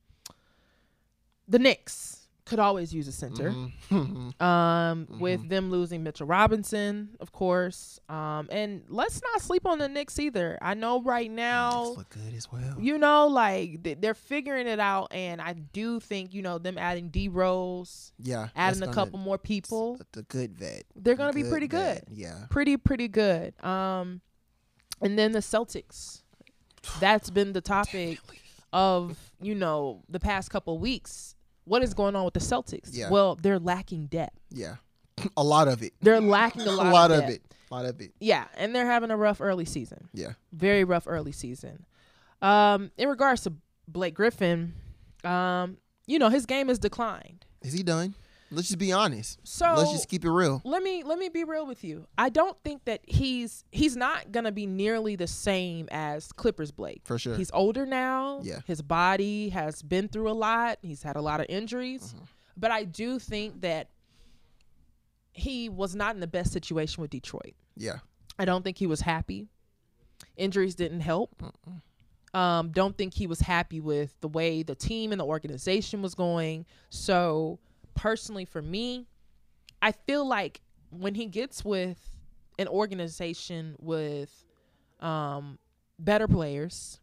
the 1.48 1.60
Knicks 1.60 2.19
could 2.50 2.60
always 2.60 2.94
use 2.94 3.08
a 3.08 3.12
center. 3.12 3.52
Mhm. 3.52 4.34
Um, 4.42 5.06
Mm-hmm. 5.06 5.20
with 5.20 5.48
them 5.50 5.70
losing 5.72 6.04
Mitchell 6.04 6.26
Robinson, 6.28 7.10
of 7.20 7.32
course. 7.32 8.00
Um, 8.10 8.48
and 8.52 8.84
let's 8.88 9.22
not 9.22 9.42
sleep 9.42 9.66
on 9.66 9.78
the 9.80 9.88
Knicks 9.88 10.18
either. 10.20 10.58
I 10.62 10.74
know 10.74 11.02
right 11.02 11.30
now, 11.30 11.84
look 11.96 12.10
good 12.10 12.34
as 12.36 12.52
well. 12.52 12.76
you 12.80 12.98
know, 12.98 13.28
like 13.28 13.84
th- 13.84 13.98
they're 14.02 14.14
figuring 14.14 14.68
it 14.68 14.80
out, 14.80 15.14
and 15.14 15.42
I 15.42 15.54
do 15.54 16.00
think 16.00 16.34
you 16.34 16.42
know 16.42 16.58
them 16.58 16.78
adding 16.78 17.10
D 17.10 17.28
Rose, 17.30 18.12
yeah, 18.18 18.50
adding 18.56 18.84
a 18.84 18.92
couple 18.94 19.20
more 19.20 19.38
people, 19.38 19.98
The, 19.98 20.06
the 20.12 20.24
good 20.24 20.58
vet. 20.58 20.84
they're 20.96 21.16
gonna 21.16 21.34
be 21.34 21.44
pretty 21.44 21.68
vet, 21.68 22.06
good. 22.08 22.18
Yeah. 22.18 22.46
pretty 22.50 22.78
pretty 22.78 23.08
good. 23.08 23.54
Um, 23.64 24.22
and 25.02 25.18
then 25.18 25.32
the 25.34 25.40
Celtics. 25.40 26.24
That's 27.00 27.30
been 27.30 27.54
the 27.54 27.62
topic 27.62 28.20
of 28.72 29.18
you 29.42 29.54
know 29.56 30.02
the 30.10 30.20
past 30.20 30.50
couple 30.50 30.78
weeks. 30.80 31.36
What 31.66 31.84
is 31.84 31.94
going 31.94 32.16
on 32.16 32.26
with 32.26 32.34
the 32.34 32.40
Celtics? 32.40 32.90
Yeah. 32.92 33.10
Well, 33.10 33.36
they're 33.36 33.60
lacking 33.60 34.08
depth. 34.08 34.40
Yeah. 34.50 34.76
a 35.38 35.44
lot 35.44 35.68
of 35.68 35.84
it. 35.84 35.94
They're 36.02 36.22
lacking 36.22 36.64
a 36.64 36.66
A 36.70 36.72
lot, 36.72 36.94
lot 36.94 37.12
of, 37.12 37.24
of 37.24 37.30
it. 37.30 37.42
A 37.70 37.74
lot 37.74 37.86
of 37.86 38.02
it. 38.02 38.12
Yeah, 38.20 38.46
and 38.58 38.76
they're 38.76 38.86
having 38.86 39.12
a 39.12 39.18
rough 39.18 39.42
early 39.42 39.66
season. 39.66 40.10
Yeah. 40.14 40.34
Very 40.52 40.84
rough 40.84 41.04
early 41.08 41.32
season. 41.32 41.86
Um, 42.42 42.92
in 42.98 43.10
regards 43.10 43.44
to 43.44 43.54
Blake 43.88 44.16
Griffin, 44.16 44.74
um, 45.24 45.78
you 46.08 46.18
know 46.18 46.30
his 46.30 46.46
game 46.46 46.70
has 46.70 46.80
declined. 46.80 47.46
Is 47.62 47.74
he 47.74 47.84
done? 47.84 48.16
Let's 48.52 48.68
just 48.68 48.80
be 48.80 48.92
honest. 48.92 49.40
So 49.44 49.76
Let's 49.78 49.92
just 49.92 50.10
keep 50.10 50.26
it 50.26 50.32
real. 50.32 50.62
let 50.66 50.82
me 50.82 51.04
let 51.04 51.20
me 51.20 51.30
be 51.30 51.44
real 51.44 51.66
with 51.68 51.84
you. 51.84 52.08
I 52.18 52.30
don't 52.30 52.58
think 52.64 52.86
that 52.86 53.02
he's 53.06 53.64
he's 53.72 53.96
not 53.96 54.32
gonna 54.32 54.52
be 54.52 54.66
nearly 54.66 55.16
the 55.16 55.28
same 55.28 55.88
as 55.92 56.32
Clippers 56.32 56.72
Blake. 56.72 57.02
For 57.04 57.20
sure. 57.20 57.36
He's 57.36 57.52
older 57.52 57.86
now. 57.86 58.40
Yeah. 58.44 58.62
His 58.66 58.82
body 58.82 59.50
has 59.50 59.82
been 59.84 60.08
through 60.08 60.30
a 60.30 60.34
lot. 60.34 60.80
He's 60.82 61.04
had 61.04 61.16
a 61.16 61.22
lot 61.22 61.40
of 61.40 61.46
injuries. 61.50 62.14
Mm-hmm. 62.16 62.26
But 62.58 62.72
I 62.72 62.84
do 62.84 63.20
think 63.20 63.62
that 63.62 63.90
he 65.32 65.70
was 65.70 65.96
not 65.96 66.16
in 66.16 66.20
the 66.20 66.28
best 66.28 66.52
situation 66.52 67.02
with 67.02 67.12
Detroit. 67.12 67.54
Yeah. 67.78 68.00
I 68.38 68.46
don't 68.46 68.64
think 68.64 68.78
he 68.78 68.88
was 68.88 69.02
happy. 69.02 69.48
Injuries 70.36 70.76
didn't 70.76 71.02
help. 71.02 71.42
Um, 72.34 72.72
don't 72.72 72.98
think 72.98 73.14
he 73.14 73.26
was 73.28 73.40
happy 73.40 73.80
with 73.80 74.14
the 74.22 74.28
way 74.28 74.64
the 74.64 74.76
team 74.76 75.12
and 75.12 75.20
the 75.20 75.26
organization 75.26 76.02
was 76.02 76.14
going. 76.16 76.66
So 76.90 77.60
personally 78.00 78.46
for 78.46 78.62
me, 78.62 79.08
I 79.82 79.92
feel 79.92 80.26
like 80.26 80.62
when 80.90 81.16
he 81.16 81.26
gets 81.26 81.64
with 81.66 82.00
an 82.58 82.68
organization 82.68 83.76
with 83.80 84.46
um, 85.02 85.60
better 85.98 86.28
players, 86.28 87.00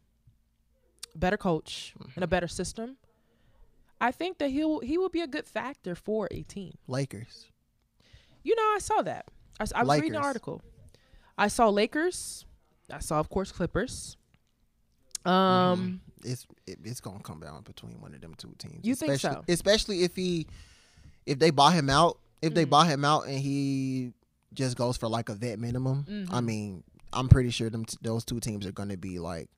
better 1.14 1.36
coach, 1.36 1.94
and 2.14 2.24
a 2.24 2.26
better 2.26 2.48
system, 2.48 2.96
I 4.00 4.10
think 4.10 4.38
that 4.38 4.48
he'll 4.50 4.80
he 4.80 4.98
will 4.98 5.08
be 5.08 5.20
a 5.20 5.26
good 5.26 5.46
factor 5.46 5.94
for 5.94 6.28
a 6.30 6.42
team. 6.42 6.74
Lakers. 6.88 7.46
You 8.42 8.56
know, 8.56 8.62
I 8.74 8.78
saw 8.80 9.02
that. 9.02 9.26
I 9.74 9.82
was 9.82 10.00
reading 10.00 10.16
an 10.16 10.22
article. 10.22 10.62
I 11.36 11.48
saw 11.48 11.68
Lakers. 11.68 12.44
I 12.90 13.00
saw, 13.00 13.18
of 13.20 13.28
course, 13.28 13.52
Clippers. 13.52 14.16
Um, 15.24 16.00
It's 16.24 16.46
it, 16.66 16.78
it's 16.84 17.00
gonna 17.00 17.20
come 17.20 17.40
down 17.40 17.62
between 17.62 18.00
one 18.00 18.14
of 18.14 18.20
them 18.20 18.34
two 18.36 18.54
teams. 18.58 18.84
You 18.86 18.94
think 18.94 19.18
so? 19.18 19.42
Especially 19.48 20.04
if 20.04 20.14
he 20.14 20.46
if 21.26 21.38
they 21.38 21.50
buy 21.50 21.72
him 21.72 21.90
out, 21.90 22.18
if 22.42 22.54
they 22.54 22.64
Mm. 22.64 22.70
buy 22.70 22.86
him 22.86 23.04
out 23.04 23.26
and 23.26 23.38
he 23.38 24.12
just 24.54 24.76
goes 24.76 24.96
for 24.96 25.08
like 25.08 25.28
a 25.28 25.34
vet 25.34 25.58
minimum. 25.58 26.04
I 26.30 26.40
Mhm. 26.40 26.44
mean, 26.44 26.84
I'm 27.12 27.28
pretty 27.28 27.50
sure 27.50 27.68
them 27.70 27.84
t- 27.84 27.96
those 28.02 28.24
two 28.24 28.40
teams 28.40 28.64
are 28.66 28.72
gonna 28.72 28.96
be 28.96 29.18
like, 29.18 29.48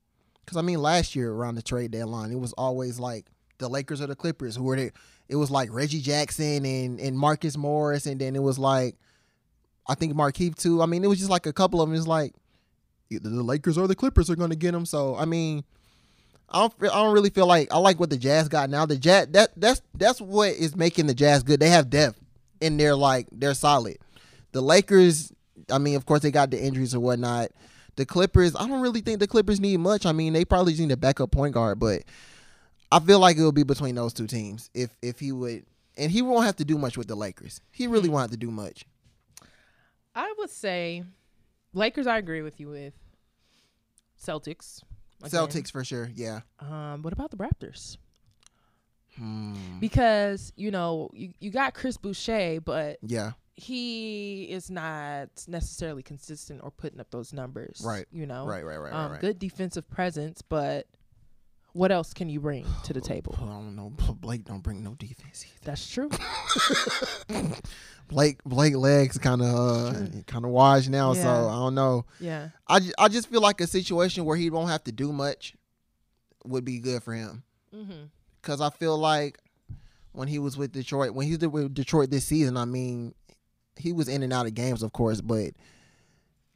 because 0.44 0.57
I 0.57 0.62
mean, 0.62 0.81
last 0.81 1.14
year 1.14 1.31
around 1.33 1.54
the 1.57 1.62
trade 1.62 1.90
deadline, 1.90 2.31
it 2.33 2.40
was 2.40 2.52
always 2.54 2.98
like 2.98 3.26
the 3.59 3.68
Lakers 3.68 4.00
or 4.00 4.07
the 4.07 4.16
Clippers 4.16 4.57
who 4.57 4.62
were 4.64 4.76
the. 4.76 4.92
It 5.28 5.37
was 5.37 5.50
like 5.50 5.70
Reggie 5.72 6.00
Jackson 6.00 6.64
and 6.64 6.98
and 7.00 7.18
Marcus 7.18 7.57
Morris, 7.57 8.07
and 8.07 8.20
then 8.20 8.35
it 8.35 8.42
was 8.42 8.59
like, 8.59 8.96
I 9.87 9.94
think 9.94 10.14
Markieff 10.14 10.54
too. 10.54 10.81
I 10.83 10.87
mean, 10.87 11.04
it 11.04 11.09
was 11.09 11.18
just 11.18 11.31
like 11.31 11.46
a 11.46 11.52
couple 11.52 11.83
of 11.83 11.88
them. 11.88 11.96
It's 11.98 12.07
like 12.07 12.35
either 13.11 13.28
the 13.28 13.42
Lakers 13.42 13.76
or 13.76 13.87
the 13.88 13.94
Clippers 13.94 14.31
are 14.31 14.37
going 14.37 14.50
to 14.50 14.57
get 14.57 14.74
him. 14.74 14.87
So 14.87 15.16
I 15.16 15.24
mean, 15.26 15.64
I 16.50 16.61
don't 16.61 16.74
I 16.82 17.02
don't 17.02 17.12
really 17.12 17.30
feel 17.30 17.46
like 17.46 17.72
I 17.72 17.78
like 17.78 18.00
what 18.00 18.11
the 18.11 18.16
Jazz 18.16 18.48
got 18.48 18.70
now. 18.70 18.87
The 18.87 18.96
Jazz 18.96 19.28
that 19.32 19.50
that's 19.56 19.82
that's 19.94 20.20
what 20.20 20.50
is 20.50 20.76
making 20.76 21.06
the 21.06 21.14
Jazz 21.14 21.42
good. 21.42 21.61
They 21.61 21.68
have 21.68 21.90
depth 21.90 22.18
and 22.61 22.78
they're 22.78 22.96
like 22.96 23.26
they're 23.32 23.54
solid. 23.54 23.98
The 24.52 24.61
Lakers, 24.62 25.32
I 25.70 25.78
mean, 25.78 25.96
of 25.96 26.06
course 26.06 26.22
they 26.22 26.30
got 26.30 26.50
the 26.50 26.62
injuries 26.62 26.94
or 26.94 27.00
whatnot. 27.00 27.50
The 27.96 28.06
Clippers, 28.06 28.54
I 28.56 28.66
don't 28.66 28.80
really 28.80 29.00
think 29.00 29.18
the 29.20 29.26
Clippers 29.26 29.61
need 29.61 29.78
much. 29.78 30.06
I 30.06 30.12
mean, 30.12 30.32
they 30.32 30.44
probably 30.44 30.72
just 30.72 30.80
need 30.80 30.92
a 30.92 30.96
backup 30.96 31.32
point 31.32 31.52
guard, 31.52 31.80
but 31.80 32.02
I 32.92 33.00
feel 33.00 33.18
like 33.18 33.37
it 33.37 33.42
will 33.42 33.52
be 33.52 33.64
between 33.64 33.94
those 33.94 34.12
two 34.12 34.26
teams 34.26 34.70
if 34.72 34.96
if 35.02 35.20
he 35.20 35.32
would, 35.32 35.64
and 35.96 36.11
he 36.11 36.22
won't 36.22 36.46
have 36.46 36.56
to 36.56 36.64
do 36.64 36.78
much 36.78 36.96
with 36.96 37.08
the 37.08 37.16
Lakers. 37.16 37.61
He 37.70 37.87
really 37.87 38.08
won't 38.08 38.22
have 38.22 38.30
to 38.30 38.37
do 38.37 38.50
much. 38.50 38.84
I 40.14 40.32
would 40.38 40.50
say 40.50 41.04
Lakers. 41.74 42.06
I 42.06 42.18
agree 42.18 42.42
with 42.42 42.58
you 42.58 42.68
with 42.68 42.94
Celtics. 44.20 44.82
Again. 45.22 45.40
Celtics 45.40 45.70
for 45.70 45.85
sure, 45.85 46.11
yeah. 46.14 46.40
Um, 46.61 47.02
what 47.02 47.12
about 47.12 47.31
the 47.31 47.37
Raptors? 47.37 47.96
Hmm. 49.16 49.78
Because 49.81 50.52
you 50.57 50.70
know 50.70 51.11
you, 51.12 51.33
you 51.40 51.50
got 51.50 51.74
Chris 51.74 51.96
Boucher, 51.96 52.61
but 52.61 52.98
Yeah, 53.02 53.33
he 53.57 54.44
is 54.44 54.70
not 54.70 55.28
necessarily 55.48 56.02
consistent 56.04 56.61
or 56.62 56.70
putting 56.70 57.00
up 57.00 57.11
those 57.11 57.33
numbers. 57.33 57.83
Right. 57.85 58.07
You 58.12 58.26
know. 58.26 58.46
right, 58.46 58.64
right, 58.64 58.76
right, 58.76 58.92
Um, 58.92 59.07
right, 59.07 59.11
right. 59.12 59.20
Good 59.20 59.38
defensive 59.40 59.88
presence, 59.90 60.42
but 60.42 60.87
what 61.72 61.92
else 61.92 62.12
can 62.14 62.28
you 62.28 62.40
bring 62.40 62.66
to 62.85 62.92
the 62.92 63.00
table? 63.12 63.35
I 63.40 63.44
don't 63.46 63.76
know. 63.76 63.90
Blake 64.20 64.44
don't 64.44 64.62
bring 64.62 64.83
no 64.83 64.94
defense 64.94 65.44
either. 65.46 65.61
That's 65.64 65.88
true. 65.88 66.11
Blake 68.09 68.42
Blake 68.44 68.74
legs 68.74 69.18
kind 69.18 69.42
of 69.42 69.54
uh, 69.54 69.92
kind 70.26 70.44
of 70.44 70.50
washed 70.50 70.88
now, 70.88 71.12
so 71.12 71.28
I 71.48 71.52
don't 71.57 71.74
know. 71.74 72.07
Yeah. 72.20 72.48
I, 72.66 72.81
I 72.98 73.09
just 73.09 73.28
feel 73.28 73.42
like 73.42 73.61
a 73.61 73.66
situation 73.66 74.24
where 74.24 74.37
he 74.37 74.48
won't 74.48 74.70
have 74.70 74.83
to 74.85 74.92
do 74.92 75.12
much 75.12 75.54
would 76.44 76.64
be 76.64 76.78
good 76.78 77.02
for 77.02 77.12
him 77.12 77.42
Mm-hmm. 77.74 78.04
because 78.40 78.62
I 78.62 78.70
feel 78.70 78.96
like 78.96 79.38
when 80.12 80.26
he 80.26 80.38
was 80.38 80.57
with 80.57 80.72
Detroit, 80.72 81.11
when 81.12 81.26
he 81.26 81.37
was 81.37 81.46
with 81.48 81.74
Detroit 81.74 82.09
this 82.11 82.24
season, 82.24 82.57
I 82.57 82.64
mean, 82.64 83.14
he 83.76 83.92
was 83.92 84.09
in 84.09 84.22
and 84.22 84.33
out 84.33 84.46
of 84.46 84.54
games, 84.54 84.83
of 84.83 84.94
course, 84.94 85.20
but 85.20 85.50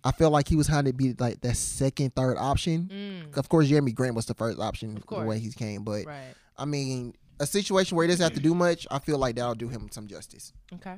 I 0.05 0.11
feel 0.12 0.31
like 0.31 0.49
he 0.49 0.57
was 0.57 0.67
having 0.67 0.91
to 0.91 0.97
be 0.97 1.15
like 1.19 1.41
that 1.43 1.57
second, 1.57 2.15
third 2.15 2.37
option. 2.37 2.91
Mm. 2.93 3.37
Of 3.37 3.49
course, 3.49 3.69
Jerami 3.69 3.95
Grant 3.95 4.15
was 4.17 4.27
the 4.27 4.35
first 4.35 4.59
option 4.59 4.95
the 4.97 5.01
course. 5.03 5.27
way 5.27 5.38
he 5.38 5.51
came, 5.53 5.85
but 5.85 6.07
Right. 6.07 6.35
I 6.59 6.65
mean, 6.65 7.15
a 7.41 7.47
situation 7.47 7.97
where 7.97 8.05
he 8.07 8.12
doesn't 8.12 8.23
have 8.23 8.35
to 8.35 8.41
do 8.41 8.55
much, 8.55 8.87
I 8.91 8.99
feel 8.99 9.19
like 9.19 9.37
that'll 9.37 9.55
do 9.55 9.69
him 9.69 9.88
some 9.91 10.07
justice. 10.09 10.53
Okay. 10.75 10.97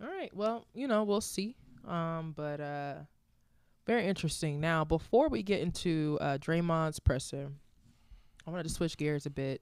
All 0.00 0.08
right. 0.08 0.34
Well, 0.34 0.66
you 0.74 0.86
know, 0.88 1.04
we'll 1.04 1.20
see. 1.20 1.56
Um, 1.86 2.32
but 2.36 2.60
uh 2.60 2.94
very 3.86 4.06
interesting. 4.06 4.60
Now, 4.60 4.84
before 4.84 5.28
we 5.28 5.42
get 5.42 5.60
into 5.60 6.18
uh 6.20 6.38
Draymond's 6.38 7.00
presser, 7.00 7.50
I 8.46 8.50
wanted 8.50 8.64
to 8.64 8.68
switch 8.70 8.96
gears 8.96 9.26
a 9.26 9.30
bit 9.30 9.60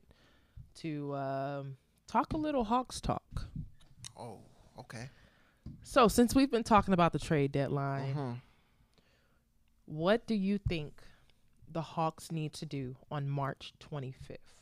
to 0.81 1.15
um 1.15 1.77
talk 2.07 2.33
a 2.35 2.37
little 2.37 2.65
Hawks 2.65 3.01
talk. 3.01 3.47
Oh, 4.19 4.39
okay. 4.79 5.09
So, 5.83 6.09
since 6.09 6.35
we've 6.35 6.51
been 6.51 6.65
talking 6.65 6.95
about 6.95 7.13
the 7.13 7.19
trade 7.19 7.53
deadline, 7.53 8.15
Mhm. 8.15 8.41
what 9.87 10.27
do 10.27 10.35
you 10.35 10.59
think 10.59 11.03
the 11.69 11.83
Hawks 11.83 12.31
need 12.33 12.53
to 12.55 12.67
do 12.67 12.97
on 13.11 13.29
March 13.29 13.73
25th? 13.81 14.57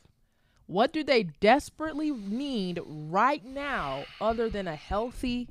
What 0.65 0.93
do 0.93 1.03
they 1.03 1.23
desperately 1.23 2.11
need 2.11 2.79
right 2.85 3.43
now 3.43 4.05
other 4.21 4.49
than 4.49 4.67
a 4.67 4.75
healthy 4.75 5.49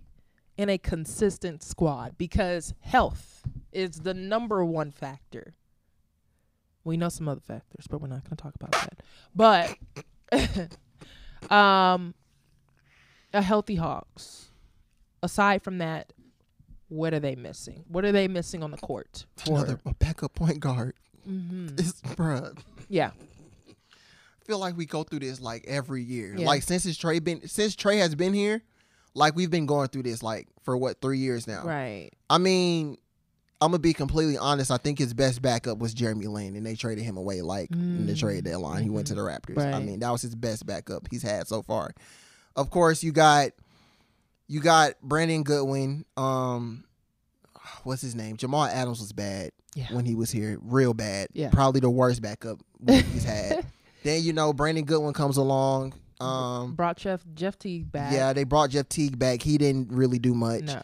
and 0.56 0.70
a 0.70 0.78
consistent 0.78 1.62
squad? 1.62 2.16
Because 2.16 2.74
health 2.80 3.46
is 3.72 4.00
the 4.00 4.14
number 4.14 4.64
one 4.64 4.92
factor. 4.92 5.54
We 6.84 6.96
know 6.96 7.08
some 7.08 7.28
other 7.28 7.40
factors, 7.40 7.86
but 7.90 8.00
we're 8.00 8.06
not 8.08 8.24
going 8.24 8.36
to 8.36 8.42
talk 8.42 8.54
about 8.54 8.72
that. 8.72 9.02
But 9.34 9.76
um 11.50 12.14
a 13.32 13.42
healthy 13.42 13.76
Hawks. 13.76 14.47
Aside 15.22 15.62
from 15.62 15.78
that, 15.78 16.12
what 16.88 17.12
are 17.12 17.20
they 17.20 17.34
missing? 17.36 17.84
What 17.88 18.04
are 18.04 18.12
they 18.12 18.28
missing 18.28 18.62
on 18.62 18.70
the 18.70 18.76
court? 18.78 19.26
for- 19.36 19.50
Another 19.56 19.80
a 19.84 19.94
backup 19.94 20.34
point 20.34 20.60
guard. 20.60 20.94
Mhm. 21.28 21.78
It's, 21.78 22.00
bruh, 22.02 22.56
Yeah. 22.88 23.10
I 23.68 24.44
feel 24.46 24.58
like 24.58 24.76
we 24.78 24.86
go 24.86 25.02
through 25.02 25.18
this 25.20 25.40
like 25.40 25.64
every 25.66 26.02
year. 26.02 26.34
Yeah. 26.36 26.46
Like 26.46 26.62
since 26.62 26.86
Trae 26.96 27.22
been 27.22 27.46
since 27.46 27.76
Trae 27.76 27.98
has 27.98 28.14
been 28.14 28.32
here, 28.32 28.62
like 29.14 29.36
we've 29.36 29.50
been 29.50 29.66
going 29.66 29.88
through 29.88 30.04
this 30.04 30.22
like 30.22 30.48
for 30.62 30.76
what 30.76 31.02
three 31.02 31.18
years 31.18 31.46
now. 31.46 31.64
Right. 31.66 32.10
I 32.30 32.38
mean, 32.38 32.96
I'm 33.60 33.72
gonna 33.72 33.78
be 33.80 33.92
completely 33.92 34.38
honest. 34.38 34.70
I 34.70 34.78
think 34.78 34.98
his 34.98 35.12
best 35.12 35.42
backup 35.42 35.76
was 35.78 35.92
Jeremy 35.92 36.28
Lin, 36.28 36.56
and 36.56 36.64
they 36.64 36.76
traded 36.76 37.04
him 37.04 37.18
away 37.18 37.42
like 37.42 37.70
in 37.72 38.06
the 38.06 38.14
trade 38.14 38.44
deadline. 38.44 38.84
He 38.84 38.88
went 38.88 39.08
to 39.08 39.14
the 39.14 39.20
Raptors. 39.20 39.58
I 39.58 39.80
Mm. 39.82 39.84
Mean, 39.84 40.00
that 40.00 40.10
was 40.10 40.22
his 40.22 40.34
best 40.34 40.64
backup 40.64 41.08
he's 41.10 41.22
had 41.22 41.46
so 41.46 41.60
far. 41.60 41.92
Of 42.56 42.70
course, 42.70 43.02
you 43.02 43.12
got 43.12 43.50
you 44.48 44.60
got 44.60 44.94
Brandon 45.02 45.42
Goodwin. 45.42 46.04
Um, 46.16 46.84
what's 47.84 48.02
his 48.02 48.14
name? 48.14 48.36
Jamal 48.36 48.64
Adams 48.64 49.00
was 49.00 49.12
bad 49.12 49.50
Yeah. 49.74 49.86
when 49.92 50.04
he 50.04 50.14
was 50.14 50.30
here, 50.30 50.58
real 50.62 50.94
bad. 50.94 51.28
Yeah. 51.32 51.50
probably 51.50 51.80
the 51.80 51.90
worst 51.90 52.22
backup 52.22 52.58
he's 52.86 53.24
had. 53.24 53.64
then 54.04 54.22
you 54.22 54.32
know 54.32 54.52
Brandon 54.52 54.84
Goodwin 54.84 55.12
comes 55.12 55.36
along. 55.36 55.94
Um, 56.20 56.74
Brought 56.74 56.96
Jeff 56.96 57.22
Jeff 57.34 57.58
Teague 57.58 57.92
back. 57.92 58.12
yeah, 58.12 58.32
they 58.32 58.42
brought 58.44 58.70
Jeff 58.70 58.88
Teague 58.88 59.18
back. 59.18 59.40
He 59.42 59.56
didn't 59.58 59.92
really 59.92 60.18
do 60.18 60.34
much. 60.34 60.62
No. 60.62 60.82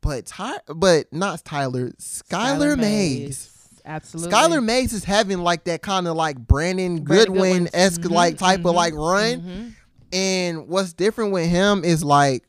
But 0.00 0.26
Ty, 0.26 0.58
but 0.66 1.12
not 1.12 1.44
Tyler. 1.44 1.90
Skylar 2.00 2.76
Mays. 2.78 3.50
Absolutely. 3.86 4.32
Skylar 4.32 4.64
Mays 4.64 4.92
is 4.92 5.04
having 5.04 5.38
like 5.38 5.64
that 5.64 5.80
kind 5.82 6.08
of 6.08 6.16
like 6.16 6.38
Brandon, 6.38 7.04
Brandon 7.04 7.34
Goodwin 7.34 7.68
esque 7.72 8.00
Goodwin. 8.00 8.14
like 8.16 8.38
type 8.38 8.60
Mhm, 8.60 8.68
of 8.70 8.74
like 8.74 8.94
run. 8.94 9.40
Mhm. 9.42 9.72
And 10.12 10.68
what's 10.68 10.92
different 10.92 11.32
with 11.32 11.48
him 11.48 11.84
is 11.84 12.02
like 12.04 12.44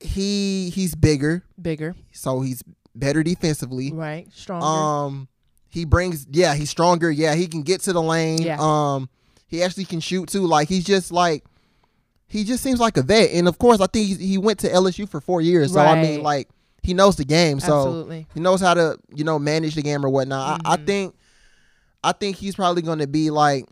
he 0.00 0.70
he's 0.70 0.94
bigger, 0.94 1.44
Bigger. 1.60 1.94
so 2.12 2.40
he's 2.40 2.62
better 2.94 3.22
defensively. 3.22 3.92
Right. 3.92 4.26
Stronger. 4.32 4.64
Um, 4.66 5.28
he 5.68 5.84
brings 5.84 6.26
yeah, 6.30 6.54
he's 6.54 6.70
stronger. 6.70 7.10
Yeah, 7.10 7.34
he 7.34 7.46
can 7.46 7.62
get 7.62 7.80
to 7.82 7.92
the 7.92 8.02
lane. 8.02 8.42
Yeah. 8.42 8.56
Um, 8.58 9.08
he 9.46 9.62
actually 9.62 9.84
can 9.84 10.00
shoot 10.00 10.28
too. 10.28 10.46
Like 10.46 10.68
he's 10.68 10.84
just 10.84 11.12
like 11.12 11.44
he 12.26 12.44
just 12.44 12.62
seems 12.62 12.80
like 12.80 12.96
a 12.96 13.02
vet. 13.02 13.30
And 13.32 13.46
of 13.48 13.58
course, 13.58 13.80
I 13.80 13.86
think 13.86 14.06
he, 14.06 14.14
he 14.26 14.38
went 14.38 14.58
to 14.60 14.68
LSU 14.68 15.08
for 15.08 15.20
four 15.20 15.40
years. 15.40 15.72
So 15.72 15.80
I 15.80 16.00
mean, 16.00 16.22
like 16.22 16.48
he 16.82 16.94
knows 16.94 17.16
the 17.16 17.24
game. 17.24 17.60
So 17.60 17.76
Absolutely. 17.78 18.26
he 18.34 18.40
knows 18.40 18.60
how 18.60 18.74
to 18.74 18.96
you 19.14 19.24
know 19.24 19.38
manage 19.38 19.74
the 19.74 19.82
game 19.82 20.04
or 20.04 20.08
whatnot. 20.08 20.62
I, 20.64 20.72
I 20.72 20.76
Mhm. 20.76 20.86
think 20.86 21.14
I 22.02 22.12
think 22.12 22.36
he's 22.36 22.54
probably 22.56 22.82
going 22.82 23.00
to 23.00 23.06
be 23.08 23.30
like. 23.30 23.66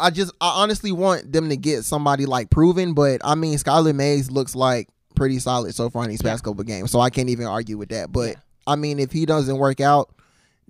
I 0.00 0.08
just 0.08 0.32
I 0.40 0.62
honestly 0.62 0.92
want 0.92 1.30
them 1.30 1.50
to 1.50 1.58
get 1.58 1.84
somebody 1.84 2.24
like 2.24 2.48
proven, 2.48 2.94
but 2.94 3.20
I 3.22 3.34
mean 3.34 3.58
Skylar 3.58 3.94
Mays 3.94 4.30
looks 4.30 4.54
like 4.54 4.88
pretty 5.14 5.38
solid 5.38 5.74
so 5.74 5.88
far 5.90 6.04
in 6.04 6.10
these 6.10 6.20
Yeah. 6.22 6.30
past 6.30 6.44
couple 6.44 6.60
of 6.60 6.66
games, 6.66 6.90
so 6.90 7.00
I 7.00 7.10
can't 7.10 7.28
even 7.28 7.46
argue 7.46 7.78
with 7.78 7.88
that. 7.90 8.12
But 8.12 8.30
Yeah. 8.30 8.34
I 8.66 8.76
mean, 8.76 8.98
if 8.98 9.12
he 9.12 9.26
doesn't 9.26 9.56
work 9.58 9.80
out, 9.80 10.10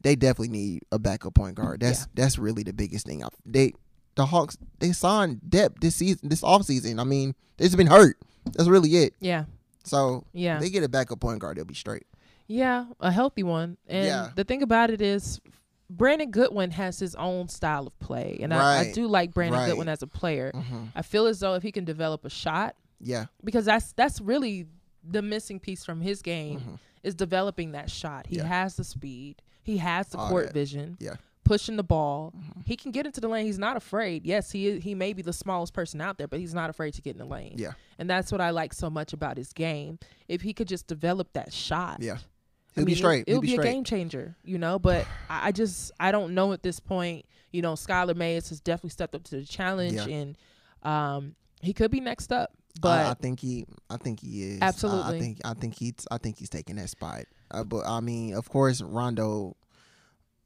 they 0.03 0.17
definitely 0.17 0.49
need 0.57 0.83
a 0.93 0.99
backup 0.99 1.35
point 1.35 1.55
guard. 1.55 1.81
That's 1.81 2.01
Yeah. 2.01 2.07
that's 2.15 2.39
really 2.39 2.63
the 2.63 2.73
biggest 2.73 3.07
thing. 3.07 3.23
They 3.47 3.73
the 4.17 4.27
Hawks 4.27 4.57
they 4.79 4.93
signed 4.93 5.41
depth 5.49 5.81
this 5.81 5.97
season, 5.97 6.29
this 6.29 6.43
offseason. 6.43 7.01
I 7.01 7.05
mean, 7.05 7.35
they've 7.57 7.77
been 7.77 7.87
hurt. 7.89 8.17
That's 8.53 8.69
really 8.69 8.91
it. 8.97 9.15
Yeah. 9.21 9.45
So 9.85 10.25
Yeah. 10.33 10.59
they 10.61 10.71
get 10.71 10.83
a 10.85 10.89
backup 10.89 11.21
point 11.21 11.39
guard, 11.41 11.57
they'll 11.57 11.65
be 11.65 11.75
straight. 11.75 12.05
Yeah, 12.47 12.85
a 13.01 13.11
healthy 13.11 13.43
one. 13.43 13.77
And 13.89 14.07
Yeah. 14.07 14.29
the 14.37 14.45
thing 14.45 14.63
about 14.63 14.91
it 14.91 15.01
is, 15.01 15.41
Brandon 15.91 16.31
Goodwin 16.31 16.71
has 16.73 16.99
his 16.99 17.15
own 17.15 17.49
style 17.49 17.87
of 17.87 17.99
play, 18.01 18.39
and 18.43 18.53
I, 18.55 18.81
I 18.81 18.93
do 18.93 19.07
like 19.07 19.33
Brandon 19.35 19.61
Right. 19.61 19.69
Goodwin 19.69 19.89
as 19.89 20.03
a 20.03 20.07
player. 20.07 20.51
Mhm. 20.55 20.89
I 20.95 21.03
feel 21.03 21.27
as 21.27 21.41
though 21.41 21.55
if 21.55 21.63
he 21.63 21.73
can 21.73 21.85
develop 21.85 22.25
a 22.25 22.31
shot, 22.31 22.75
Yeah. 23.05 23.27
because 23.45 23.64
that's 23.67 23.93
that's 23.93 24.21
really 24.21 24.67
the 25.03 25.23
missing 25.23 25.61
piece 25.61 25.85
from 25.85 26.01
his 26.01 26.23
game 26.23 26.61
Mhm. 26.61 26.79
is 27.03 27.14
developing 27.14 27.73
that 27.73 27.90
shot. 27.90 28.27
He 28.27 28.37
Yeah. 28.37 28.45
has 28.47 28.77
the 28.77 28.85
speed, 28.85 29.43
he 29.62 29.77
has 29.79 30.09
the 30.09 30.19
All 30.19 30.29
court 30.29 30.47
that. 30.47 30.55
vision, 30.55 30.97
Yeah. 30.99 31.17
pushing 31.45 31.77
the 31.77 31.85
ball. 31.85 32.33
Mhm. 32.35 32.67
He 32.67 32.75
can 32.77 32.90
get 32.90 33.05
into 33.05 33.21
the 33.21 33.29
lane. 33.29 33.45
He's 33.45 33.59
not 33.59 33.77
afraid. 33.77 34.25
Yes, 34.25 34.51
he 34.53 34.67
is, 34.67 34.83
he 34.85 34.95
may 34.95 35.12
be 35.12 35.21
the 35.21 35.33
smallest 35.35 35.75
person 35.75 36.01
out 36.01 36.17
there, 36.17 36.27
but 36.27 36.40
he's 36.40 36.55
not 36.55 36.71
afraid 36.71 36.95
to 36.95 37.03
get 37.03 37.11
in 37.12 37.19
the 37.19 37.27
lane. 37.27 37.55
Yeah. 37.59 37.73
and 37.99 38.09
that's 38.11 38.33
what 38.33 38.40
I 38.40 38.51
like 38.51 38.73
so 38.73 38.88
much 38.90 39.12
about 39.12 39.37
his 39.37 39.53
game. 39.53 39.99
If 40.27 40.40
he 40.43 40.53
could 40.55 40.67
just 40.69 40.87
develop 40.88 41.33
that 41.35 41.53
shot, 41.53 42.01
Yeah. 42.03 42.14
I 42.14 42.81
He'll 42.81 42.85
be 42.87 42.90
mean, 42.93 42.97
straight. 42.97 43.25
It, 43.29 43.33
He'll 43.33 43.40
be 43.40 43.49
be, 43.49 43.57
a 43.57 43.62
game 43.62 43.85
changer, 43.85 44.35
you 44.43 44.59
know. 44.59 44.81
But 44.81 45.07
I 45.31 45.49
I 45.49 45.53
just 45.53 45.93
I 46.01 46.11
don't 46.11 46.35
know 46.35 46.53
at 46.53 46.62
this 46.64 46.81
point. 46.81 47.25
You 47.53 47.62
know, 47.62 47.75
Skylar 47.75 48.17
Mays 48.17 48.49
has 48.49 48.59
definitely 48.59 48.90
stepped 48.90 49.14
up 49.14 49.23
to 49.25 49.37
the 49.37 49.45
challenge, 49.45 49.93
Yeah. 49.93 50.07
and 50.09 50.38
um, 50.83 51.37
he 51.62 51.73
could 51.73 51.93
be 51.93 52.01
next 52.01 52.33
up. 52.33 52.53
I, 52.77 52.81
But 52.81 53.07
I 53.07 53.15
think 53.15 53.41
he, 53.41 53.67
I 53.89 53.97
think 53.97 54.21
he 54.21 54.43
is. 54.43 54.59
I- 54.63 54.69
I, 54.69 55.19
think, 55.19 55.41
I 55.45 55.55
think 55.55 55.75
he's, 55.79 55.95
I 56.11 56.19
think 56.19 56.39
he's 56.39 56.51
taking 56.51 56.77
that 56.77 56.91
spot. 56.91 57.23
Uh, 57.51 57.65
but 57.65 57.87
I 57.87 58.01
mean, 58.01 58.35
of 58.35 58.49
course, 58.49 58.81
Rondo. 58.83 59.57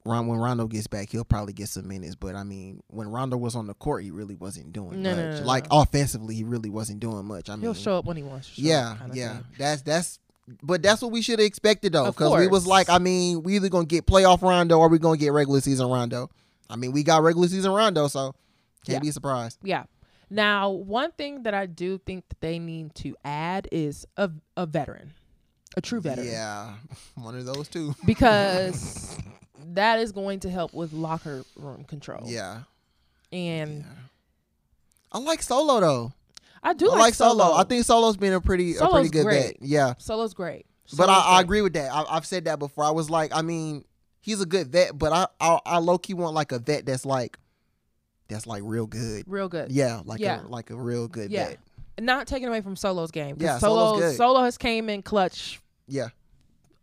Ron, 0.05 0.27
when 0.27 0.39
Rondo 0.39 0.65
gets 0.67 0.87
back, 0.87 1.09
he'll 1.09 1.25
probably 1.25 1.51
get 1.53 1.67
some 1.67 1.87
minutes. 1.87 2.15
But 2.15 2.33
I 2.33 2.43
mean, 2.43 2.81
when 2.87 3.09
Rondo 3.09 3.35
was 3.35 3.53
on 3.55 3.67
the 3.67 3.73
court, 3.73 4.03
he 4.03 4.11
really 4.11 4.35
wasn't 4.35 4.71
doing 4.71 5.01
No, 5.03 5.09
much. 5.13 5.17
no, 5.25 5.39
no, 5.41 5.45
like 5.45 5.67
offensively, 5.71 6.35
he 6.35 6.43
really 6.45 6.69
wasn't 6.69 7.01
doing 7.01 7.25
much. 7.25 7.49
I 7.49 7.55
mean, 7.55 7.63
he'll 7.63 7.73
show 7.73 7.97
up 7.97 8.05
when 8.05 8.15
he 8.15 8.23
wants 8.23 8.55
to. 8.55 8.61
Yeah, 8.61 8.95
yeah. 9.13 9.33
thing. 9.33 9.45
That's 9.57 9.81
that's. 9.81 10.19
But 10.63 10.81
that's 10.81 11.01
what 11.01 11.11
we 11.11 11.21
should 11.21 11.37
have 11.39 11.45
expected 11.45 11.91
though, 11.93 12.05
because 12.07 12.39
we 12.39 12.47
was 12.47 12.65
like, 12.65 12.89
I 12.89 12.97
mean, 12.97 13.43
we 13.43 13.57
either 13.57 13.69
gonna 13.69 13.85
get 13.85 14.05
playoff 14.07 14.41
Rondo 14.41 14.79
or 14.79 14.87
we 14.87 14.97
gonna 14.99 15.17
get 15.17 15.31
regular 15.33 15.59
season 15.61 15.87
Rondo. 15.87 16.29
I 16.69 16.75
mean, 16.75 16.91
we 16.91 17.03
got 17.03 17.21
regular 17.21 17.47
season 17.49 17.71
Rondo, 17.71 18.07
so 18.07 18.33
can't 18.85 18.95
Yeah. 18.95 18.99
be 18.99 19.11
surprised. 19.11 19.59
Yeah. 19.63 19.83
Now, 20.29 20.69
one 20.69 21.11
thing 21.11 21.43
that 21.43 21.53
I 21.53 21.65
do 21.65 21.97
think 21.97 22.27
that 22.29 22.39
they 22.39 22.59
need 22.59 22.93
to 22.95 23.15
add 23.25 23.67
is 23.71 24.05
a 24.15 24.29
a 24.55 24.65
veteran, 24.65 25.13
a 25.75 25.81
true 25.81 26.01
veteran. 26.01 26.27
Yeah, 26.27 26.73
one 27.15 27.35
of 27.35 27.45
those 27.45 27.67
two. 27.67 27.95
because 28.05 29.17
that 29.73 29.99
is 29.99 30.11
going 30.11 30.41
to 30.41 30.49
help 30.49 30.73
with 30.73 30.93
locker 30.93 31.43
room 31.55 31.83
control. 31.83 32.23
Yeah, 32.25 32.61
and 33.31 33.79
yeah. 33.79 33.85
I 35.11 35.19
like 35.19 35.41
Solo 35.41 35.79
though. 35.79 36.13
I 36.61 36.73
do 36.73 36.87
I 36.87 36.89
like, 36.89 36.99
like 36.99 37.13
Solo. 37.15 37.45
Solo. 37.45 37.57
I 37.57 37.63
think 37.63 37.85
Solo's 37.85 38.17
been 38.17 38.33
a 38.33 38.41
pretty 38.41 38.75
a 38.75 38.87
pretty 38.87 39.09
good 39.09 39.23
great. 39.23 39.57
vet. 39.59 39.61
Yeah, 39.61 39.93
Solo's 39.97 40.33
great. 40.35 40.67
but 40.91 41.07
Solo's 41.07 41.09
I, 41.09 41.19
I 41.21 41.35
great. 41.37 41.43
agree 41.45 41.61
with 41.61 41.73
that. 41.73 41.91
I, 41.91 42.05
I've 42.07 42.25
said 42.25 42.45
that 42.45 42.59
before. 42.59 42.83
I 42.83 42.91
was 42.91 43.09
like, 43.09 43.31
I 43.33 43.41
mean, 43.41 43.83
he's 44.21 44.41
a 44.41 44.45
good 44.45 44.67
vet, 44.67 44.97
but 44.97 45.11
I 45.11 45.27
I, 45.39 45.59
I 45.65 45.77
low 45.79 45.97
key 45.97 46.13
want 46.13 46.35
like 46.35 46.51
a 46.51 46.59
vet 46.59 46.85
that's 46.85 47.05
like 47.05 47.39
that's 48.29 48.47
like 48.47 48.61
real 48.65 48.87
good. 48.87 49.23
Real 49.27 49.49
good. 49.49 49.71
Yeah, 49.71 50.01
like 50.05 50.19
Yeah. 50.19 50.41
a 50.41 50.47
like 50.47 50.69
a 50.69 50.75
real 50.75 51.07
good 51.07 51.31
Yeah. 51.31 51.49
vet. 51.49 51.59
Not 51.99 52.27
taking 52.27 52.47
away 52.47 52.61
from 52.61 52.75
Solo's 52.77 53.11
game. 53.11 53.35
Yeah, 53.39 53.57
Solo's 53.57 53.99
Solo. 53.99 54.11
Solo 54.13 54.41
has 54.43 54.57
came 54.57 54.89
in 54.89 55.01
clutch 55.01 55.59
Yeah, 55.87 56.09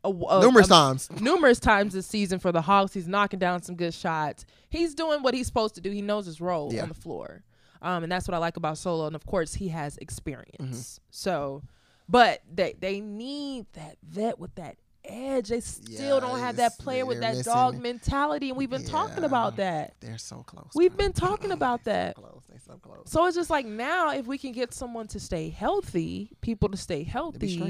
a, 0.04 0.10
a- 0.10 0.40
numerous 0.42 0.66
a- 0.66 0.70
times. 0.70 1.08
numerous 1.20 1.58
times 1.58 1.94
this 1.94 2.06
season 2.06 2.38
for 2.38 2.52
the 2.52 2.60
Hawks. 2.60 2.92
He's 2.92 3.08
knocking 3.08 3.38
down 3.38 3.62
some 3.62 3.76
good 3.76 3.94
shots. 3.94 4.44
He's 4.68 4.94
doing 4.94 5.22
what 5.22 5.32
he's 5.32 5.46
supposed 5.46 5.74
to 5.76 5.80
do. 5.80 5.90
He 5.90 6.02
knows 6.02 6.26
his 6.26 6.40
role 6.40 6.70
Yeah. 6.72 6.82
on 6.82 6.88
the 6.88 6.94
floor. 6.94 7.44
Um, 7.80 8.02
and 8.02 8.10
that's 8.12 8.26
what 8.28 8.34
I 8.34 8.38
like 8.38 8.56
about 8.56 8.76
Solo. 8.78 9.06
And 9.06 9.14
of 9.16 9.24
course, 9.26 9.54
he 9.54 9.68
has 9.68 9.96
experience. 9.98 10.56
Mm-hmm. 10.98 11.02
So, 11.10 11.62
but 12.08 12.42
they 12.52 12.74
they 12.78 13.00
need 13.00 13.66
that 13.72 13.96
vet 14.06 14.38
with 14.38 14.54
that 14.56 14.76
edge. 15.08 15.48
They 15.48 15.60
still 15.60 16.16
Yeah, 16.16 16.20
don't 16.20 16.38
have 16.38 16.56
that 16.56 16.78
player 16.78 17.04
with 17.06 17.20
that 17.20 17.36
missing 17.36 17.52
dog 17.52 17.74
it. 17.76 17.80
mentality. 17.82 18.48
And 18.50 18.58
we've 18.58 18.70
been 18.70 18.84
talking 18.84 19.24
about 19.24 19.56
that. 19.56 19.94
They're 20.00 20.18
so 20.18 20.42
close. 20.44 20.70
We've 20.74 20.92
man. 20.92 20.98
been 21.08 21.12
talking 21.12 21.52
about 21.52 21.84
that. 21.84 22.14
close. 22.16 22.42
They 22.50 22.58
so 22.58 22.78
close. 22.78 23.02
So 23.10 23.26
it's 23.26 23.36
just 23.36 23.50
like 23.50 23.66
now, 23.66 24.12
if 24.12 24.26
we 24.26 24.38
can 24.38 24.52
get 24.52 24.72
someone 24.74 25.06
to 25.08 25.20
stay 25.20 25.48
healthy, 25.50 26.30
people 26.40 26.68
to 26.70 26.76
stay 26.76 27.02
healthy. 27.04 27.60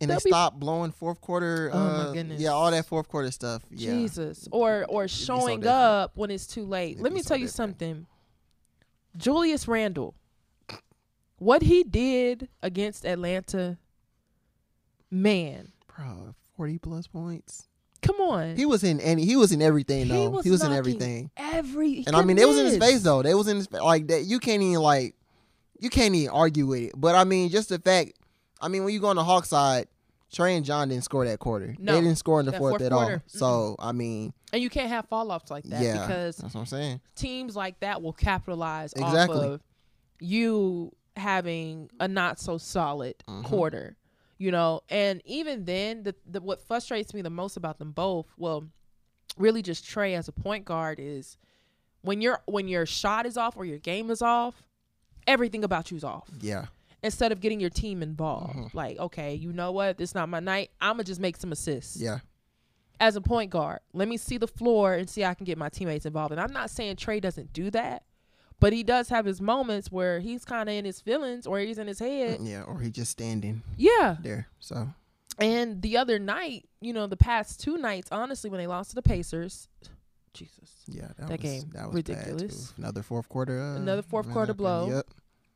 And 0.00 0.10
they 0.10 0.14
They'll 0.14 0.16
be- 0.24 0.30
stop 0.30 0.54
blowing 0.54 0.90
fourth 0.90 1.20
quarter. 1.20 1.70
Oh, 1.72 1.78
my 1.78 1.84
uh, 1.84 2.12
goodness. 2.12 2.40
Yeah, 2.40 2.50
all 2.50 2.70
that 2.70 2.84
fourth 2.86 3.08
quarter 3.08 3.30
stuff. 3.30 3.62
Yeah. 3.70 3.92
Jesus, 3.92 4.48
or 4.50 4.84
or 4.88 5.06
showing 5.08 5.60
different. 5.60 5.66
up 5.78 6.16
when 6.16 6.30
it's 6.30 6.46
too 6.48 6.64
late. 6.66 6.92
It'd 6.94 7.02
Let 7.02 7.12
me 7.12 7.22
so 7.22 7.28
tell 7.28 7.36
you 7.38 7.46
different. 7.46 7.78
something. 7.78 8.06
Julius 9.16 9.68
Randle, 9.68 10.14
what 11.38 11.62
he 11.62 11.84
did 11.84 12.48
against 12.60 13.06
Atlanta, 13.06 13.78
man, 15.10 15.70
Bro, 15.96 16.34
forty 16.56 16.78
plus 16.78 17.06
points. 17.06 17.68
come 18.02 18.16
on. 18.20 18.56
He 18.56 18.66
was 18.66 18.84
in 18.84 19.00
any. 19.00 19.24
He 19.24 19.36
was 19.36 19.52
in 19.52 19.62
everything 19.62 20.08
though. 20.08 20.40
He 20.42 20.50
was, 20.50 20.62
in 20.62 20.72
everything. 20.72 21.30
Every 21.36 21.94
he 21.94 22.06
And 22.06 22.14
I 22.16 22.22
mean, 22.22 22.38
it 22.38 22.46
was 22.46 22.58
in 22.58 22.66
his 22.66 22.78
face 22.78 23.02
though. 23.02 23.22
They 23.22 23.34
was 23.34 23.48
in 23.48 23.56
his 23.56 23.70
like 23.72 24.08
that. 24.08 24.24
You 24.24 24.38
can't 24.38 24.62
even 24.62 24.80
like, 24.82 25.14
you 25.80 25.90
can't 25.90 26.14
even 26.14 26.30
argue 26.30 26.66
with 26.66 26.82
it. 26.82 26.92
But 26.96 27.14
I 27.14 27.24
mean, 27.24 27.48
just 27.50 27.68
the 27.70 27.78
fact. 27.78 28.12
I 28.60 28.68
mean, 28.68 28.84
when 28.84 28.92
you 28.94 29.00
go 29.00 29.08
on 29.08 29.16
the 29.16 29.24
Hawk 29.24 29.44
side, 29.46 29.88
Trae 30.34 30.56
and 30.56 30.64
John 30.64 30.88
didn't 30.88 31.04
score 31.04 31.24
that 31.26 31.38
quarter. 31.38 31.74
No. 31.78 31.94
They 31.94 32.00
didn't 32.00 32.16
score 32.18 32.40
in 32.40 32.46
the 32.46 32.52
fourth, 32.52 32.72
fourth 32.72 32.82
at 32.82 32.92
all. 32.92 33.00
quarter, 33.02 33.22
So 33.26 33.76
I 33.78 33.92
mean, 33.92 34.32
And 34.52 34.62
you 34.62 34.70
can't 34.70 34.88
have 34.88 35.06
fall 35.08 35.30
offs 35.30 35.50
like 35.50 35.64
that 35.64 35.82
yeah, 35.82 36.06
because 36.06 36.36
that's 36.38 36.54
what 36.54 36.60
I'm 36.60 36.66
saying. 36.66 37.00
teams 37.14 37.54
like 37.56 37.80
that 37.80 38.00
will 38.02 38.12
capitalize 38.12 38.92
Exactly. 38.94 39.38
off 39.38 39.44
of 39.44 39.60
you 40.20 40.92
having 41.16 41.90
a 42.00 42.08
not 42.08 42.40
so 42.40 42.58
solid 42.58 43.14
Mhm. 43.28 43.44
quarter, 43.44 43.96
you 44.44 44.50
know. 44.50 44.80
And 44.88 45.22
even 45.24 45.64
then, 45.64 46.02
the, 46.02 46.14
the 46.30 46.40
what 46.40 46.60
frustrates 46.66 47.14
me 47.14 47.22
the 47.22 47.30
most 47.30 47.56
about 47.56 47.78
them 47.78 47.92
both, 47.92 48.26
well, 48.36 48.64
really 49.38 49.62
just 49.62 49.84
Trae 49.84 50.16
as 50.16 50.28
a 50.28 50.32
point 50.32 50.64
guard 50.64 50.98
is 51.00 51.36
when 52.02 52.20
your 52.20 52.40
when 52.46 52.68
your 52.68 52.86
shot 52.86 53.24
is 53.26 53.36
off 53.36 53.56
or 53.56 53.64
your 53.64 53.78
game 53.78 54.10
is 54.10 54.20
off, 54.22 54.62
everything 55.26 55.64
about 55.64 55.90
you's 55.90 56.04
off. 56.04 56.28
Yeah, 56.40 56.66
Instead 57.02 57.32
of 57.32 57.40
getting 57.40 57.60
your 57.60 57.70
team 57.70 58.02
involved, 58.02 58.54
Mhm. 58.56 58.74
like 58.74 58.98
okay, 58.98 59.34
you 59.34 59.52
know 59.52 59.72
what, 59.72 59.96
this 59.98 60.14
not 60.14 60.28
my 60.28 60.40
night. 60.40 60.70
I'ma 60.80 61.02
just 61.02 61.20
make 61.20 61.36
some 61.36 61.52
assists 61.52 61.96
yeah, 61.96 62.18
as 63.00 63.16
a 63.16 63.20
point 63.20 63.50
guard. 63.50 63.80
Let 63.92 64.08
me 64.08 64.16
see 64.18 64.38
the 64.38 64.48
floor 64.48 64.94
and 64.94 65.08
see 65.08 65.24
I 65.24 65.34
can 65.34 65.44
get 65.44 65.56
my 65.58 65.68
teammates 65.70 66.06
involved. 66.06 66.32
And 66.32 66.40
I'm 66.40 66.52
not 66.52 66.68
saying 66.70 66.96
Trae 66.96 67.20
doesn't 67.20 67.52
do 67.52 67.70
that, 67.70 68.02
but 68.60 68.72
he 68.72 68.82
does 68.82 69.08
have 69.08 69.24
his 69.26 69.40
moments 69.40 69.90
where 69.92 70.20
he's 70.20 70.44
kind 70.44 70.68
of 70.68 70.74
in 70.74 70.84
his 70.84 71.00
feelings 71.00 71.46
or 71.46 71.58
he's 71.58 71.78
in 71.78 71.86
his 71.86 71.98
head. 71.98 72.38
yeah. 72.42 72.62
Or 72.62 72.80
he 72.80 72.90
just 72.90 73.10
standing 73.10 73.62
Yeah. 73.76 74.16
there. 74.20 74.48
So 74.60 74.88
And 75.38 75.82
the 75.82 75.96
other 75.96 76.18
night, 76.18 76.68
you 76.80 76.92
know, 76.92 77.06
the 77.06 77.16
past 77.16 77.58
two 77.60 77.76
nights, 77.76 78.08
honestly, 78.12 78.48
when 78.50 78.58
they 78.58 78.66
lost 78.66 78.90
to 78.90 78.94
the 78.94 79.02
Pacers, 79.02 79.68
Jesus, 80.32 80.70
yeah, 80.86 81.08
that, 81.18 81.28
That 81.28 81.30
was, 81.30 81.38
game, 81.40 81.70
that 81.74 81.86
was 81.86 81.94
ridiculous. 81.94 82.72
Another 82.76 83.02
fourth 83.02 83.28
quarter. 83.28 83.60
Uh, 83.60 83.76
Another 83.76 84.02
fourth 84.02 84.30
quarter 84.30 84.54
blow. 84.54 84.88
Yep. 84.90 85.06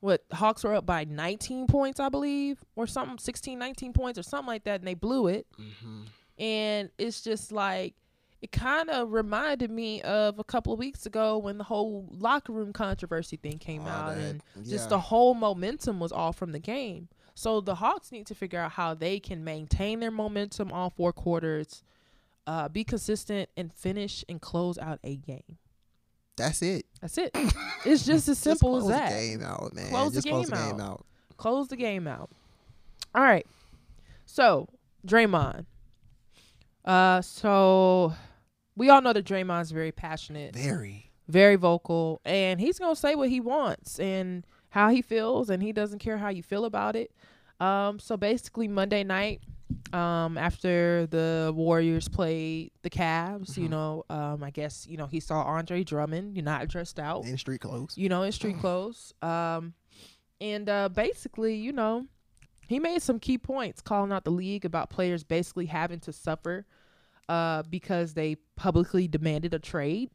what 0.01 0.25
Hawks 0.33 0.63
were 0.63 0.75
up 0.75 0.87
by 0.87 1.05
19 1.05 1.67
points, 1.67 1.99
I 1.99 2.09
believe, 2.09 2.63
or 2.77 2.87
something, 2.87 3.19
16, 3.19 3.59
19 3.59 3.93
points 3.93 4.19
or 4.19 4.23
something 4.23 4.47
like 4.47 4.65
that, 4.65 4.81
and 4.81 4.87
they 4.87 4.95
blew 4.95 5.27
it. 5.29 5.47
hmm 5.57 6.03
and 6.41 6.89
it's 6.99 7.21
just 7.23 7.51
like 7.51 7.95
it 8.41 8.53
kind 8.53 8.89
of 8.91 9.13
reminded 9.13 9.71
me 9.71 10.01
of 10.03 10.39
a 10.39 10.45
couple 10.45 10.73
of 10.73 10.79
weeks 10.79 11.07
ago 11.07 11.39
when 11.39 11.59
the 11.59 11.65
whole 11.65 12.07
locker 12.11 12.53
room 12.53 12.73
controversy 12.73 13.37
thing 13.37 13.59
came 13.59 13.83
All 13.83 13.89
out 13.89 14.15
that, 14.17 14.25
and 14.25 14.43
yeah. 14.63 14.71
just 14.71 14.89
the 14.91 14.99
whole 15.01 15.35
momentum 15.35 15.99
was 16.01 16.13
off 16.13 16.37
from 16.37 16.53
the 16.53 16.59
game 16.61 17.09
so 17.35 17.61
the 17.61 17.77
hawks 17.77 18.11
need 18.13 18.27
to 18.27 18.35
figure 18.35 18.61
out 18.61 18.73
how 18.73 18.95
they 18.95 19.19
can 19.21 19.43
maintain 19.45 20.01
their 20.01 20.11
momentum 20.11 20.71
all 20.73 20.91
four 20.91 21.13
quarters 21.13 21.83
uh, 22.47 22.69
be 22.69 22.83
consistent 22.85 23.49
and 23.57 23.73
finish 23.75 24.25
and 24.29 24.41
close 24.41 24.79
out 24.79 24.99
a 25.05 25.17
game 25.17 25.59
That's 26.37 26.63
it. 26.63 26.87
that's 27.01 27.19
it 27.19 27.31
it's 27.85 28.07
just 28.07 28.29
as 28.29 28.39
simple 28.49 28.77
just 28.77 28.89
as 28.89 28.91
close 28.91 29.01
that 29.01 29.11
The 29.11 29.15
game 29.29 29.43
out, 29.43 29.75
man. 29.75 29.89
Close 29.91 30.13
the 30.13 30.17
just 30.23 30.29
close 30.29 30.49
game 30.49 30.59
the 30.59 30.65
game 30.73 30.81
out. 30.81 30.91
out. 30.91 31.07
close 31.37 31.69
the 31.69 31.77
game 31.77 32.07
out. 32.07 32.31
All 33.15 33.23
right. 33.23 33.47
So, 34.27 34.69
Draymond. 35.07 35.67
Uh 36.85 37.21
so 37.21 38.15
we 38.79 38.89
all 38.91 39.01
know 39.03 39.13
that 39.13 39.25
Draymond's 39.27 39.71
very 39.73 39.93
passionate, 39.93 40.55
Very. 40.55 41.11
very 41.29 41.57
vocal, 41.57 42.21
and 42.25 42.61
he's 42.61 42.79
going 42.79 42.95
to 42.95 43.01
say 43.01 43.15
what 43.15 43.29
he 43.29 43.41
wants 43.41 43.99
and 43.99 44.47
how 44.71 44.89
he 44.91 45.03
feels 45.03 45.51
and 45.51 45.63
he 45.63 45.73
doesn't 45.73 45.99
care 45.99 46.17
how 46.19 46.29
you 46.29 46.43
feel 46.43 46.65
about 46.65 46.95
it. 46.97 47.11
Um 47.61 47.99
so 47.99 48.17
basically 48.17 48.69
Monday 48.69 49.03
night 49.03 49.41
um 49.93 50.39
after 50.39 51.07
the 51.07 51.53
Warriors 51.57 52.09
played 52.09 52.71
the 52.83 52.91
Cavs, 52.91 53.57
you 53.57 53.67
Mhm. 53.67 53.71
know, 53.71 54.05
um 54.11 54.45
I 54.45 54.51
guess, 54.51 54.87
you 54.87 54.97
know, 54.97 55.07
he 55.07 55.19
saw 55.21 55.43
Andre 55.43 55.83
Drummond, 55.83 56.37
you're 56.37 56.45
not 56.45 56.69
dressed 56.69 57.01
out 57.01 57.25
In 57.25 57.37
street 57.37 57.61
clothes. 57.63 57.99
you 57.99 58.09
know, 58.09 58.23
in 58.23 58.31
street 58.33 58.59
clothes. 58.61 59.13
Um, 59.23 59.75
and 60.41 60.69
uh, 60.69 60.89
basically, 60.89 61.57
you 61.57 61.73
know, 61.73 62.07
he 62.69 62.79
made 62.79 63.03
some 63.03 63.19
key 63.19 63.39
points 63.39 63.81
calling 63.81 64.13
out 64.13 64.23
the 64.25 64.31
league 64.31 64.65
about 64.65 64.89
players 64.89 65.25
basically 65.25 65.67
having 65.67 65.99
to 66.01 66.13
suffer 66.13 66.65
uh, 67.29 67.63
because 67.65 68.15
they 68.15 68.37
publicly 68.57 69.09
demanded 69.09 69.55
a 69.55 69.59
trade. 69.59 70.11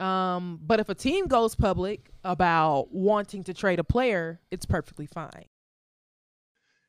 Um, 0.00 0.60
but 0.62 0.80
if 0.80 0.88
a 0.88 0.94
team 0.94 1.26
goes 1.28 1.54
public 1.54 2.10
about 2.24 2.92
wanting 2.92 3.44
to 3.44 3.54
trade 3.54 3.78
a 3.78 3.84
player, 3.84 4.40
it's 4.50 4.66
perfectly 4.66 5.06
fine. 5.06 5.46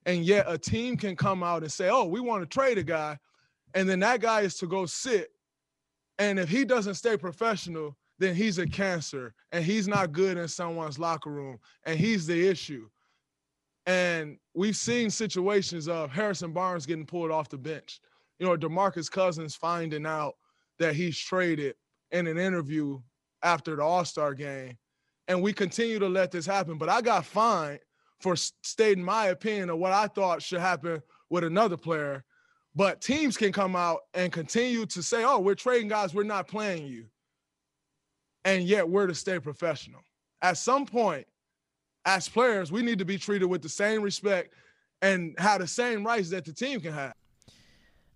and 0.06 0.26
yet 0.26 0.46
a 0.48 0.58
team 0.58 0.98
can 0.98 1.16
come 1.16 1.44
out 1.44 1.64
and 1.64 1.72
say, 1.72 1.90
"Oh, 1.90 2.06
we 2.06 2.20
want 2.20 2.42
to 2.44 2.48
trade 2.48 2.78
a 2.78 2.84
guy," 2.84 3.20
and 3.74 3.88
then 3.90 4.00
that 4.02 4.22
guy 4.22 4.42
is 4.42 4.56
to 4.58 4.68
go 4.68 4.86
sit 4.86 5.30
And 6.18 6.40
if 6.40 6.50
he 6.50 6.66
doesn't 6.66 6.96
stay 6.96 7.18
professional, 7.18 7.98
then 8.20 8.36
he's 8.36 8.60
a 8.60 8.68
cancer 8.68 9.34
and 9.52 9.66
he's 9.66 9.88
not 9.88 10.12
good 10.14 10.38
in 10.38 10.48
someone's 10.48 11.00
locker 11.00 11.32
room 11.32 11.60
and 11.86 12.00
he's 12.00 12.28
the 12.28 12.48
issue. 12.48 12.90
And 13.86 14.38
we've 14.54 14.76
seen 14.78 15.10
situations 15.10 15.88
of 15.88 16.12
Harrison 16.12 16.54
Barnes 16.54 16.86
getting 16.86 17.06
pulled 17.06 17.32
off 17.32 17.50
the 17.50 17.58
bench. 17.58 18.00
You 18.42 18.48
know, 18.48 18.58
DeMarcus 18.58 19.10
Cousins 19.10 19.54
finding 19.54 20.04
out 20.04 20.34
that 20.80 20.96
he's 20.96 21.16
traded 21.16 21.76
in 22.10 22.26
an 22.26 22.40
interview 22.40 23.00
after 23.44 23.76
the 23.76 23.84
All-Star 23.84 24.34
game. 24.34 24.80
And 25.28 25.44
we 25.44 25.54
continue 25.54 26.00
to 26.00 26.10
let 26.10 26.32
this 26.32 26.48
happen. 26.48 26.80
But 26.80 26.90
I 26.90 27.02
got 27.02 27.24
fined 27.24 27.82
for 28.20 28.36
stating 28.36 29.04
my 29.04 29.28
opinion 29.28 29.70
of 29.70 29.78
what 29.78 29.94
I 29.94 30.08
thought 30.08 30.42
should 30.42 30.60
happen 30.60 31.04
with 31.30 31.44
another 31.44 31.78
player. 31.78 32.24
But 32.74 33.00
teams 33.00 33.38
can 33.38 33.52
come 33.52 33.76
out 33.76 34.00
and 34.16 34.34
continue 34.34 34.88
to 34.88 35.04
say, 35.04 35.24
oh, 35.24 35.38
we're 35.38 35.54
trading 35.54 35.90
guys, 35.90 36.16
we're 36.16 36.24
not 36.24 36.48
playing 36.48 36.88
you. 36.88 37.06
And 38.44 38.64
yet 38.64 38.90
we're 38.90 39.06
to 39.06 39.14
stay 39.14 39.38
professional. 39.38 40.02
At 40.42 40.58
some 40.58 40.88
point, 40.88 41.28
as 42.06 42.28
players, 42.28 42.72
we 42.72 42.82
need 42.82 42.98
to 42.98 43.06
be 43.06 43.20
treated 43.20 43.46
with 43.46 43.62
the 43.62 43.70
same 43.70 44.02
respect 44.02 44.56
and 45.04 45.36
have 45.38 45.62
the 45.62 45.68
same 45.68 46.04
rights 46.04 46.32
that 46.32 46.44
the 46.44 46.54
team 46.54 46.80
can 46.80 46.94
have. 46.94 47.14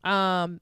Um, 0.05 0.61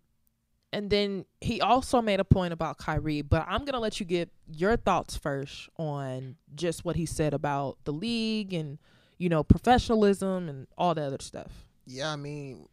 and 0.71 0.89
then 0.89 1.25
he 1.39 1.61
also 1.61 2.01
made 2.01 2.19
a 2.19 2.23
point 2.25 2.51
about 2.51 2.79
Kyrie, 2.79 3.21
but 3.21 3.45
I'm 3.47 3.63
gonna 3.63 3.79
let 3.79 3.99
you 3.99 4.05
get 4.05 4.29
your 4.51 4.75
thoughts 4.75 5.15
first 5.15 5.69
on 5.77 6.35
just 6.55 6.83
what 6.83 6.95
he 6.95 7.05
said 7.05 7.33
about 7.33 7.77
the 7.83 7.93
league 7.93 8.53
and 8.53 8.79
you 9.19 9.29
know 9.29 9.43
professionalism 9.43 10.49
and 10.49 10.67
all 10.77 10.95
that 10.95 11.05
other 11.05 11.17
stuff. 11.21 11.67
Yeah, 11.85 12.11
I 12.11 12.15
mean, 12.15 12.67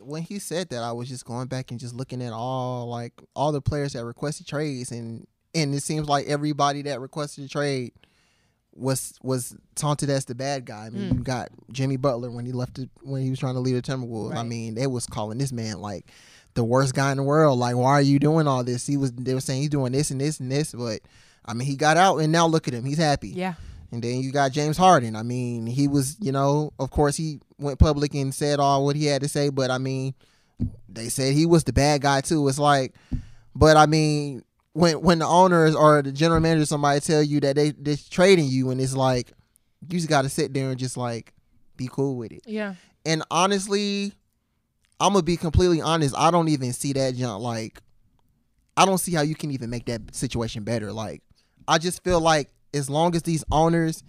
when 0.00 0.22
he 0.22 0.40
said 0.40 0.70
that, 0.70 0.82
I 0.82 0.90
was 0.92 1.08
just 1.08 1.24
going 1.24 1.46
back 1.46 1.70
and 1.70 1.78
just 1.78 1.94
looking 1.94 2.22
at 2.22 2.32
all 2.32 2.88
like 2.88 3.12
all 3.36 3.52
the 3.52 3.62
players 3.62 3.92
that 3.92 4.04
requested 4.04 4.48
trades, 4.48 4.90
and 4.90 5.26
and 5.54 5.72
it 5.74 5.82
seems 5.82 6.08
like 6.08 6.26
everybody 6.26 6.82
that 6.82 7.00
requested 7.00 7.44
a 7.44 7.48
trade 7.48 7.92
was 8.76 9.14
was 9.22 9.56
taunted 9.74 10.10
as 10.10 10.24
the 10.24 10.34
bad 10.34 10.64
guy. 10.64 10.86
I 10.86 10.90
mean, 10.90 11.10
Mm. 11.10 11.14
you 11.18 11.24
got 11.24 11.48
Jimmy 11.72 11.96
Butler 11.96 12.30
when 12.30 12.44
he 12.46 12.52
left 12.52 12.78
it 12.78 12.88
when 13.02 13.22
he 13.22 13.30
was 13.30 13.38
trying 13.38 13.54
to 13.54 13.60
lead 13.60 13.74
the 13.76 13.82
Timberwolves. 13.82 14.34
I 14.36 14.42
mean, 14.42 14.74
they 14.74 14.86
was 14.86 15.06
calling 15.06 15.38
this 15.38 15.52
man 15.52 15.80
like 15.80 16.06
the 16.54 16.64
worst 16.64 16.94
guy 16.94 17.10
in 17.10 17.16
the 17.16 17.22
world. 17.22 17.58
Like, 17.58 17.76
why 17.76 17.92
are 17.92 18.02
you 18.02 18.18
doing 18.18 18.46
all 18.48 18.64
this? 18.64 18.86
He 18.86 18.96
was 18.96 19.12
they 19.12 19.34
were 19.34 19.40
saying 19.40 19.62
he's 19.62 19.70
doing 19.70 19.92
this 19.92 20.10
and 20.10 20.20
this 20.20 20.40
and 20.40 20.50
this, 20.50 20.72
but 20.72 21.00
I 21.44 21.54
mean, 21.54 21.66
he 21.68 21.76
got 21.76 21.96
out 21.96 22.18
and 22.18 22.32
now 22.32 22.46
look 22.46 22.66
at 22.68 22.74
him, 22.74 22.84
he's 22.84 22.98
happy. 22.98 23.28
Yeah, 23.28 23.54
And 23.92 24.02
then 24.02 24.20
you 24.20 24.32
got 24.32 24.50
James 24.52 24.76
Harden. 24.76 25.14
I 25.14 25.22
mean, 25.22 25.66
he 25.66 25.86
was, 25.88 26.16
you 26.20 26.32
know, 26.32 26.72
of 26.78 26.90
course 26.90 27.16
he 27.16 27.40
went 27.58 27.78
public 27.78 28.14
and 28.14 28.34
said 28.34 28.58
all 28.60 28.84
what 28.84 28.96
he 28.96 29.06
had 29.06 29.22
to 29.22 29.28
say, 29.28 29.50
but 29.50 29.70
I 29.70 29.78
mean, 29.78 30.14
they 30.88 31.08
said 31.10 31.34
he 31.34 31.44
was 31.46 31.64
the 31.64 31.72
bad 31.72 32.00
guy 32.02 32.22
too. 32.22 32.48
It's 32.48 32.58
like, 32.58 32.94
but 33.54 33.76
I 33.76 33.86
mean, 33.86 34.42
when 34.74 35.00
when 35.00 35.20
the 35.20 35.26
owners 35.26 35.74
or 35.74 36.02
the 36.02 36.12
general 36.12 36.40
manager 36.40 36.66
somebody 36.66 37.00
tell 37.00 37.22
you 37.22 37.40
that 37.40 37.56
they 37.56 37.70
they 37.70 37.96
trading 37.96 38.46
you, 38.46 38.70
and 38.70 38.80
it's 38.80 38.94
like, 38.94 39.32
you 39.88 39.98
just 39.98 40.08
got 40.08 40.22
to 40.22 40.28
sit 40.28 40.52
there 40.52 40.68
and 40.70 40.78
just 40.78 40.96
like 40.96 41.32
be 41.76 41.88
cool 41.90 42.16
with 42.16 42.32
it. 42.32 42.42
yeah, 42.46 42.74
And 43.06 43.22
honestly, 43.30 44.12
I'm 45.00 45.12
gonna 45.12 45.22
be 45.22 45.36
completely 45.36 45.80
honest. 45.80 46.14
I 46.18 46.30
don't 46.30 46.48
even 46.48 46.72
see 46.72 46.92
that 46.92 47.14
jump. 47.14 47.42
Like, 47.42 47.80
I 48.76 48.84
don't 48.84 48.98
see 48.98 49.12
how 49.12 49.22
you 49.22 49.36
can 49.36 49.50
even 49.52 49.70
make 49.70 49.86
that 49.86 50.14
situation 50.14 50.64
better. 50.64 50.92
Like, 50.92 51.22
I 51.66 51.78
just 51.78 52.02
feel 52.02 52.20
like 52.20 52.50
as 52.74 52.90
long 52.90 53.14
as 53.14 53.22
these 53.22 53.44
owners 53.52 54.02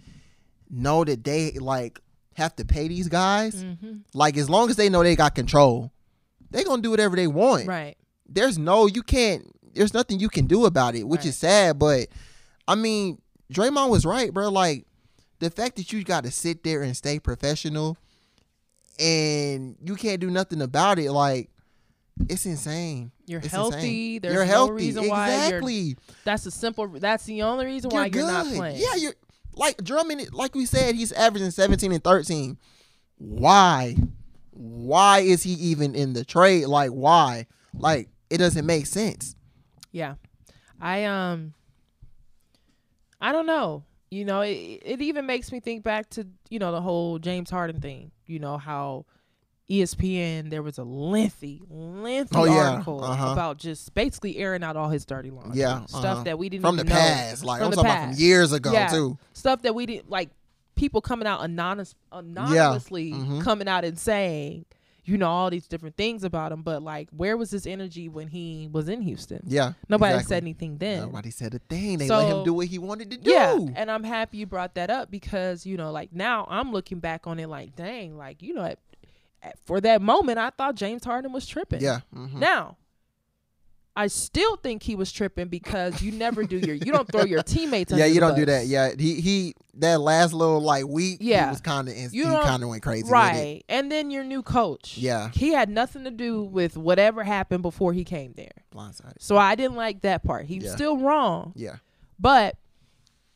know 0.68 1.04
that 1.04 1.22
they 1.22 1.52
like 1.52 2.00
have 2.34 2.56
to 2.56 2.64
pay 2.64 2.88
these 2.88 3.08
guys, 3.08 3.64
mm-hmm. 3.64 3.98
like 4.14 4.36
as 4.36 4.50
long 4.50 4.68
as 4.68 4.74
they 4.74 4.88
know 4.88 5.04
they 5.04 5.14
got 5.14 5.36
control, 5.36 5.92
they 6.50 6.64
gonna 6.64 6.82
do 6.82 6.90
whatever 6.90 7.14
they 7.14 7.28
want. 7.28 7.68
right. 7.68 7.96
There's 8.28 8.58
no 8.58 8.86
you 8.86 9.04
can't. 9.04 9.46
There's 9.76 9.94
nothing 9.94 10.18
you 10.18 10.28
can 10.28 10.46
do 10.46 10.64
about 10.66 10.94
it, 10.94 11.04
which 11.06 11.20
Right. 11.20 11.26
is 11.28 11.36
sad. 11.36 11.78
But 11.78 12.08
I 12.66 12.74
mean, 12.74 13.20
Draymond 13.52 13.90
was 13.90 14.04
right, 14.04 14.32
bro. 14.32 14.48
Like 14.50 14.86
the 15.38 15.50
fact 15.50 15.76
that 15.76 15.92
you 15.92 16.02
got 16.04 16.24
to 16.24 16.30
sit 16.30 16.64
there 16.64 16.82
and 16.82 16.96
stay 16.96 17.18
professional, 17.20 17.96
and 18.98 19.76
you 19.84 19.94
can't 19.96 20.20
do 20.20 20.30
nothing 20.30 20.62
about 20.62 20.98
it, 20.98 21.12
like 21.12 21.50
it's 22.28 22.46
insane. 22.46 23.12
You're 23.26 23.40
It's 23.40 23.48
healthy. 23.48 23.76
insane. 23.76 24.20
There's 24.22 24.34
you're 24.34 24.44
no 24.46 24.50
healthy. 24.50 24.72
reason 24.72 25.08
why 25.08 25.28
you're. 25.28 25.44
exactly. 25.44 25.96
That's 26.24 26.46
a 26.46 26.50
simple. 26.50 26.88
That's 26.88 27.24
the 27.24 27.42
only 27.42 27.66
reason 27.66 27.90
why 27.90 28.06
you're 28.06 28.22
you're 28.22 28.26
not 28.32 28.46
playing. 28.46 28.80
Yeah, 28.80 28.94
you're 28.96 29.14
like 29.54 29.82
Drummond. 29.84 30.32
Like 30.32 30.54
we 30.54 30.64
said, 30.66 30.94
he's 30.94 31.12
averaging 31.12 31.50
17 31.50 31.92
and 31.92 32.02
13. 32.02 32.56
Why? 33.18 33.96
Why 34.52 35.18
is 35.20 35.42
he 35.42 35.52
even 35.52 35.94
in 35.94 36.14
the 36.14 36.24
trade? 36.24 36.66
Like 36.66 36.90
why? 36.90 37.46
Like 37.74 38.08
it 38.30 38.38
doesn't 38.38 38.64
make 38.64 38.86
sense. 38.86 39.35
Yeah. 39.96 40.14
I 40.80 41.04
um 41.04 41.54
I 43.20 43.32
don't 43.32 43.46
know. 43.46 43.82
You 44.10 44.24
know, 44.24 44.42
it 44.42 44.52
it 44.84 45.00
even 45.02 45.26
makes 45.26 45.50
me 45.50 45.60
think 45.60 45.82
back 45.82 46.10
to, 46.10 46.26
you 46.50 46.58
know, 46.58 46.70
the 46.70 46.80
whole 46.82 47.18
James 47.18 47.50
Harden 47.50 47.80
thing. 47.80 48.10
You 48.26 48.38
know, 48.38 48.58
how 48.58 49.06
ESPN 49.70 50.50
there 50.50 50.62
was 50.62 50.78
a 50.78 50.84
lengthy, 50.84 51.60
lengthy 51.68 52.36
Oh, 52.36 52.44
yeah. 52.44 52.70
article 52.72 53.02
Uh-huh. 53.02 53.32
about 53.32 53.56
just 53.58 53.92
basically 53.94 54.36
airing 54.36 54.62
out 54.62 54.76
all 54.76 54.90
his 54.90 55.04
dirty 55.04 55.30
laundry. 55.30 55.58
Yeah, 55.60 55.86
Stuff 55.86 56.04
uh-huh. 56.04 56.22
that 56.24 56.38
we 56.38 56.48
didn't 56.48 56.62
From 56.62 56.76
the 56.76 56.84
know. 56.84 56.94
past, 56.94 57.42
like 57.44 57.58
From 57.60 57.68
I'm 57.68 57.72
talking 57.72 57.90
about 57.90 58.08
from 58.10 58.20
years 58.20 58.52
ago 58.52 58.72
Yeah. 58.72 58.88
too. 58.88 59.18
Stuff 59.32 59.62
that 59.62 59.74
we 59.74 59.86
didn't 59.86 60.08
like 60.10 60.30
people 60.76 61.00
coming 61.00 61.26
out 61.26 61.42
anonymous 61.42 61.94
anonymously 62.12 63.12
Mhm. 63.12 63.42
coming 63.42 63.66
out 63.66 63.84
and 63.84 63.98
saying, 63.98 64.66
you 65.06 65.16
know, 65.18 65.28
all 65.28 65.48
these 65.50 65.66
different 65.66 65.96
things 65.96 66.24
about 66.24 66.52
him, 66.52 66.62
but 66.62 66.82
like 66.82 67.08
where 67.10 67.36
was 67.36 67.50
his 67.50 67.66
energy 67.66 68.08
when 68.08 68.28
he 68.28 68.68
was 68.70 68.88
in 68.88 69.00
Houston? 69.02 69.40
Yeah. 69.46 69.72
Nobody 69.88 70.14
exactly. 70.14 70.34
said 70.34 70.42
anything 70.42 70.78
then. 70.78 71.00
Nobody 71.00 71.30
said 71.30 71.54
a 71.54 71.58
thing. 71.58 71.98
They 71.98 72.08
let 72.08 72.20
So- 72.20 72.38
him 72.38 72.44
do 72.44 72.54
what 72.54 72.66
he 72.66 72.78
wanted 72.78 73.10
to 73.12 73.16
do. 73.16 73.30
Yeah, 73.30 73.58
and 73.74 73.90
I'm 73.90 74.04
happy 74.04 74.38
you 74.38 74.46
brought 74.46 74.74
that 74.74 74.90
up 74.90 75.10
because 75.10 75.64
you 75.66 75.76
know, 75.76 75.90
like 75.92 76.12
now 76.12 76.46
I'm 76.50 76.72
looking 76.72 76.98
back 77.00 77.26
on 77.26 77.38
it 77.38 77.48
like, 77.48 77.76
dang, 77.76 78.16
like 78.16 78.42
you 78.42 78.54
know, 78.54 78.64
at, 78.64 78.78
at- 79.42 79.58
for 79.64 79.80
that 79.80 80.02
moment 80.02 80.38
I 80.38 80.50
thought 80.50 80.74
James 80.74 81.04
Harden 81.04 81.32
was 81.32 81.46
tripping. 81.46 81.80
Yeah. 81.80 82.00
mhm. 82.14 82.34
Now, 82.34 82.76
I 83.98 84.08
still 84.08 84.56
think 84.56 84.82
he 84.82 84.94
was 84.94 85.10
tripping 85.10 85.48
because 85.48 86.02
you 86.02 86.12
never 86.12 86.44
do 86.44 86.58
your, 86.58 86.74
you 86.74 86.92
don't 86.92 87.10
throw 87.10 87.24
your 87.24 87.42
teammates. 87.42 87.90
Yeah, 87.92 88.04
you 88.04 88.20
don't 88.20 88.36
do 88.36 88.44
that. 88.44 88.66
Yeah, 88.66 88.90
he 88.98 89.20
he 89.22 89.54
that 89.74 90.00
last 90.02 90.34
little 90.34 90.60
like 90.60 90.86
week, 90.86 91.18
Yeah. 91.20 91.46
he 91.46 91.50
was 91.50 91.60
kind 91.62 91.88
of 91.88 91.94
he 91.94 92.06
You 92.12 92.24
kind 92.24 92.62
of 92.62 92.68
went 92.68 92.82
crazy 92.82 93.10
right? 93.10 93.62
And 93.70 93.90
then 93.90 94.10
your 94.10 94.22
new 94.24 94.42
coach. 94.42 94.98
Yeah. 94.98 95.30
he 95.32 95.52
had 95.52 95.70
nothing 95.70 96.04
to 96.04 96.10
do 96.10 96.42
with 96.42 96.76
whatever 96.76 97.24
happened 97.24 97.62
before 97.62 97.94
he 97.94 98.04
came 98.04 98.34
there. 98.36 98.52
Blindsided. 98.74 99.14
So 99.20 99.38
I 99.38 99.54
didn't 99.54 99.76
like 99.76 100.02
that 100.02 100.22
part. 100.22 100.44
He's 100.46 100.64
Yeah. 100.64 100.74
still 100.74 100.98
wrong. 100.98 101.52
Yeah. 101.56 101.76
But 102.18 102.56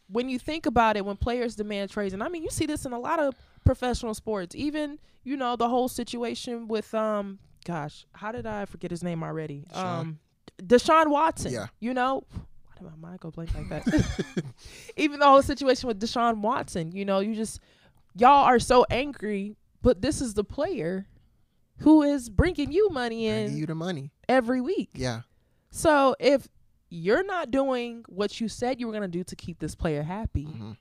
when 0.08 0.28
you 0.28 0.38
think 0.38 0.66
about 0.66 0.96
it, 0.96 1.04
when 1.06 1.16
players 1.16 1.56
demand 1.56 1.90
trades, 1.90 2.12
and 2.12 2.22
I 2.22 2.28
mean, 2.28 2.42
you 2.42 2.50
see 2.50 2.66
this 2.66 2.84
in 2.84 2.92
a 2.92 2.98
lot 2.98 3.18
of 3.18 3.34
professional 3.64 4.12
sports, 4.14 4.54
even 4.54 4.98
you 5.22 5.36
know 5.36 5.56
the 5.56 5.68
whole 5.68 5.88
situation 5.88 6.68
with 6.68 6.92
um, 6.94 7.38
gosh, 7.64 8.06
how 8.12 8.32
did 8.32 8.46
I 8.46 8.64
forget 8.66 8.90
his 8.90 9.02
name 9.02 9.22
already? 9.22 9.64
Deshaun. 9.72 9.84
Um, 9.84 10.18
Deshaun 10.60 11.08
Watson. 11.08 11.52
Yeah. 11.52 11.66
You 11.80 11.94
know, 11.94 12.24
why 12.32 12.74
did 12.78 12.84
my 12.84 13.08
mind 13.08 13.20
go 13.20 13.30
blank 13.30 13.50
like 13.54 13.68
that? 13.68 14.24
even 14.96 15.20
the 15.20 15.26
whole 15.26 15.42
situation 15.42 15.86
with 15.88 16.00
Deshaun 16.00 16.38
Watson, 16.38 16.92
you 16.92 17.04
know, 17.04 17.20
you 17.20 17.34
just 17.34 17.60
y'all 18.16 18.44
are 18.44 18.58
so 18.58 18.84
angry, 18.90 19.56
but 19.82 20.02
this 20.02 20.20
is 20.20 20.34
the 20.34 20.44
player 20.44 21.06
who 21.78 22.02
is 22.02 22.28
bringing 22.28 22.72
you 22.72 22.88
money 22.90 23.26
Bringing 23.28 23.52
in 23.52 23.56
you 23.56 23.66
the 23.66 23.74
money. 23.74 24.12
every 24.28 24.60
week. 24.60 24.90
Yeah. 24.94 25.22
So 25.70 26.14
if 26.20 26.46
you're 26.90 27.24
not 27.24 27.50
doing 27.50 28.04
what 28.08 28.40
you 28.40 28.48
said 28.48 28.80
you 28.80 28.86
were 28.86 28.92
going 28.92 29.02
to 29.02 29.08
do 29.08 29.22
to 29.24 29.36
keep 29.36 29.60
this 29.60 29.74
player 29.74 30.02
happy, 30.02 30.44
Mhm. 30.46 30.76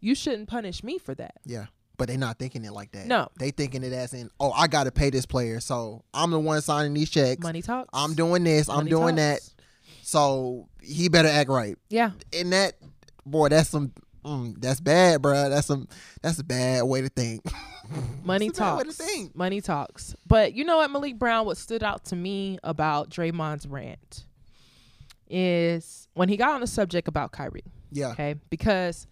you 0.00 0.14
shouldn't 0.14 0.48
punish 0.48 0.82
me 0.82 0.98
for 0.98 1.14
that. 1.14 1.36
Yeah. 1.44 1.66
But 1.96 2.08
they're 2.08 2.18
not 2.18 2.38
thinking 2.38 2.64
it 2.64 2.72
like 2.72 2.92
that. 2.92 3.06
No. 3.06 3.28
They 3.38 3.50
thinking 3.50 3.82
it 3.82 3.92
as 3.92 4.12
in, 4.12 4.28
oh, 4.38 4.52
I 4.52 4.66
gotta 4.66 4.90
pay 4.92 5.10
this 5.10 5.24
player, 5.26 5.60
so 5.60 6.04
I'm 6.12 6.30
the 6.30 6.38
one 6.38 6.60
signing 6.60 6.94
these 6.94 7.10
checks. 7.10 7.42
Money 7.42 7.62
talks. 7.62 7.88
I'm 7.92 8.14
doing 8.14 8.44
this. 8.44 8.68
I'm 8.68 8.76
Money 8.76 8.90
doing 8.90 9.14
that. 9.16 9.40
So 10.02 10.68
he 10.82 11.08
better 11.08 11.28
act 11.28 11.48
right. 11.50 11.76
Yeah. 11.88 12.10
And 12.32 12.52
that, 12.52 12.74
boy, 13.24 13.48
that's 13.48 13.70
some. 13.70 13.92
Mm, 14.24 14.60
that's 14.60 14.80
bad, 14.80 15.22
bro. 15.22 15.48
That's 15.48 15.68
some. 15.68 15.88
That's 16.20 16.38
a 16.40 16.44
bad 16.44 16.82
way 16.82 17.00
to 17.00 17.08
think. 17.08 17.42
Money 18.24 18.48
That's 18.48 18.58
a 18.58 18.62
bad 18.62 18.76
way 18.76 18.82
to 18.82 18.88
talks. 18.88 18.96
think. 18.96 19.36
Money 19.36 19.60
talks. 19.60 20.16
But 20.26 20.54
you 20.54 20.64
know 20.64 20.78
what, 20.78 20.90
Malik 20.90 21.18
Brown, 21.18 21.46
what 21.46 21.56
stood 21.56 21.82
out 21.84 22.04
to 22.06 22.16
me 22.16 22.58
about 22.64 23.08
Draymond's 23.08 23.66
rant 23.68 24.24
is 25.28 26.08
when 26.14 26.28
he 26.28 26.36
got 26.36 26.50
on 26.50 26.60
the 26.60 26.66
subject 26.66 27.08
about 27.08 27.32
Kyrie. 27.32 27.62
Yeah. 27.90 28.08
Okay. 28.08 28.34
Because, 28.50 29.06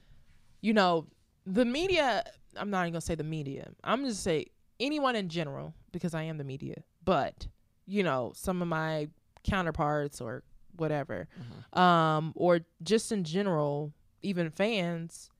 you 0.60 0.72
know, 0.72 1.06
the 1.46 1.64
media, 1.64 2.24
I'm 2.56 2.70
not 2.70 2.82
even 2.82 2.92
going 2.92 3.00
to 3.00 3.06
say 3.06 3.14
the 3.14 3.24
media, 3.24 3.70
I'm 3.82 4.04
just 4.04 4.22
say 4.22 4.46
anyone 4.80 5.16
in 5.16 5.28
general, 5.28 5.74
because 5.92 6.14
I 6.14 6.22
am 6.24 6.38
the 6.38 6.44
media, 6.44 6.82
but, 7.04 7.46
you 7.86 8.02
know, 8.02 8.32
some 8.34 8.60
of 8.62 8.68
my 8.68 9.08
counterparts 9.44 10.20
or 10.20 10.42
whatever, 10.76 11.28
um, 11.72 12.32
or 12.36 12.60
just 12.82 13.12
in 13.12 13.24
general, 13.24 13.92
even 14.22 14.50
fans, 14.50 15.30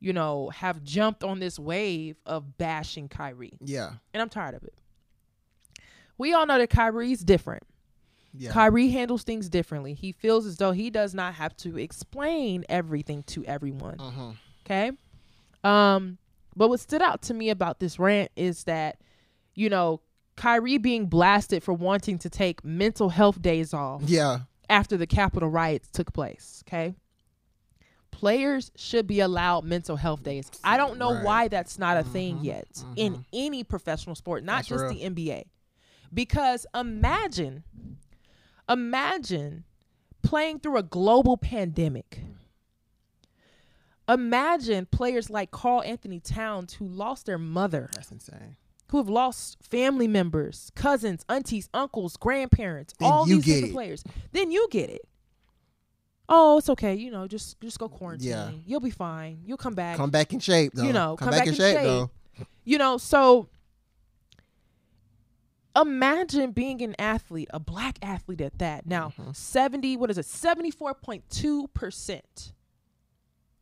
you 0.00 0.12
know, 0.12 0.50
have 0.50 0.82
jumped 0.84 1.24
on 1.24 1.40
this 1.40 1.58
wave 1.58 2.16
of 2.26 2.56
bashing 2.58 3.08
Kyrie 3.08 3.58
Yeah. 3.60 3.92
and 4.12 4.20
I'm 4.22 4.28
tired 4.28 4.54
of 4.54 4.62
it. 4.64 4.74
We 6.18 6.32
all 6.32 6.46
know 6.46 6.58
that 6.58 6.70
Kyrie's 6.70 7.24
different. 7.24 7.64
Yeah. 8.36 8.50
Kyrie 8.52 8.88
handles 8.90 9.22
things 9.22 9.48
differently. 9.48 9.94
He 9.94 10.12
feels 10.12 10.44
as 10.46 10.56
though 10.56 10.72
he 10.72 10.90
does 10.90 11.14
not 11.14 11.34
have 11.34 11.56
to 11.58 11.78
explain 11.78 12.64
everything 12.68 13.22
to 13.24 13.44
everyone. 13.44 13.96
Mm-hmm. 13.98 14.30
Okay. 14.66 14.92
Um, 15.62 16.18
but 16.56 16.68
what 16.68 16.80
stood 16.80 17.02
out 17.02 17.22
to 17.22 17.34
me 17.34 17.50
about 17.50 17.80
this 17.80 17.98
rant 17.98 18.30
is 18.36 18.64
that, 18.64 19.00
you 19.54 19.68
know, 19.68 20.00
Kyrie 20.36 20.78
being 20.78 21.06
blasted 21.06 21.62
for 21.62 21.72
wanting 21.72 22.18
to 22.18 22.30
take 22.30 22.64
mental 22.64 23.08
health 23.10 23.40
days 23.40 23.72
off 23.72 24.02
Yeah. 24.04 24.40
after 24.68 24.96
the 24.96 25.06
Capitol 25.06 25.48
riots 25.48 25.88
took 25.90 26.12
place. 26.12 26.62
Okay. 26.66 26.94
Players 28.10 28.70
should 28.76 29.06
be 29.06 29.20
allowed 29.20 29.64
mental 29.64 29.96
health 29.96 30.22
days. 30.22 30.50
I 30.62 30.76
don't 30.76 30.98
know 30.98 31.14
Right. 31.14 31.24
why 31.24 31.48
that's 31.48 31.78
not 31.78 31.96
a 31.96 32.04
thing 32.04 32.38
Mhm, 32.38 32.44
yet 32.44 32.84
in 32.96 33.14
mhm. 33.16 33.24
any 33.32 33.64
professional 33.64 34.14
sport, 34.14 34.44
not 34.44 34.58
That's 34.58 34.68
just 34.68 34.82
real. 34.84 34.92
the 34.94 35.02
NBA. 35.04 35.44
Because 36.12 36.64
imagine, 36.74 37.64
imagine 38.68 39.64
playing 40.22 40.60
through 40.60 40.76
a 40.78 40.82
global 40.82 41.36
pandemic. 41.36 42.22
Imagine 44.08 44.86
players 44.86 45.28
like 45.30 45.50
Karl 45.50 45.82
Anthony 45.82 46.20
Towns 46.20 46.74
who 46.74 46.86
lost 46.86 47.24
their 47.26 47.38
mother 47.38 47.88
That's 47.94 48.12
insane. 48.12 48.56
who 48.90 48.98
have 48.98 49.08
lost 49.08 49.56
family 49.62 50.06
members, 50.06 50.70
cousins, 50.74 51.24
aunties, 51.28 51.68
uncles, 51.72 52.16
grandparents, 52.18 52.92
Then 52.98 53.10
all 53.10 53.24
these 53.24 53.42
different 53.44 53.70
it. 53.70 53.72
players. 53.72 54.04
Then 54.32 54.50
you 54.50 54.68
get 54.70 54.90
it. 54.90 55.00
Oh, 56.28 56.58
it's 56.58 56.68
okay. 56.70 56.94
You 56.94 57.10
know, 57.10 57.26
just 57.26 57.58
just 57.60 57.78
go 57.78 57.88
quarantine. 57.88 58.28
Yeah. 58.30 58.50
You'll 58.66 58.80
be 58.80 58.90
fine. 58.90 59.40
You'll 59.44 59.56
come 59.58 59.74
back. 59.74 59.96
Come 59.96 60.10
back 60.10 60.32
in 60.32 60.38
shape, 60.40 60.72
though. 60.74 60.84
You 60.84 60.92
know, 60.92 61.16
come, 61.16 61.30
back, 61.30 61.46
in 61.46 61.54
shape, 61.54 61.78
though. 61.82 62.10
You 62.64 62.78
know, 62.78 62.96
so 62.98 63.48
imagine 65.76 66.52
being 66.52 66.80
an 66.82 66.94
athlete, 66.98 67.48
a 67.52 67.60
black 67.60 67.98
athlete 68.02 68.40
at 68.40 68.58
that. 68.58 68.86
Now, 68.86 69.12
Mm-hmm. 69.18 69.32
70, 69.32 69.96
what 69.98 70.10
is 70.10 70.16
it? 70.18 70.24
74.2% 70.26 72.52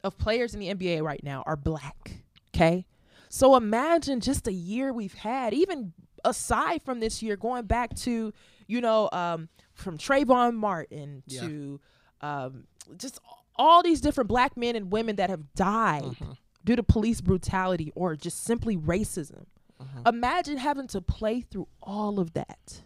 of 0.05 0.19
players 0.19 0.55
in 0.55 0.61
the 0.61 0.75
NBA 0.75 1.03
right 1.03 1.23
now 1.23 1.43
are 1.47 1.57
black. 1.57 2.13
Okay. 2.55 2.87
So 3.29 3.57
imagine 3.57 4.21
just 4.21 4.47
a 4.47 4.53
year 4.53 4.93
we've 4.93 5.15
had, 5.15 5.55
even 5.55 5.93
aside 6.25 6.83
from 6.83 7.01
this 7.01 7.23
year, 7.23 7.37
going 7.37 7.65
back 7.65 7.95
to, 7.97 8.33
you 8.67 8.81
know, 8.81 9.09
um, 9.13 9.49
from 9.75 9.97
Trayvon 9.99 10.55
Martin 10.55 11.23
Yeah. 11.27 11.41
to 11.41 11.81
um, 12.21 12.65
just 12.99 13.19
all 13.57 13.83
these 13.83 14.01
different 14.01 14.29
black 14.29 14.57
men 14.57 14.77
and 14.77 14.93
women 14.93 15.17
that 15.17 15.31
have 15.31 15.55
died 15.55 16.03
Mm-hmm. 16.03 16.33
due 16.65 16.77
to 16.77 16.83
police 16.83 17.21
brutality 17.21 17.91
or 17.95 18.17
just 18.17 18.45
simply 18.45 18.77
racism. 18.77 19.47
Mm-hmm. 19.83 20.07
Imagine 20.07 20.59
having 20.59 20.87
to 20.89 21.01
play 21.01 21.41
through 21.41 21.69
all 21.83 22.21
of 22.21 22.35
that. 22.35 22.83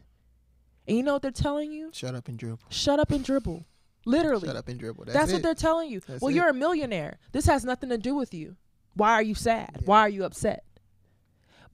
And 0.88 0.96
you 0.96 1.02
know 1.02 1.14
what 1.14 1.22
they're 1.22 1.30
telling 1.32 1.72
you? 1.72 1.90
Shut 1.92 2.14
up 2.14 2.28
and 2.28 2.38
dribble. 2.38 2.60
Shut 2.70 3.00
up 3.00 3.10
and 3.10 3.24
dribble. 3.24 3.66
Literally. 4.06 4.46
Shut 4.48 4.56
up 4.56 4.68
and 4.68 4.78
dribble. 4.80 5.04
That's, 5.04 5.18
That's, 5.18 5.32
what 5.32 5.42
they're 5.42 5.54
telling 5.54 5.90
you. 5.90 6.00
That's 6.00 6.22
well, 6.22 6.30
it. 6.30 6.34
you're 6.36 6.48
a 6.48 6.54
millionaire. 6.54 7.18
This 7.32 7.44
has 7.46 7.64
nothing 7.64 7.90
to 7.90 7.98
do 7.98 8.14
with 8.14 8.32
you. 8.32 8.56
Why 8.94 9.12
are 9.12 9.22
you 9.22 9.34
sad? 9.34 9.70
Yeah. 9.74 9.82
Why 9.84 10.00
are 10.00 10.08
you 10.08 10.24
upset? 10.24 10.64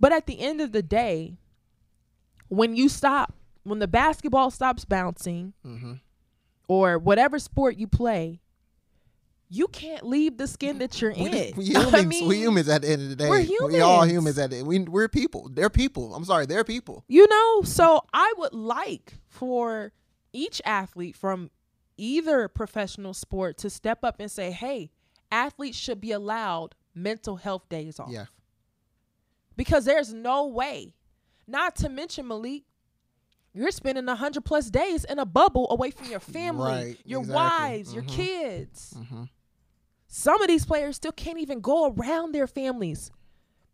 But 0.00 0.12
at 0.12 0.26
the 0.26 0.40
end 0.40 0.60
of 0.60 0.72
the 0.72 0.82
day, 0.82 1.36
when 2.48 2.74
you 2.74 2.88
stop, 2.88 3.34
when 3.62 3.78
the 3.78 3.86
basketball 3.86 4.50
stops 4.50 4.84
bouncing 4.84 5.52
Mm-hmm. 5.64 5.92
or 6.68 6.98
whatever 6.98 7.38
sport 7.38 7.76
you 7.76 7.86
play, 7.86 8.40
you 9.48 9.68
can't 9.68 10.04
leave 10.06 10.38
the 10.38 10.46
skin 10.46 10.78
that 10.78 11.00
you're 11.00 11.12
We, 11.12 11.26
in. 11.26 11.56
we 11.56 11.64
humans. 11.66 11.94
I 11.94 12.02
mean, 12.06 12.26
we 12.28 12.38
humans 12.38 12.68
at 12.70 12.80
the 12.82 12.88
end 12.90 13.02
of 13.02 13.08
the 13.10 13.16
day. 13.16 13.28
we're 13.28 13.68
We 13.68 13.80
all 13.80 14.04
humans. 14.04 14.12
humans 14.12 14.38
at 14.38 14.50
the 14.50 14.62
we 14.62 14.78
we're 14.80 15.08
people. 15.08 15.50
They're 15.52 15.68
people. 15.70 16.14
I'm 16.14 16.24
sorry, 16.24 16.46
they're 16.46 16.64
people. 16.64 17.04
You 17.08 17.28
know, 17.28 17.62
so 17.62 18.00
I 18.14 18.32
would 18.38 18.54
like 18.54 19.14
for 19.28 19.92
each 20.32 20.62
athlete 20.64 21.14
from 21.14 21.50
either 22.02 22.48
professional 22.48 23.14
sport 23.14 23.56
to 23.58 23.70
step 23.70 24.00
up 24.02 24.16
and 24.18 24.28
say, 24.30 24.50
hey, 24.50 24.90
athletes 25.30 25.78
should 25.78 26.00
be 26.00 26.10
allowed 26.10 26.74
mental 26.94 27.36
health 27.36 27.68
days 27.68 28.00
off. 28.00 28.10
Yeah. 28.10 28.26
Because 29.56 29.84
there's 29.84 30.12
no 30.12 30.46
way, 30.48 30.94
not 31.46 31.76
to 31.76 31.88
mention 31.88 32.26
Malik, 32.26 32.64
you're 33.54 33.70
spending 33.70 34.06
100 34.06 34.44
plus 34.44 34.68
days 34.70 35.04
in 35.04 35.18
a 35.18 35.26
bubble 35.26 35.68
away 35.70 35.90
from 35.90 36.10
your 36.10 36.20
family, 36.20 36.72
Right, 36.72 36.96
your 37.04 37.20
exactly. 37.20 37.34
wives, 37.34 37.94
your 37.94 38.02
Mhm. 38.02 38.08
kids. 38.08 38.94
Mm-hmm. 38.96 39.24
Some 40.08 40.42
of 40.42 40.48
these 40.48 40.64
players 40.66 40.96
still 40.96 41.12
can't 41.12 41.38
even 41.38 41.60
go 41.60 41.86
around 41.92 42.32
their 42.32 42.46
families. 42.46 43.10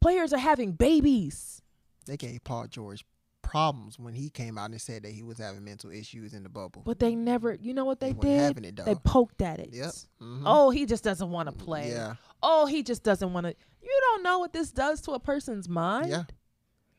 Players 0.00 0.32
are 0.32 0.38
having 0.38 0.72
babies. 0.72 1.62
They 2.06 2.16
gave 2.16 2.44
Paul 2.44 2.66
George 2.66 3.04
problems 3.50 3.98
when 3.98 4.14
he 4.14 4.30
came 4.30 4.58
out 4.58 4.70
and 4.70 4.80
said 4.80 5.02
that 5.02 5.10
he 5.12 5.22
was 5.22 5.38
having 5.38 5.64
mental 5.64 5.90
issues 5.90 6.34
in 6.34 6.42
the 6.42 6.48
bubble. 6.48 6.82
But 6.84 6.98
they 6.98 7.14
never, 7.14 7.54
you 7.54 7.72
know 7.74 7.84
what 7.84 8.00
they, 8.00 8.12
They 8.12 8.20
did? 8.28 8.40
having 8.40 8.64
it, 8.64 8.76
they 8.84 8.94
poked 8.96 9.42
at 9.42 9.58
it. 9.58 9.70
Yep. 9.72 9.92
Mhm. 10.22 10.42
Oh, 10.44 10.70
he 10.70 10.86
just 10.86 11.02
doesn't 11.04 11.30
want 11.30 11.48
to 11.48 11.54
play. 11.64 11.90
Yeah. 11.90 12.14
Oh, 12.42 12.66
he 12.66 12.82
just 12.82 13.02
doesn't 13.02 13.32
want 13.32 13.46
to. 13.46 13.54
You 13.82 14.00
don't 14.02 14.22
know 14.22 14.38
what 14.38 14.52
this 14.52 14.70
does 14.70 15.00
to 15.02 15.12
a 15.12 15.20
person's 15.20 15.68
mind. 15.68 16.10
Yeah. 16.10 16.22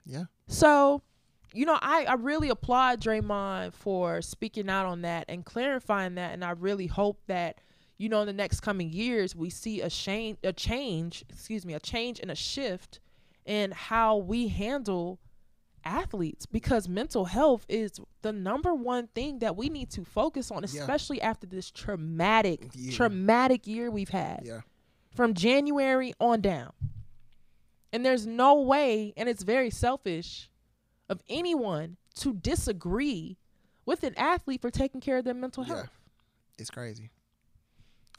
Yeah. 0.05 0.23
So, 0.47 1.03
you 1.53 1.65
know, 1.65 1.77
I, 1.81 2.05
I 2.05 2.13
really 2.13 2.49
applaud 2.49 3.01
Draymond 3.01 3.73
for 3.73 4.21
speaking 4.21 4.69
out 4.69 4.85
on 4.85 5.01
that 5.03 5.25
and 5.29 5.45
clarifying 5.45 6.15
that. 6.15 6.33
And 6.33 6.43
I 6.43 6.51
really 6.51 6.87
hope 6.87 7.21
that, 7.27 7.61
you 7.97 8.09
know, 8.09 8.21
in 8.21 8.27
the 8.27 8.33
next 8.33 8.61
coming 8.61 8.91
years, 8.91 9.35
we 9.35 9.49
see 9.49 9.81
a 9.81 9.89
change, 9.89 10.37
a 10.43 10.53
change, 10.53 11.23
excuse 11.29 11.65
me, 11.65 11.73
a 11.73 11.79
change 11.79 12.19
and 12.19 12.31
a 12.31 12.35
shift 12.35 12.99
in 13.45 13.71
how 13.71 14.17
we 14.17 14.47
handle 14.47 15.19
athletes 15.83 16.45
because 16.45 16.87
mental 16.87 17.25
health 17.25 17.65
is 17.69 17.91
the 18.21 18.31
number 18.31 18.73
one 18.73 19.07
thing 19.07 19.39
that 19.39 19.55
we 19.55 19.69
need 19.69 19.89
to 19.91 20.03
focus 20.05 20.51
on, 20.51 20.63
Yeah. 20.63 20.81
especially 20.81 21.21
after 21.21 21.47
this 21.47 21.71
traumatic, 21.71 22.69
Yeah. 22.73 22.91
traumatic 22.95 23.67
year 23.67 23.89
we've 23.91 24.09
had 24.09 24.41
Yeah. 24.45 24.61
from 25.15 25.33
January 25.33 26.13
on 26.19 26.41
down. 26.41 26.73
And 27.91 28.05
there's 28.05 28.27
no 28.27 28.61
way, 28.61 29.13
and 29.17 29.27
it's 29.27 29.43
very 29.43 29.69
selfish 29.71 30.49
of 31.09 31.21
anyone 31.27 31.97
to 32.15 32.33
disagree 32.33 33.37
with 33.85 34.03
an 34.03 34.13
athlete 34.15 34.61
for 34.61 34.69
taking 34.69 35.01
care 35.01 35.17
of 35.17 35.25
their 35.25 35.33
mental 35.33 35.63
Yeah. 35.65 35.75
health. 35.75 35.89
It's 36.59 36.69
crazy. 36.69 37.09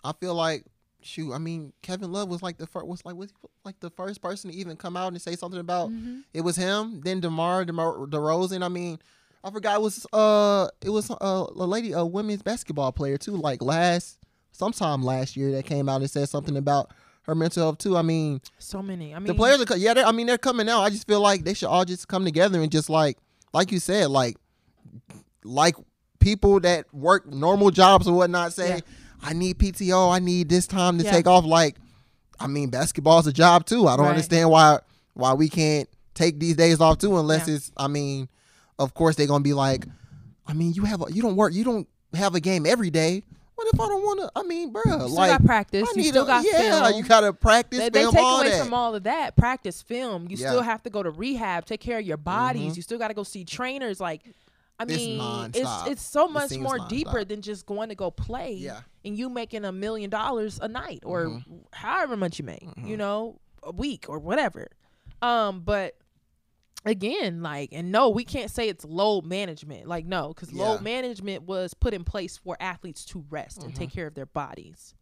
I 0.02 0.12
feel 0.12 0.34
like 0.34 0.64
shoot. 1.02 1.32
I 1.32 1.38
mean, 1.38 1.72
Kevin 1.82 2.12
Love 2.12 2.28
was 2.28 2.42
like 2.42 2.58
the 2.58 2.66
first 2.66 2.86
was 2.86 3.04
like 3.04 3.14
was 3.16 3.30
he 3.30 3.48
like 3.64 3.78
the 3.80 3.90
first 3.90 4.20
person 4.22 4.50
to 4.50 4.56
even 4.56 4.76
come 4.76 4.96
out 4.96 5.12
and 5.12 5.20
say 5.20 5.36
something 5.36 5.60
about 5.60 5.90
Mm-hmm. 5.90 6.20
it 6.34 6.40
was 6.42 6.56
him. 6.56 7.00
Then 7.04 7.20
Demar 7.20 7.64
Demar 7.64 8.06
DeRozan. 8.06 8.62
I 8.64 8.68
mean, 8.68 8.98
I 9.42 9.50
forgot 9.50 9.76
it 9.76 9.82
was 9.82 10.06
uh 10.12 10.68
it 10.82 10.90
was 10.90 11.10
uh, 11.10 11.16
a 11.20 11.66
lady 11.66 11.92
a 11.92 12.04
women's 12.04 12.42
basketball 12.42 12.92
player 12.92 13.16
too. 13.16 13.32
Like 13.36 13.62
last 13.62 14.18
sometime 14.52 15.02
last 15.02 15.36
year 15.36 15.52
that 15.52 15.64
came 15.64 15.88
out 15.88 16.00
and 16.00 16.10
said 16.10 16.28
something 16.28 16.56
about 16.56 16.90
her 17.22 17.34
mental 17.34 17.62
health 17.64 17.78
too. 17.78 17.96
I 17.96 18.02
mean, 18.02 18.40
So 18.58 18.82
many. 18.82 19.14
I 19.14 19.18
mean, 19.18 19.26
the 19.26 19.34
players 19.34 19.60
are 19.62 19.76
yeah. 19.76 19.94
I 20.06 20.12
mean, 20.12 20.26
they're 20.26 20.38
coming 20.38 20.68
out. 20.68 20.82
I 20.82 20.90
just 20.90 21.06
feel 21.06 21.20
like 21.20 21.44
they 21.44 21.54
should 21.54 21.68
all 21.68 21.84
just 21.84 22.08
come 22.08 22.24
together 22.24 22.60
and 22.60 22.70
just 22.70 22.90
like 22.90 23.18
like 23.52 23.72
you 23.72 23.78
said, 23.78 24.08
like 24.08 24.36
like 25.44 25.74
people 26.18 26.60
that 26.60 26.92
work 26.92 27.26
normal 27.26 27.70
jobs 27.70 28.06
or 28.06 28.14
whatnot 28.14 28.52
say, 28.52 28.68
Yeah. 28.68 28.80
I 29.22 29.32
need 29.34 29.58
PTO. 29.58 30.10
I 30.12 30.18
need 30.18 30.48
this 30.48 30.66
time 30.66 30.98
to 30.98 31.04
Yeah. 31.04 31.10
take 31.10 31.26
off. 31.26 31.44
Like, 31.44 31.76
I 32.38 32.46
mean, 32.46 32.70
basketball's 32.70 33.26
a 33.26 33.32
job 33.32 33.66
too. 33.66 33.86
I 33.86 33.96
don't 33.96 34.06
Right. 34.06 34.10
understand 34.12 34.50
why 34.50 34.78
why 35.14 35.34
we 35.34 35.48
can't 35.48 35.88
take 36.14 36.38
these 36.40 36.56
days 36.56 36.80
off 36.80 36.98
too, 36.98 37.18
unless 37.18 37.46
Yeah. 37.48 37.54
it's. 37.56 37.70
I 37.76 37.88
mean, 37.88 38.28
of 38.78 38.94
course 38.94 39.16
they're 39.16 39.26
gonna 39.26 39.42
be 39.44 39.52
like, 39.52 39.86
I 40.46 40.52
mean, 40.54 40.72
you 40.72 40.84
have 40.84 41.02
a, 41.02 41.12
you 41.12 41.20
don't 41.20 41.36
work, 41.36 41.52
you 41.52 41.64
don't 41.64 41.86
have 42.14 42.34
a 42.34 42.40
game 42.40 42.64
every 42.64 42.90
day. 42.90 43.22
What 43.56 43.68
if 43.74 43.78
I 43.78 43.88
don't 43.88 44.02
want 44.02 44.20
to? 44.20 44.30
I 44.34 44.42
mean, 44.42 44.72
bruh, 44.72 44.80
you 44.86 44.92
still 44.92 45.08
like 45.10 45.30
got 45.32 45.44
practice. 45.44 45.86
I 45.86 45.92
You 46.00 46.04
still 46.04 46.24
a- 46.24 46.26
got 46.26 46.44
yeah, 46.50 46.80
film. 46.88 46.96
you 46.96 47.02
gotta 47.04 47.32
practice, 47.34 47.78
they, 47.78 47.90
they 47.90 48.00
film, 48.00 48.14
take 48.14 48.24
all 48.24 48.40
away 48.40 48.50
that. 48.50 48.64
from 48.64 48.72
all 48.72 48.94
of 48.94 49.02
that 49.02 49.36
practice 49.36 49.82
film 49.82 50.26
you 50.30 50.38
Yeah. 50.38 50.48
still 50.48 50.62
have 50.62 50.82
to 50.84 50.90
go 50.90 51.02
to 51.02 51.10
rehab 51.10 51.66
take 51.66 51.80
care 51.80 51.98
of 51.98 52.06
your 52.06 52.16
bodies 52.16 52.72
Mhm. 52.72 52.76
you 52.76 52.82
still 52.82 52.98
got 52.98 53.08
to 53.08 53.14
go 53.14 53.22
see 53.22 53.44
trainers 53.44 54.00
like 54.00 54.22
i 54.80 54.84
mean 54.84 54.96
it's 55.54 55.58
nonstop. 55.60 55.86
it's 55.88 56.02
so 56.02 56.26
much 56.26 56.50
more 56.58 56.78
deeper 56.88 57.24
than 57.24 57.42
just 57.42 57.66
going 57.66 57.88
to 57.90 57.94
go 57.94 58.10
play 58.10 58.54
Yeah. 58.54 58.80
and 59.04 59.16
you 59.16 59.28
making 59.28 59.64
a 59.64 59.70
million 59.72 60.10
dollars 60.10 60.58
a 60.60 60.66
night 60.68 61.00
or 61.04 61.26
Mhm. 61.26 61.44
however 61.72 62.16
much 62.16 62.38
you 62.40 62.44
make 62.44 62.62
you 62.78 62.96
Mhm. 62.96 62.98
know 62.98 63.40
a 63.62 63.70
week 63.72 64.06
or 64.08 64.18
whatever 64.18 64.66
um 65.22 65.60
but 65.60 65.96
again 66.86 67.42
like 67.42 67.68
and 67.72 67.92
no 67.92 68.08
we 68.08 68.24
can't 68.24 68.50
say 68.50 68.68
it's 68.68 68.84
load 68.86 69.26
management 69.26 69.86
like 69.86 70.06
no 70.06 70.28
because 70.28 70.50
Yeah. 70.50 70.64
load 70.64 70.82
management 70.82 71.42
was 71.42 71.74
put 71.74 71.92
in 71.92 72.04
place 72.04 72.38
for 72.38 72.56
athletes 72.58 73.04
to 73.06 73.24
rest 73.28 73.58
and 73.62 73.72
Mm-hmm. 73.72 73.78
take 73.78 73.90
care 73.92 74.06
of 74.06 74.14
their 74.14 74.24
bodies 74.26 74.94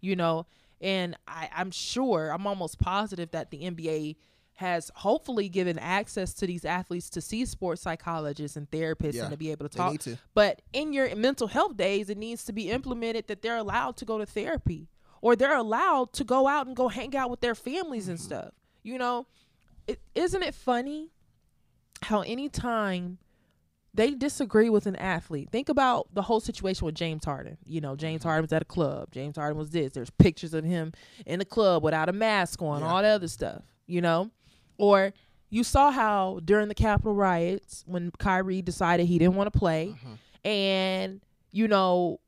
you 0.00 0.16
know 0.16 0.46
and 0.80 1.16
I, 1.28 1.48
i'm 1.54 1.70
sure 1.70 2.30
i'm 2.30 2.46
almost 2.48 2.80
positive 2.80 3.30
that 3.30 3.50
the 3.52 3.58
nba 3.70 4.16
has 4.60 4.90
hopefully 4.94 5.48
given 5.48 5.78
access 5.78 6.34
to 6.34 6.46
these 6.46 6.66
athletes 6.66 7.08
to 7.08 7.18
see 7.22 7.46
sports 7.46 7.80
psychologists 7.80 8.58
and 8.58 8.70
therapists 8.70 9.14
Yeah, 9.14 9.22
and 9.22 9.30
to 9.30 9.38
be 9.38 9.50
able 9.52 9.66
to 9.66 9.74
talk 9.74 9.98
to. 10.00 10.18
but 10.34 10.60
in 10.74 10.92
your 10.92 11.16
mental 11.16 11.46
health 11.46 11.78
days 11.78 12.10
it 12.10 12.18
needs 12.18 12.44
to 12.44 12.52
be 12.52 12.70
implemented 12.70 13.26
that 13.28 13.40
they're 13.40 13.56
allowed 13.56 13.96
to 13.96 14.04
go 14.04 14.18
to 14.18 14.26
therapy 14.26 14.90
or 15.22 15.34
they're 15.34 15.56
allowed 15.56 16.12
to 16.12 16.24
go 16.24 16.46
out 16.46 16.66
and 16.66 16.76
go 16.76 16.88
hang 16.88 17.16
out 17.16 17.30
with 17.30 17.40
their 17.40 17.54
families 17.54 18.06
and 18.06 18.18
mm-hmm. 18.18 18.26
stuff 18.26 18.52
you 18.82 18.98
know 18.98 19.26
it, 19.86 19.98
isn't 20.14 20.42
it 20.42 20.54
funny 20.54 21.08
how 22.02 22.20
anytime 22.20 23.16
they 23.92 24.12
disagree 24.12 24.70
with 24.70 24.86
an 24.86 24.94
athlete. 24.94 25.48
Think 25.50 25.68
about 25.68 26.14
the 26.14 26.22
whole 26.22 26.38
situation 26.38 26.86
with 26.86 26.94
James 26.94 27.24
Harden. 27.24 27.58
You 27.66 27.80
know, 27.80 27.96
James 27.96 28.20
mm-hmm. 28.20 28.28
Harden 28.28 28.44
was 28.44 28.52
at 28.52 28.62
a 28.62 28.66
club. 28.66 29.08
James 29.10 29.36
Harden 29.36 29.58
was 29.58 29.70
this. 29.70 29.92
There's 29.92 30.10
pictures 30.10 30.54
of 30.54 30.64
him 30.64 30.92
in 31.26 31.40
the 31.40 31.44
club 31.44 31.82
without 31.82 32.08
a 32.08 32.12
mask 32.12 32.62
on, 32.62 32.82
Yeah. 32.82 32.86
all 32.86 33.02
the 33.02 33.08
other 33.08 33.26
stuff, 33.26 33.62
you 33.88 34.00
know? 34.00 34.30
Or 34.80 35.12
you 35.50 35.62
saw 35.64 35.90
how 35.90 36.40
during 36.44 36.68
the 36.68 36.74
Capitol 36.74 37.14
riots 37.14 37.82
when 37.86 38.10
Kyrie 38.18 38.62
decided 38.62 39.06
he 39.06 39.18
didn't 39.18 39.34
want 39.34 39.52
to 39.52 39.58
play 39.58 39.94
and 40.44 41.20
you 41.52 41.68
know 41.68 42.20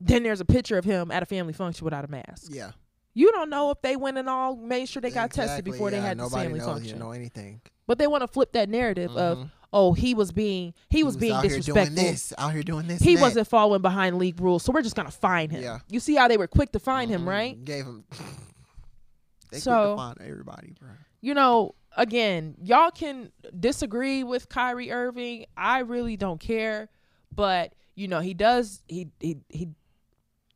then 0.00 0.22
there's 0.22 0.40
a 0.40 0.44
picture 0.44 0.78
of 0.78 0.84
him 0.84 1.10
at 1.10 1.22
a 1.22 1.26
family 1.26 1.52
function 1.52 1.84
without 1.84 2.04
a 2.04 2.08
mask. 2.08 2.50
Yeah. 2.54 2.70
You 3.14 3.32
don't 3.32 3.50
know 3.50 3.70
if 3.72 3.82
they 3.82 3.96
went 3.96 4.16
and 4.16 4.28
all 4.28 4.54
made 4.54 4.88
sure 4.88 5.02
they 5.02 5.10
got 5.10 5.30
tested 5.32 5.66
Exactly, 5.66 5.72
before 5.72 5.90
they 5.90 6.00
had 6.00 6.18
the 6.18 6.30
family 6.30 6.60
knows, 6.60 6.68
function. 6.68 6.98
Know 7.00 7.10
anything? 7.10 7.60
But 7.88 7.98
they 7.98 8.06
want 8.06 8.22
to 8.22 8.28
flip 8.28 8.52
that 8.52 8.68
narrative 8.68 9.10
of, 9.16 9.38
Mhm. 9.38 9.50
oh, 9.72 9.92
he 9.94 10.14
was 10.14 10.30
being 10.30 10.72
he, 10.88 11.02
was, 11.02 11.16
being 11.16 11.32
out 11.32 11.42
disrespectful. 11.42 11.84
Here 11.84 11.94
doing 11.96 12.12
this, 12.12 12.32
out 12.38 12.52
here 12.52 12.62
doing 12.62 12.86
this. 12.86 13.02
He 13.02 13.16
wasn't 13.16 13.48
following 13.48 13.82
behind 13.82 14.18
league 14.18 14.40
rules, 14.40 14.62
so 14.62 14.70
we're 14.72 14.82
just 14.82 14.94
gonna 14.94 15.10
fine 15.10 15.50
him. 15.50 15.62
Yeah. 15.64 15.80
You 15.88 15.98
see 15.98 16.14
how 16.14 16.28
they 16.28 16.36
were 16.36 16.46
quick 16.46 16.70
to 16.72 16.78
fine 16.78 17.08
him, 17.08 17.24
Mhm. 17.24 17.28
right? 17.28 17.64
Gave 17.64 17.86
him. 17.86 18.04
they 19.50 19.58
So- 19.58 19.70
so, 19.70 19.96
find 19.96 20.16
everybody, 20.20 20.74
bro. 20.78 20.90
You 21.20 21.34
know, 21.34 21.74
again, 21.96 22.54
y'all 22.62 22.90
can 22.90 23.32
disagree 23.58 24.22
with 24.24 24.48
Kyrie 24.48 24.90
Irving. 24.92 25.46
I 25.56 25.80
really 25.80 26.16
don't 26.16 26.40
care, 26.40 26.88
but 27.34 27.72
you 27.94 28.06
know, 28.08 28.20
he 28.20 28.34
does 28.34 28.82
he 28.88 29.08
he 29.20 29.38
he 29.48 29.68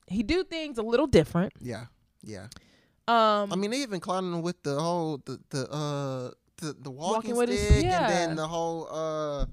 he 0.07 0.23
do 0.23 0.45
things 0.45 0.79
a 0.79 0.83
little 0.83 1.07
different. 1.07 1.53
Yeah, 1.61 1.87
yeah. 2.23 2.47
Um 3.09 3.53
I 3.53 3.57
mean, 3.57 3.71
they 3.73 3.79
even 3.83 3.99
clowning 4.01 4.33
him 4.33 4.43
with 4.43 4.63
the 4.63 4.79
whole 4.79 5.21
the 5.25 5.41
the 5.51 5.69
uh 5.73 6.31
the 6.59 6.77
the 6.81 6.91
walking, 6.91 7.35
Walking 7.35 7.37
with 7.37 7.49
stick, 7.49 7.85
his- 7.85 7.95
and 7.95 8.09
then 8.09 8.37
the 8.37 8.47
whole 8.47 8.87
uh 8.91 9.47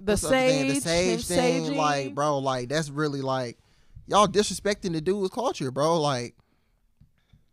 the 0.00 0.16
sage, 0.16 0.68
the 0.74 0.80
sage 0.80 1.24
thing. 1.26 1.64
saging. 1.64 1.76
Like, 1.76 2.14
bro, 2.14 2.38
like 2.38 2.68
that's 2.70 2.88
really 2.88 3.20
like 3.20 3.58
y'all 4.06 4.26
disrespecting 4.26 4.92
the 4.92 5.00
dude's 5.02 5.28
culture, 5.30 5.70
bro. 5.70 6.00
Like 6.00 6.34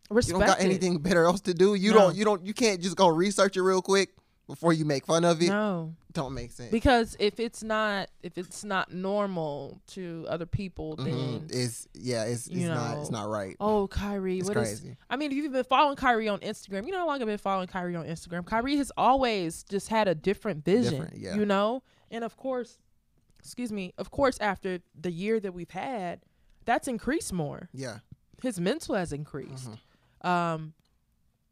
respect 0.09 0.27
you 0.39 0.39
don't 0.39 0.47
got 0.47 0.59
it. 0.59 0.65
anything 0.65 0.97
better 0.99 1.23
else 1.25 1.41
to 1.41 1.53
do. 1.53 1.75
You 1.75 1.91
No. 1.91 1.97
don't 1.99 2.15
you 2.15 2.25
don't 2.25 2.45
you 2.45 2.53
can't 2.53 2.81
just 2.81 2.95
go 2.95 3.07
research 3.07 3.57
it 3.57 3.61
real 3.61 3.81
quick 3.81 4.09
before 4.47 4.73
you 4.73 4.83
make 4.85 5.05
fun 5.05 5.23
of 5.25 5.41
it. 5.41 5.47
No. 5.49 5.93
Don't 6.11 6.33
make 6.35 6.51
sense. 6.51 6.69
Because 6.69 7.15
if 7.19 7.39
it's 7.39 7.63
not 7.63 8.09
if 8.21 8.37
it's 8.37 8.63
not 8.63 8.93
normal 8.93 9.79
to 9.87 10.25
other 10.29 10.45
people, 10.45 10.95
then 10.97 11.07
Mhm. 11.07 11.51
It's 11.51 11.87
yeah, 11.93 12.25
it's 12.25 12.45
it's 12.47 12.55
you 12.55 12.67
not 12.67 12.99
it's 12.99 13.09
not 13.09 13.27
right. 13.29 13.55
Oh, 13.59 13.87
Kyrie, 13.87 14.39
It's 14.39 14.47
what 14.47 14.57
is? 14.57 14.79
crazy. 14.81 14.97
I 15.09 15.15
mean, 15.15 15.31
if 15.31 15.37
you've 15.37 15.51
been 15.51 15.63
following 15.63 15.95
Kyrie 15.95 16.27
on 16.27 16.39
Instagram, 16.41 16.85
you 16.85 16.91
know 16.91 16.99
how 16.99 17.07
long 17.07 17.19
I've 17.21 17.27
been 17.27 17.37
following 17.39 17.67
Kyrie 17.67 17.95
on 17.95 18.05
Instagram. 18.05 18.45
Kyrie 18.45 18.75
has 18.77 18.91
always 18.97 19.63
just 19.63 19.87
had 19.87 20.07
a 20.07 20.13
different 20.13 20.63
vision, 20.63 20.99
Different, 21.01 21.17
yeah. 21.17 21.35
you 21.35 21.45
know. 21.45 21.81
And 22.11 22.23
of 22.23 22.37
course, 22.37 22.77
excuse 23.39 23.71
me, 23.71 23.93
of 23.97 24.11
course, 24.11 24.37
after 24.39 24.79
the 24.99 25.11
year 25.11 25.39
that 25.39 25.53
we've 25.53 25.71
had, 25.71 26.19
that's 26.65 26.87
increased 26.87 27.33
more. 27.33 27.69
Yeah. 27.73 27.99
His 28.41 28.59
mental 28.59 28.93
has 28.95 29.11
increased. 29.13 29.65
Mm-hmm. 29.65 29.73
Um, 30.23 30.73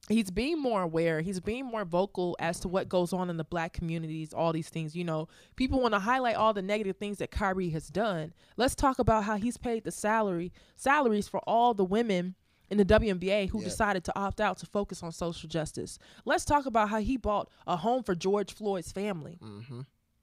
he's 0.09 0.32
being 0.32 0.59
more 0.61 0.82
aware. 0.82 1.22
He's 1.22 1.39
being 1.39 1.65
more 1.65 1.86
vocal 1.86 2.36
as 2.39 2.59
to 2.61 2.67
what 2.67 2.89
goes 2.89 3.13
on 3.13 3.30
in 3.30 3.38
the 3.38 3.43
black 3.43 3.74
communities. 3.74 4.34
All 4.34 4.51
these 4.53 4.69
things, 4.69 4.95
you 4.95 5.03
know, 5.03 5.28
people 5.55 5.80
want 5.82 5.93
to 5.93 5.99
highlight 5.99 6.36
all 6.36 6.53
the 6.53 6.61
negative 6.61 6.97
things 6.97 7.17
that 7.19 7.32
Kyrie 7.32 7.69
has 7.69 7.88
done. 7.88 8.34
Let's 8.57 8.76
talk 8.76 8.99
about 8.99 9.24
how 9.24 9.38
he's 9.38 9.57
paid 9.57 9.84
the 9.84 9.91
salary 9.91 10.51
salaries 10.76 11.28
for 11.28 11.39
all 11.47 11.74
the 11.74 11.86
women 11.86 12.36
in 12.69 12.78
the 12.78 12.86
WNBA 12.86 13.49
who 13.49 13.59
Yep. 13.59 13.65
decided 13.69 14.03
to 14.05 14.17
opt 14.17 14.39
out 14.39 14.57
to 14.59 14.65
focus 14.65 15.03
on 15.03 15.11
social 15.11 15.49
justice. 15.49 15.99
Let's 16.24 16.45
talk 16.45 16.65
about 16.65 16.89
how 16.89 16.99
he 16.99 17.17
bought 17.17 17.49
a 17.67 17.76
home 17.76 18.01
for 18.03 18.15
George 18.15 18.53
Floyd's 18.53 18.91
family. 18.93 19.38
Mm-hmm. 19.43 19.82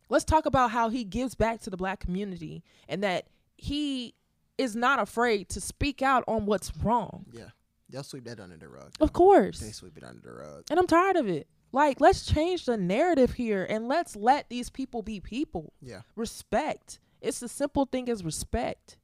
Let's 0.08 0.24
talk 0.24 0.46
about 0.46 0.70
how 0.70 0.88
he 0.88 1.04
gives 1.04 1.34
back 1.34 1.60
to 1.60 1.70
the 1.70 1.76
black 1.76 2.00
community 2.00 2.64
and 2.88 3.02
that 3.02 3.26
he 3.58 4.14
is 4.56 4.74
not 4.74 4.98
afraid 4.98 5.50
to 5.50 5.60
speak 5.60 6.00
out 6.00 6.24
on 6.26 6.46
what's 6.46 6.72
wrong. 6.82 7.26
Yeah. 7.32 7.48
They'll 7.90 8.02
sweep 8.02 8.24
that 8.24 8.38
under 8.40 8.56
the 8.56 8.68
rug. 8.68 8.92
Of 9.00 9.12
course. 9.12 9.60
They 9.60 9.70
sweep 9.72 9.96
it 9.96 10.04
under 10.04 10.20
the 10.20 10.32
rug. 10.32 10.64
And 10.70 10.78
I'm 10.78 10.86
tired 10.86 11.16
of 11.16 11.26
it. 11.28 11.48
Like, 11.72 12.00
let's 12.00 12.24
change 12.26 12.64
the 12.66 12.76
narrative 12.76 13.32
here 13.34 13.66
and 13.68 13.88
let's 13.88 14.14
let 14.16 14.48
these 14.48 14.70
people 14.70 15.02
be 15.02 15.20
people. 15.20 15.72
Yeah. 15.80 16.02
Respect. 16.16 16.98
It's 17.20 17.42
a 17.42 17.48
simple 17.48 17.86
thing 17.86 18.08
as 18.08 18.24
respect. 18.24 18.98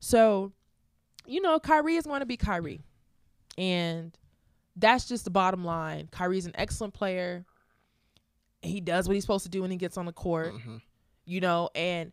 So, 0.00 0.52
you 1.26 1.40
know, 1.40 1.58
Kyrie 1.58 1.96
is 1.96 2.06
going 2.06 2.20
to 2.20 2.26
be 2.26 2.36
Kyrie. 2.36 2.82
And 3.58 4.16
that's 4.76 5.06
just 5.08 5.24
the 5.24 5.30
bottom 5.30 5.64
line. 5.64 6.08
Kyrie's 6.12 6.46
an 6.46 6.52
excellent 6.56 6.94
player. 6.94 7.44
He 8.62 8.80
does 8.80 9.08
what 9.08 9.14
he's 9.14 9.24
supposed 9.24 9.44
to 9.44 9.50
do 9.50 9.62
when 9.62 9.70
he 9.70 9.76
gets 9.76 9.96
on 9.96 10.06
the 10.06 10.12
court, 10.12 10.54
Mhm. 10.54 10.80
you 11.24 11.40
know, 11.40 11.70
and 11.74 12.12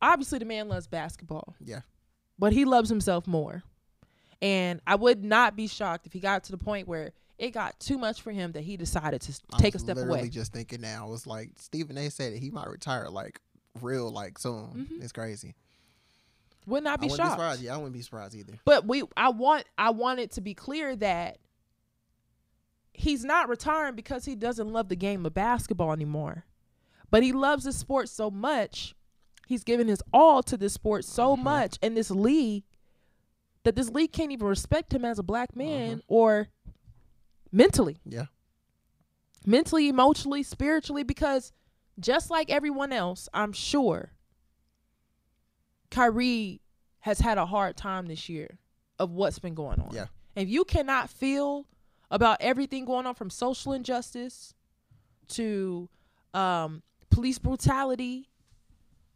obviously 0.00 0.38
the 0.38 0.44
man 0.44 0.68
loves 0.68 0.86
basketball 0.86 1.54
Yeah. 1.60 1.80
but 2.38 2.52
he 2.52 2.64
loves 2.64 2.88
himself 2.88 3.26
more. 3.26 3.62
And 4.42 4.80
I 4.86 4.94
would 4.94 5.22
not 5.24 5.54
be 5.56 5.66
shocked 5.66 6.06
if 6.06 6.12
he 6.12 6.20
got 6.20 6.44
to 6.44 6.52
the 6.52 6.58
point 6.58 6.88
where 6.88 7.12
it 7.38 7.50
got 7.50 7.78
too 7.80 7.98
much 7.98 8.20
for 8.22 8.30
him 8.32 8.52
that 8.52 8.62
he 8.62 8.76
decided 8.76 9.20
to 9.22 9.32
I 9.52 9.58
take 9.58 9.74
a 9.74 9.78
step 9.78 9.96
literally 9.96 10.20
away. 10.20 10.28
just 10.28 10.52
thinking 10.52 10.80
now. 10.80 11.06
It 11.06 11.10
was 11.10 11.26
like 11.26 11.50
Stephen 11.58 11.96
A. 11.98 12.10
said 12.10 12.32
that 12.34 12.38
he 12.38 12.50
might 12.50 12.68
retire 12.68 13.08
like 13.08 13.40
real 13.80 14.10
like 14.10 14.38
soon. 14.38 14.88
Mhm. 14.90 15.02
It's 15.02 15.12
crazy. 15.12 15.54
Would 16.66 16.84
not 16.84 16.98
I 17.00 17.02
be 17.02 17.08
be 17.08 17.14
shocked. 17.16 17.30
surprised. 17.32 17.62
Yeah, 17.62 17.74
I 17.74 17.76
wouldn't 17.78 17.94
be 17.94 18.02
surprised 18.02 18.34
either. 18.34 18.54
But 18.64 18.86
we 18.86 19.02
I 19.16 19.30
want 19.30 19.64
I 19.78 19.90
want 19.90 20.20
it 20.20 20.32
to 20.32 20.40
be 20.40 20.54
clear 20.54 20.94
that 20.96 21.38
he's 22.92 23.24
not 23.24 23.48
retiring 23.48 23.94
because 23.94 24.24
he 24.24 24.34
doesn't 24.34 24.68
love 24.72 24.88
the 24.88 24.96
game 24.96 25.24
of 25.24 25.34
basketball 25.34 25.92
anymore. 25.92 26.44
But 27.10 27.22
he 27.22 27.32
loves 27.32 27.64
the 27.64 27.72
sport 27.72 28.08
so 28.08 28.30
much, 28.30 28.94
he's 29.46 29.64
given 29.64 29.88
his 29.88 30.02
all 30.12 30.42
to 30.44 30.56
this 30.56 30.74
sport 30.74 31.04
so 31.04 31.36
Mhm. 31.36 31.42
much 31.42 31.78
and 31.82 31.96
this 31.96 32.10
league 32.10 32.64
that 33.64 33.76
this 33.76 33.90
league 33.90 34.12
can't 34.12 34.32
even 34.32 34.46
respect 34.46 34.92
him 34.92 35.04
as 35.04 35.18
a 35.18 35.22
black 35.22 35.54
man 35.54 35.98
Mhm. 35.98 36.02
or 36.08 36.48
mentally. 37.52 37.98
Yeah. 38.04 38.26
mentally, 39.46 39.88
emotionally, 39.88 40.42
spiritually, 40.42 41.02
because 41.02 41.50
just 41.98 42.28
like 42.30 42.50
everyone 42.50 42.92
else, 42.92 43.26
I'm 43.32 43.52
sure 43.54 44.12
Kyrie 45.90 46.60
has 47.00 47.20
had 47.20 47.38
a 47.38 47.46
hard 47.46 47.76
time 47.76 48.06
this 48.06 48.28
year 48.28 48.58
of 48.98 49.10
what's 49.12 49.38
been 49.38 49.54
going 49.54 49.80
on. 49.80 49.94
Yeah. 49.94 50.06
If 50.36 50.48
you 50.48 50.64
cannot 50.64 51.08
feel 51.10 51.66
about 52.10 52.36
everything 52.40 52.84
going 52.84 53.06
on 53.06 53.14
from 53.14 53.30
social 53.30 53.72
injustice 53.72 54.54
to 55.28 55.88
um, 56.34 56.82
police 57.10 57.38
brutality 57.38 58.28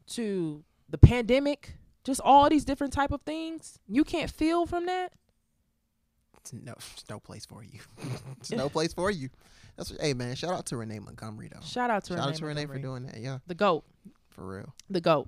to 0.07 0.65
the 0.89 0.99
pandemic, 0.99 1.77
just 2.05 2.21
all 2.23 2.49
these 2.49 2.65
different 2.65 2.93
type 2.93 3.11
of 3.11 3.23
things, 3.23 3.79
you 3.89 4.05
can't 4.05 4.31
feel 4.31 4.67
from 4.67 4.87
that. 4.87 5.13
It's 6.41 6.53
no, 6.53 6.73
it's 6.73 7.05
no 7.09 7.19
place 7.19 7.47
for 7.47 7.65
you. 7.65 7.81
it's 8.41 8.51
no 8.53 8.69
place 8.69 8.93
for 8.93 9.11
you. 9.11 9.31
That's 9.77 9.91
what, 9.91 10.01
hey 10.01 10.13
man. 10.13 10.37
Shout 10.37 10.53
out 10.53 10.67
to 10.67 10.77
Renee 10.77 10.99
Montgomery 10.99 11.51
though. 11.53 11.61
Shout 11.63 11.91
out 11.91 12.05
to 12.05 12.13
Shout 12.15 12.19
Renee 12.19 12.29
out 12.29 12.35
to 12.37 12.47
Renee 12.47 12.67
for 12.67 12.79
doing 12.79 13.07
that. 13.07 13.19
Yeah, 13.19 13.39
the 13.47 13.55
goat. 13.55 13.85
for 14.29 14.47
real. 14.47 14.75
the 14.91 15.01
goat. 15.01 15.27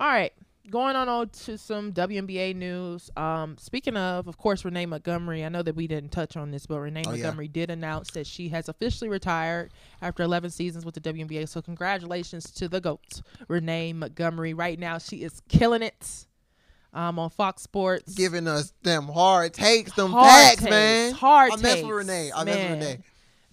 All 0.00 0.08
right, 0.08 0.32
going 0.70 0.96
on, 0.96 1.08
on 1.08 1.28
to 1.28 1.58
some 1.58 1.92
WNBA 1.92 2.54
news. 2.56 3.10
Um, 3.16 3.56
speaking 3.58 3.96
of, 3.96 4.26
of 4.28 4.38
course, 4.38 4.64
Renee 4.64 4.86
Montgomery. 4.86 5.44
I 5.44 5.48
know 5.48 5.62
that 5.62 5.76
we 5.76 5.86
didn't 5.86 6.10
touch 6.10 6.36
on 6.36 6.50
this, 6.50 6.66
but 6.66 6.80
Renee 6.80 7.02
Oh, 7.06 7.10
yeah. 7.12 7.22
Montgomery 7.24 7.48
did 7.48 7.70
announce 7.70 8.10
that 8.12 8.26
she 8.26 8.48
has 8.50 8.68
officially 8.68 9.08
retired 9.08 9.72
after 10.02 10.22
11 10.22 10.50
seasons 10.50 10.84
with 10.84 10.94
the 10.94 11.00
WNBA. 11.00 11.48
So 11.48 11.60
congratulations 11.62 12.50
to 12.52 12.68
the 12.68 12.80
goat, 12.80 13.20
Renee 13.48 13.92
Montgomery. 13.92 14.54
Right 14.54 14.78
now, 14.78 14.98
she 14.98 15.22
is 15.22 15.42
killing 15.48 15.82
it. 15.82 16.26
Um, 16.92 17.18
on 17.18 17.28
Fox 17.28 17.60
Sports, 17.60 18.14
Giving 18.14 18.46
us 18.46 18.72
them 18.84 19.08
hard 19.08 19.52
takes, 19.52 19.92
them 19.94 20.12
Hard 20.12 20.30
facts, 20.30 20.60
takes, 20.60 20.70
man. 20.70 21.12
hard 21.12 21.50
I 21.52 21.56
mess 21.56 21.74
takes, 21.74 21.82
with 21.88 21.96
Renee. 21.96 22.30
I 22.32 22.44
mess 22.44 22.56
with. 22.56 22.70
Renee. 22.70 22.98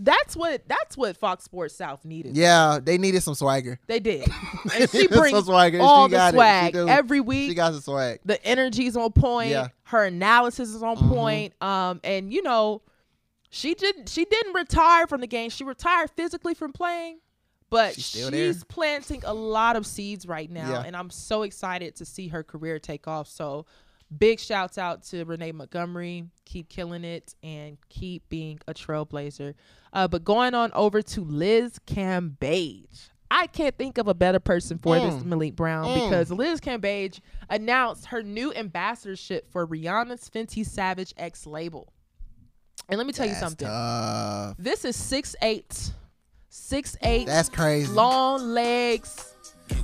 That's 0.03 0.35
what 0.35 0.67
that's 0.67 0.97
what 0.97 1.15
Fox 1.15 1.43
Sports 1.43 1.75
South 1.75 2.03
needed. 2.05 2.35
Yeah, 2.35 2.79
they 2.81 2.97
needed 2.97 3.21
some 3.21 3.35
swagger. 3.35 3.79
they 3.87 3.99
did, 3.99 4.27
and 4.75 4.89
she 4.89 5.07
Some 5.07 5.19
brings 5.19 5.45
swagger. 5.45 5.77
She 5.77 5.81
all 5.83 6.07
the 6.09 6.15
got 6.15 6.27
it. 6.29 6.31
She 6.31 6.37
swag 6.37 6.75
every 6.75 7.19
week. 7.21 7.49
She 7.49 7.55
got 7.55 7.71
the 7.71 7.81
swag. 7.81 8.19
the 8.25 8.43
energy's 8.45 8.97
on 8.97 9.11
point 9.11 9.51
Yeah. 9.51 9.67
her 9.83 10.05
analysis 10.05 10.69
is 10.69 10.81
on 10.81 10.97
Mhm. 10.97 11.09
point 11.09 11.53
um 11.61 11.99
and 12.03 12.33
you 12.33 12.41
know 12.41 12.81
she 13.49 13.73
didn't 13.75 14.09
she 14.09 14.25
didn't 14.25 14.53
retire 14.53 15.05
from 15.07 15.21
the 15.21 15.27
game 15.27 15.49
she 15.49 15.63
retired 15.63 16.09
physically 16.15 16.53
from 16.53 16.71
playing 16.73 17.19
but 17.69 17.93
She's 17.95 18.27
she's, 18.29 18.63
planting 18.63 19.21
a 19.25 19.33
lot 19.33 19.75
of 19.75 19.85
seeds 19.85 20.25
right 20.25 20.49
now 20.49 20.69
Yeah. 20.71 20.83
and 20.85 20.95
i'm 20.95 21.09
so 21.09 21.43
excited 21.43 21.95
to 21.97 22.05
see 22.05 22.29
her 22.29 22.43
career 22.43 22.79
take 22.79 23.07
off 23.07 23.27
so 23.27 23.65
big 24.17 24.39
shouts 24.39 24.77
out 24.77 25.03
to 25.03 25.23
renee 25.23 25.51
montgomery 25.51 26.25
keep 26.45 26.67
killing 26.69 27.03
it 27.03 27.33
and 27.43 27.77
keep 27.89 28.27
being 28.29 28.59
a 28.67 28.73
trailblazer 28.73 29.53
uh, 29.93 30.07
but 30.07 30.23
going 30.23 30.53
on 30.53 30.71
over 30.73 31.01
to 31.01 31.21
liz 31.21 31.79
cambage 31.87 33.09
I 33.33 33.47
can't 33.47 33.77
think 33.77 33.97
of 33.97 34.09
a 34.09 34.13
better 34.13 34.41
person 34.41 34.77
for 34.77 34.95
this 34.99 35.13
Mm. 35.15 35.25
Malik 35.27 35.55
Brown 35.55 35.85
Mm. 35.85 36.09
because 36.09 36.31
Liz 36.31 36.59
Cambage 36.59 37.21
announced 37.49 38.07
her 38.07 38.21
new 38.21 38.53
ambassadorship 38.53 39.49
for 39.49 39.65
Rihanna's 39.65 40.29
Fenty 40.29 40.65
Savage 40.65 41.13
X 41.15 41.47
label. 41.47 41.93
And 42.89 42.97
let 42.97 43.07
me 43.07 43.13
tell 43.13 43.25
you 43.25 43.31
That's 43.31 43.39
something. 43.41 43.69
tough. 43.69 44.55
This 44.59 44.83
is 44.83 44.97
six 44.97 45.33
eight, 45.41 45.93
six 46.49 46.97
eight, 47.03 47.25
That's 47.25 47.47
crazy. 47.47 47.89
long 47.93 48.41
legs, 48.49 49.30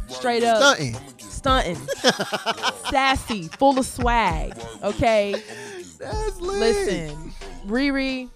straight 0.07 0.43
up 0.43 0.57
Stunting. 0.77 0.95
stunting, 1.17 1.75
sassy, 2.89 3.47
full 3.47 3.77
of 3.79 3.85
swag. 3.85 4.53
Okay, 4.83 5.31
That's 5.99 6.39
lit. 6.41 6.59
listen, 6.59 7.33
Riri, 7.67 8.29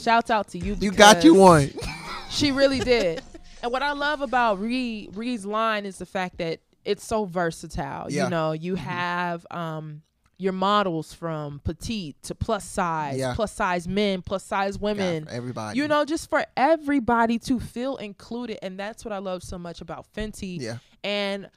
shouts 0.00 0.30
out 0.30 0.48
to 0.48 0.58
you. 0.58 0.76
You 0.80 0.90
got 0.90 1.24
you 1.24 1.34
one. 1.34 1.70
She 2.30 2.50
really 2.52 2.80
did. 2.80 3.22
And 3.62 3.70
what 3.70 3.82
I 3.82 3.92
love 3.92 4.22
about 4.22 4.60
Riri's 4.60 5.46
line 5.46 5.86
is 5.86 5.98
the 5.98 6.06
fact 6.06 6.38
that 6.38 6.60
it's 6.84 7.04
so 7.04 7.24
versatile. 7.24 8.10
Yeah. 8.10 8.24
You 8.24 8.30
know, 8.30 8.52
you 8.52 8.74
Mm-hmm. 8.74 8.84
have 8.84 9.46
um 9.50 10.02
your 10.42 10.52
models 10.52 11.12
from 11.14 11.60
petite 11.64 12.20
to 12.24 12.34
plus 12.34 12.64
size, 12.64 13.18
Yeah. 13.18 13.34
plus 13.34 13.52
size 13.52 13.86
men, 13.86 14.22
plus 14.22 14.44
size 14.44 14.78
women. 14.78 15.24
For 15.26 15.30
everybody. 15.30 15.78
You 15.78 15.86
know, 15.88 16.04
just 16.04 16.28
for 16.28 16.44
everybody 16.56 17.38
to 17.40 17.60
feel 17.60 17.96
included. 17.96 18.58
And 18.62 18.78
that's 18.78 19.04
what 19.04 19.12
I 19.12 19.18
love 19.18 19.42
so 19.42 19.56
much 19.58 19.80
about 19.80 20.06
Fenty. 20.12 20.60
Yeah. 20.60 20.78
And 21.04 21.48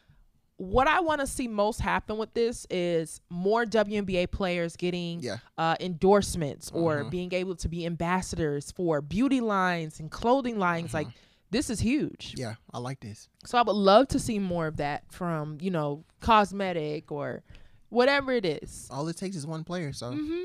what 0.58 0.88
I 0.88 1.02
want 1.02 1.20
to 1.22 1.28
see 1.28 1.48
most 1.50 1.82
happen 1.82 2.18
with 2.18 2.34
this 2.34 2.66
is 2.70 3.20
more 3.30 3.66
WNBA 3.66 4.28
players 4.28 4.76
getting 4.78 5.20
Yeah. 5.20 5.38
uh, 5.58 5.76
endorsements 5.80 6.72
or 6.74 7.04
Mhm. 7.04 7.10
being 7.10 7.34
able 7.34 7.56
to 7.58 7.68
be 7.68 7.86
ambassadors 7.86 8.72
for 8.72 9.02
beauty 9.02 9.42
lines 9.42 10.00
and 10.00 10.10
clothing 10.10 10.58
lines. 10.58 10.94
Like, 10.94 11.08
this 11.52 11.70
is 11.70 11.80
huge. 11.82 12.32
Mm-hmm. 12.32 12.40
Yeah, 12.42 12.56
I 12.74 12.80
like 12.80 13.00
this. 13.02 13.28
So 13.46 13.58
I 13.58 13.64
would 13.64 13.74
love 13.76 14.08
to 14.10 14.20
see 14.20 14.40
more 14.40 14.68
of 14.68 14.78
that 14.78 15.04
from, 15.12 15.58
you 15.60 15.72
know, 15.72 16.04
cosmetic 16.22 17.12
or 17.12 17.44
whatever 17.90 18.32
it 18.32 18.46
is. 18.46 18.88
All 18.92 19.08
it 19.08 19.18
takes 19.18 19.36
is 19.36 19.46
one 19.48 19.64
player, 19.64 19.94
so 19.94 20.12
hmm 20.12 20.44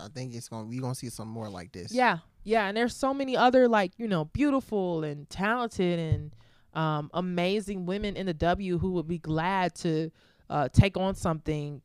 I 0.00 0.06
think 0.14 0.34
it's 0.34 0.48
gonna 0.48 0.66
we're 0.68 0.80
gonna 0.80 0.94
see 0.94 1.08
some 1.10 1.28
more 1.28 1.48
like 1.48 1.72
this. 1.72 1.92
Yeah, 1.92 2.18
yeah, 2.44 2.66
and 2.68 2.76
there's 2.76 2.94
so 2.94 3.12
many 3.12 3.36
other 3.36 3.66
like 3.68 3.92
you 3.98 4.06
know 4.06 4.24
beautiful 4.26 5.02
and 5.02 5.28
talented 5.28 5.98
and 5.98 6.32
um, 6.74 7.10
amazing 7.12 7.86
women 7.86 8.16
in 8.16 8.26
the 8.26 8.34
W 8.34 8.78
who 8.78 8.92
would 8.92 9.08
be 9.08 9.18
glad 9.18 9.74
to 9.76 10.10
uh, 10.48 10.68
take 10.68 10.96
on 10.96 11.16
something, 11.16 11.82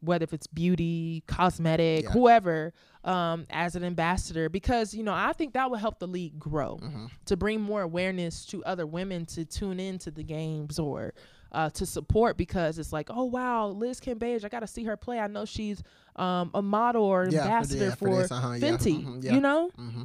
whether 0.00 0.24
if 0.24 0.32
it's 0.32 0.48
beauty, 0.48 1.22
cosmetic, 1.28 2.02
Yeah. 2.04 2.10
whoever, 2.10 2.72
um, 3.04 3.46
as 3.50 3.76
an 3.76 3.84
ambassador, 3.84 4.48
because 4.48 4.92
you 4.92 5.04
know 5.04 5.14
I 5.14 5.32
think 5.32 5.52
that 5.54 5.70
will 5.70 5.78
help 5.78 6.00
the 6.00 6.08
league 6.08 6.40
grow 6.40 6.78
Mhm. 6.82 7.10
to 7.26 7.36
bring 7.36 7.60
more 7.60 7.82
awareness 7.82 8.44
to 8.46 8.64
other 8.64 8.86
women 8.88 9.24
to 9.26 9.44
tune 9.44 9.78
into 9.78 10.10
the 10.10 10.24
games 10.24 10.80
or. 10.80 11.14
Uh, 11.56 11.70
to 11.70 11.86
support 11.86 12.36
because 12.36 12.78
it's 12.78 12.92
like, 12.92 13.08
oh 13.08 13.24
wow, 13.24 13.68
Liz 13.68 13.98
Cambage, 13.98 14.44
I 14.44 14.48
gotta 14.50 14.66
see 14.66 14.84
her 14.84 14.94
play. 14.96 15.18
I 15.18 15.26
know 15.26 15.46
she's 15.46 15.82
um, 16.16 16.50
a 16.52 16.60
model 16.60 17.02
or 17.02 17.26
Yeah, 17.30 17.44
ambassador 17.44 17.92
for, 17.92 17.96
for 17.96 18.16
this, 18.22 18.30
uh-huh, 18.30 18.48
Fenty. 18.60 19.02
mhm, 19.02 19.24
yeah. 19.24 19.32
You 19.34 19.40
know, 19.40 19.70
Mm-hmm. 19.78 20.02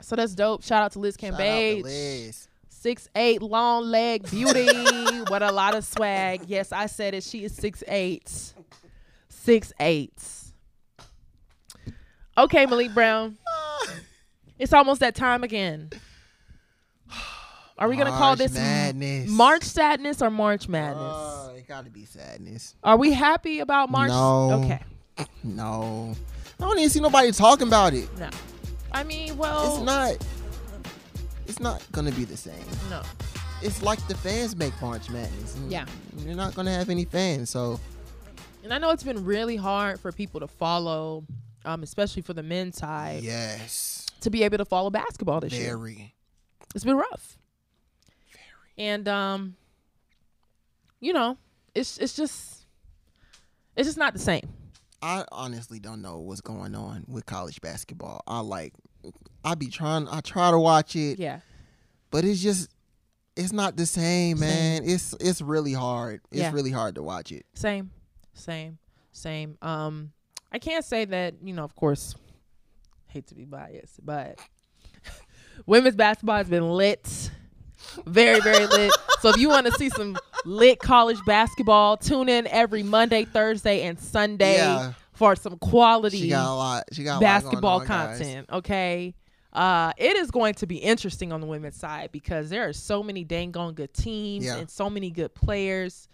so 0.00 0.16
that's 0.16 0.34
dope. 0.34 0.62
Shout 0.64 0.82
out 0.82 0.92
to 0.92 0.98
Liz 0.98 1.16
Shout 1.20 1.34
Cambage. 1.34 1.82
Liz. 1.82 2.48
Six 2.70 3.06
eight, 3.14 3.42
long 3.42 3.84
leg 3.84 4.30
beauty. 4.30 4.66
what 5.28 5.42
a 5.42 5.52
lot 5.52 5.74
of 5.74 5.84
swag. 5.84 6.44
Yes, 6.46 6.72
I 6.72 6.86
said 6.86 7.12
it. 7.12 7.22
She 7.22 7.44
is 7.44 7.54
six 7.54 7.84
eight. 7.86 8.54
Six 9.28 9.72
eight. 9.80 10.14
Okay, 12.36 12.64
Malik 12.66 12.94
Brown. 12.94 13.36
It's 14.58 14.72
almost 14.72 14.98
that 15.00 15.14
time 15.14 15.44
again. 15.44 15.88
Are 17.78 17.88
we 17.88 17.96
gonna 17.96 18.10
call 18.10 18.34
this 18.36 18.54
madness? 18.54 19.28
March 19.30 19.62
Sadness 19.62 20.20
or 20.20 20.30
March 20.30 20.68
Madness? 20.68 21.00
Oh, 21.00 21.52
it 21.56 21.66
gotta 21.68 21.90
be 21.90 22.04
sadness. 22.04 22.74
Are 22.82 22.96
we 22.96 23.12
happy 23.12 23.60
about 23.60 23.90
March? 23.90 24.08
No. 24.10 24.62
Okay. 24.64 24.82
No, 25.42 26.14
I 26.60 26.62
don't 26.64 26.78
even 26.78 26.90
see 26.90 27.00
nobody 27.00 27.30
talking 27.32 27.66
about 27.68 27.94
it. 27.94 28.08
No. 28.18 28.30
I 28.92 29.02
mean, 29.04 29.36
well, 29.36 29.76
It's 29.76 29.84
not. 29.84 30.26
It's 31.46 31.60
not 31.60 31.82
gonna 31.92 32.12
be 32.12 32.24
the 32.24 32.36
same. 32.36 32.54
no. 32.90 33.02
It's 33.62 33.82
like 33.82 34.06
the 34.06 34.14
fans 34.16 34.54
make 34.54 34.80
March 34.80 35.08
Madness. 35.10 35.56
Yeah. 35.68 35.86
you're 36.18 36.36
not 36.36 36.54
gonna 36.54 36.72
have 36.72 36.90
any 36.90 37.04
fans, 37.04 37.50
so 37.50 37.80
And 38.64 38.72
I 38.74 38.78
know 38.78 38.90
it's 38.90 39.02
been 39.04 39.24
really 39.24 39.56
hard 39.56 39.98
for 40.00 40.12
people 40.12 40.40
to 40.40 40.46
follow, 40.48 41.24
um, 41.64 41.82
especially 41.82 42.22
for 42.22 42.34
the 42.34 42.42
men's 42.42 42.76
side, 42.76 43.22
yes, 43.22 44.06
to 44.20 44.30
be 44.30 44.42
able 44.42 44.58
to 44.58 44.64
follow 44.64 44.90
basketball 44.90 45.40
this 45.40 45.52
year. 45.52 45.76
very. 45.76 46.14
It's 46.74 46.84
been 46.84 46.96
rough. 46.96 47.38
And 48.78 49.06
um, 49.08 49.56
you 51.00 51.12
know, 51.12 51.36
it's 51.74 51.98
it's 51.98 52.14
just 52.14 52.64
it's 53.76 53.88
just 53.88 53.98
not 53.98 54.12
the 54.14 54.18
same. 54.18 54.48
I 55.02 55.24
honestly 55.30 55.78
don't 55.78 56.02
know 56.02 56.18
what's 56.18 56.40
going 56.40 56.74
on 56.74 57.04
with 57.06 57.24
college 57.26 57.60
basketball. 57.60 58.22
I 58.26 58.40
like, 58.40 58.72
I 59.44 59.54
be 59.54 59.68
trying, 59.68 60.08
I 60.08 60.20
try 60.20 60.50
to 60.50 60.58
watch 60.58 60.96
it, 60.96 61.20
Yeah. 61.20 61.38
but 62.10 62.24
it's 62.24 62.42
just, 62.42 62.68
it's 63.36 63.52
not 63.52 63.76
the 63.76 63.86
same, 63.86 64.40
man. 64.40 64.82
It's 64.84 65.14
it's 65.20 65.40
really 65.40 65.72
hard. 65.72 66.20
It's 66.32 66.40
Yeah. 66.40 66.52
really 66.52 66.72
hard 66.72 66.96
to 66.96 67.02
watch 67.04 67.30
it. 67.30 67.46
Same. 67.54 67.90
Same. 68.34 68.78
Same. 69.12 69.56
Um 69.62 70.12
I 70.50 70.58
can't 70.58 70.84
say 70.84 71.04
that, 71.04 71.34
you 71.44 71.52
know, 71.52 71.62
of 71.62 71.76
course, 71.76 72.16
hate 73.06 73.26
to 73.28 73.34
be 73.36 73.44
biased, 73.44 74.04
but 74.04 74.40
women's 75.66 75.94
basketball 75.94 76.38
has 76.38 76.48
been 76.48 76.68
lit. 76.70 77.30
Very, 78.06 78.40
very 78.40 78.66
lit. 78.66 78.92
So 79.20 79.28
if 79.30 79.36
you 79.36 79.48
want 79.48 79.66
to 79.66 79.72
see 79.72 79.90
some 79.90 80.16
lit 80.44 80.78
college 80.78 81.18
basketball, 81.26 81.96
tune 81.96 82.28
in 82.28 82.46
every 82.48 82.82
Monday, 82.82 83.24
Thursday, 83.24 83.82
and 83.82 83.98
Sunday 83.98 84.56
Yeah. 84.56 84.92
for 85.12 85.34
some 85.36 85.58
quality 85.58 86.20
She 86.22 86.28
got 86.28 86.46
a 86.52 86.54
lot. 86.54 86.84
She 86.92 87.04
got 87.04 87.18
a 87.18 87.20
basketball 87.20 87.80
on, 87.80 87.86
guys. 87.86 88.18
content. 88.18 88.48
Okay. 88.52 89.14
Uh, 89.52 89.92
it 89.96 90.16
is 90.16 90.30
going 90.30 90.54
to 90.54 90.66
be 90.66 90.76
interesting 90.76 91.32
on 91.32 91.40
the 91.40 91.46
women's 91.46 91.76
side 91.76 92.10
because 92.12 92.50
there 92.50 92.68
are 92.68 92.72
so 92.72 93.02
many 93.02 93.24
dang 93.24 93.56
on 93.56 93.74
good 93.74 93.92
teams 93.94 94.44
Yeah. 94.44 94.56
and 94.56 94.70
so 94.70 94.88
many 94.90 95.10
good 95.10 95.34
players. 95.34 96.08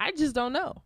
I 0.00 0.12
just 0.12 0.34
don't 0.34 0.52
know. 0.52 0.82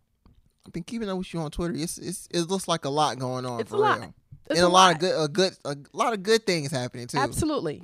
I've 0.67 0.73
been 0.73 0.83
keeping 0.83 1.09
up 1.09 1.17
with 1.17 1.33
you 1.33 1.41
on 1.41 1.51
Twitter. 1.51 1.75
It's, 1.77 1.97
it's 1.97 2.29
it 2.31 2.43
looks 2.43 2.69
like 2.69 2.85
a 2.85 2.91
lot 2.91 3.19
going 3.19 3.47
on 3.47 3.61
It's 3.61 3.71
a 3.71 3.75
for 3.75 3.79
lot. 3.79 4.01
real. 4.01 4.15
It's 4.51 4.59
and 4.61 4.67
a, 4.67 4.69
lot, 4.69 4.95
of 4.95 4.99
good, 5.01 5.25
a 5.25 5.29
good, 5.29 5.53
a 5.65 5.77
lot 5.93 6.13
of 6.13 6.23
good 6.23 6.45
things 6.45 6.71
happening 6.71 7.07
too. 7.07 7.19
Absolutely. 7.19 7.83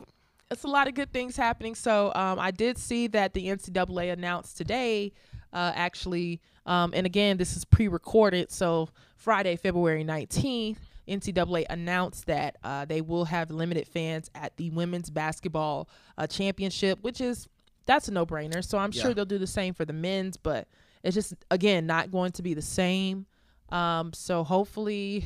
It's 0.51 0.65
a 0.65 0.69
lot 0.69 0.89
of 0.89 0.95
good 0.95 1.13
things 1.13 1.37
happening. 1.37 1.75
So 1.75 2.13
um, 2.15 2.39
I 2.39 2.51
did 2.51 2.79
see 2.79 3.07
that 3.09 3.33
the 3.35 3.47
NCAA 3.49 4.13
announced 4.13 4.57
today, 4.57 5.13
uh, 5.53 5.73
actually, 5.75 6.41
um, 6.67 6.93
and 6.95 7.07
again, 7.07 7.37
this 7.39 7.57
is 7.57 7.65
pre 7.65 7.89
recorded. 7.89 8.51
So 8.51 8.89
Friday, 9.17 9.57
February 9.57 10.05
19th, 10.05 10.77
NCAA 11.09 11.67
announced 11.71 12.27
that 12.27 12.57
uh, 12.63 12.85
they 12.85 13.01
will 13.01 13.25
have 13.27 13.51
limited 13.51 13.87
fans 13.89 14.31
at 14.35 14.57
the 14.57 14.71
women's 14.71 15.11
basketball 15.11 15.89
uh, 16.19 16.27
championship, 16.27 16.99
which 17.03 17.21
is 17.21 17.49
that's 17.87 18.09
a 18.09 18.13
no 18.13 18.25
brainer. 18.25 18.65
So 18.65 18.79
I'm 18.79 18.93
sure 18.93 19.09
Yeah. 19.09 19.15
they'll 19.15 19.25
do 19.27 19.39
the 19.39 19.47
same 19.47 19.75
for 19.75 19.85
the 19.85 19.93
men's, 19.93 20.37
but 20.39 20.69
it's 21.03 21.15
just, 21.15 21.35
again, 21.51 21.87
not 21.87 22.11
going 22.11 22.33
to 22.33 22.43
be 22.43 22.55
the 22.55 22.63
same. 22.63 23.27
Um, 23.71 24.13
so 24.15 24.43
hopefully 24.45 25.25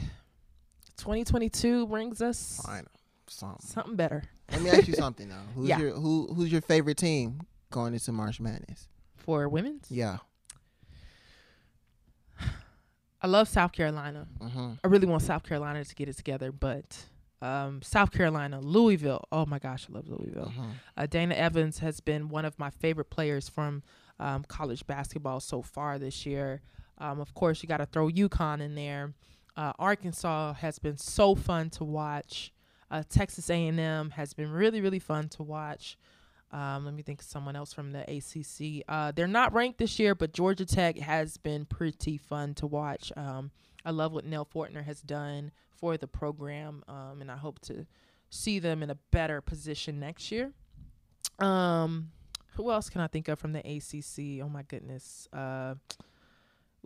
2022 0.96 1.86
brings 1.86 2.20
us 2.22 2.60
Fine. 2.64 2.86
Something. 3.28 3.66
something 3.66 3.96
better. 3.96 4.24
Let 4.50 4.62
me 4.62 4.70
ask 4.70 4.88
you 4.88 4.94
something 4.94 5.28
though. 5.28 5.34
Who's 5.54 5.68
Yeah. 5.68 5.78
your 5.78 5.90
who 5.92 6.32
Who's 6.34 6.50
your 6.50 6.60
favorite 6.62 6.96
team 6.96 7.40
going 7.70 7.92
into 7.92 8.12
March 8.12 8.40
Madness? 8.40 8.88
for 9.16 9.48
women's. 9.48 9.90
Yeah. 9.90 10.18
I 13.20 13.26
love 13.26 13.48
South 13.48 13.72
Carolina. 13.72 14.26
hmm 14.40 14.72
I 14.82 14.88
really 14.88 15.06
want 15.06 15.22
South 15.22 15.42
Carolina 15.42 15.84
to 15.84 15.94
get 15.94 16.08
it 16.08 16.16
together, 16.16 16.52
but 16.52 16.96
um, 17.42 17.82
South 17.82 18.10
Carolina, 18.12 18.60
Louisville. 18.60 19.24
Oh 19.30 19.44
my 19.46 19.58
gosh, 19.58 19.86
I 19.90 19.94
love 19.94 20.08
Louisville. 20.08 20.50
hmm 20.54 20.70
Uh, 20.96 21.06
Dana 21.06 21.34
Evans 21.34 21.78
has 21.80 22.00
been 22.00 22.28
one 22.28 22.44
of 22.44 22.58
my 22.58 22.70
favorite 22.70 23.10
players 23.10 23.48
from 23.48 23.82
um, 24.20 24.44
college 24.44 24.86
basketball 24.86 25.40
so 25.40 25.62
far 25.62 25.98
this 25.98 26.26
year. 26.26 26.60
Um, 26.98 27.20
of 27.20 27.34
course, 27.34 27.62
you 27.62 27.68
got 27.68 27.76
to 27.76 27.86
throw 27.86 28.08
UConn 28.08 28.60
in 28.60 28.74
there. 28.74 29.14
Uh, 29.56 29.72
Arkansas 29.78 30.54
has 30.54 30.78
been 30.78 30.96
so 30.96 31.34
fun 31.34 31.70
to 31.70 31.84
watch. 31.84 32.52
Uh, 32.90 33.02
Texas 33.08 33.50
A&M 33.50 34.10
has 34.10 34.32
been 34.32 34.50
really, 34.50 34.80
really 34.80 34.98
fun 34.98 35.28
to 35.30 35.42
watch. 35.42 35.96
Um, 36.50 36.86
let 36.86 36.94
me 36.94 37.02
think 37.02 37.20
of 37.20 37.26
someone 37.26 37.56
else 37.56 37.74
from 37.74 37.92
the 37.92 38.00
ACC. 38.10 38.82
Uh, 38.88 39.12
they're 39.12 39.26
not 39.26 39.52
ranked 39.52 39.78
this 39.78 39.98
year, 39.98 40.14
but 40.14 40.32
Georgia 40.32 40.64
Tech 40.64 40.96
has 40.98 41.36
been 41.36 41.66
pretty 41.66 42.16
fun 42.16 42.54
to 42.54 42.66
watch. 42.66 43.12
Um, 43.16 43.50
I 43.84 43.90
love 43.90 44.12
what 44.12 44.24
Nell 44.24 44.46
Fortner 44.46 44.82
has 44.84 45.02
done 45.02 45.52
for 45.70 45.96
the 45.98 46.08
program, 46.08 46.82
um, 46.88 47.20
and 47.20 47.30
I 47.30 47.36
hope 47.36 47.58
to 47.62 47.86
see 48.30 48.58
them 48.58 48.82
in 48.82 48.88
a 48.90 48.94
better 49.10 49.40
position 49.42 50.00
next 50.00 50.32
year. 50.32 50.52
Um, 51.38 52.10
who 52.54 52.70
else 52.70 52.88
can 52.88 53.00
I 53.02 53.06
think 53.06 53.28
of 53.28 53.38
from 53.38 53.52
the 53.52 53.60
ACC? 53.60 54.42
Oh 54.42 54.48
my 54.48 54.62
goodness. 54.62 55.28
Uh, 55.32 55.74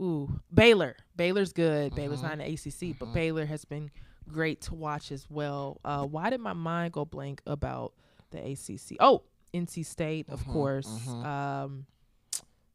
ooh, 0.00 0.40
Baylor. 0.52 0.96
Baylor's 1.16 1.52
good. 1.52 1.94
Baylor's 1.94 2.20
Mhm. 2.20 2.22
not 2.24 2.32
in 2.32 2.38
the 2.40 2.52
ACC, 2.52 2.92
but 2.98 3.08
Mhm. 3.08 3.14
Baylor 3.14 3.46
has 3.46 3.64
been 3.64 3.90
great 4.28 4.60
to 4.62 4.74
watch 4.74 5.10
as 5.12 5.26
well. 5.30 5.80
Uh, 5.84 6.04
why 6.04 6.30
did 6.30 6.40
my 6.40 6.52
mind 6.52 6.92
go 6.92 7.04
blank 7.04 7.40
about 7.46 7.92
the 8.30 8.38
ACC? 8.38 8.96
Oh, 9.00 9.22
NC 9.54 9.84
State, 9.84 10.28
of 10.28 10.40
Mhm, 10.44 10.52
course. 10.52 10.86
mhm. 10.88 11.24
Um, 11.24 11.86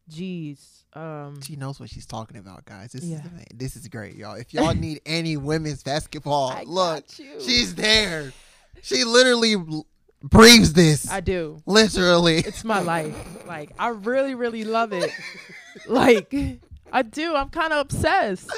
geez. 0.09 0.85
Um, 0.93 1.41
She 1.41 1.55
knows 1.55 1.79
what 1.79 1.89
she's 1.89 2.05
talking 2.05 2.37
about, 2.37 2.65
guys. 2.65 2.91
This 2.91 3.03
Yeah. 3.03 3.17
is 3.17 3.45
this 3.55 3.75
is 3.75 3.87
great, 3.87 4.15
y'all. 4.15 4.35
If 4.35 4.53
y'all 4.53 4.73
need 4.75 5.01
any 5.05 5.37
women's 5.37 5.83
basketball, 5.83 6.49
I 6.49 6.63
look, 6.63 7.05
she's 7.39 7.75
there. 7.75 8.33
She 8.81 9.03
literally 9.03 9.55
breathes 10.23 10.73
this. 10.73 11.09
I 11.09 11.19
do. 11.19 11.59
Literally. 11.65 12.37
It's 12.37 12.63
my 12.63 12.79
life. 12.79 13.15
Like 13.47 13.71
I 13.79 13.87
really, 13.89 14.35
really 14.35 14.65
love 14.65 14.91
it. 14.91 15.09
like 15.87 16.33
I 16.91 17.01
do. 17.01 17.33
I'm 17.35 17.49
kind 17.49 17.71
of 17.71 17.79
obsessed. 17.79 18.51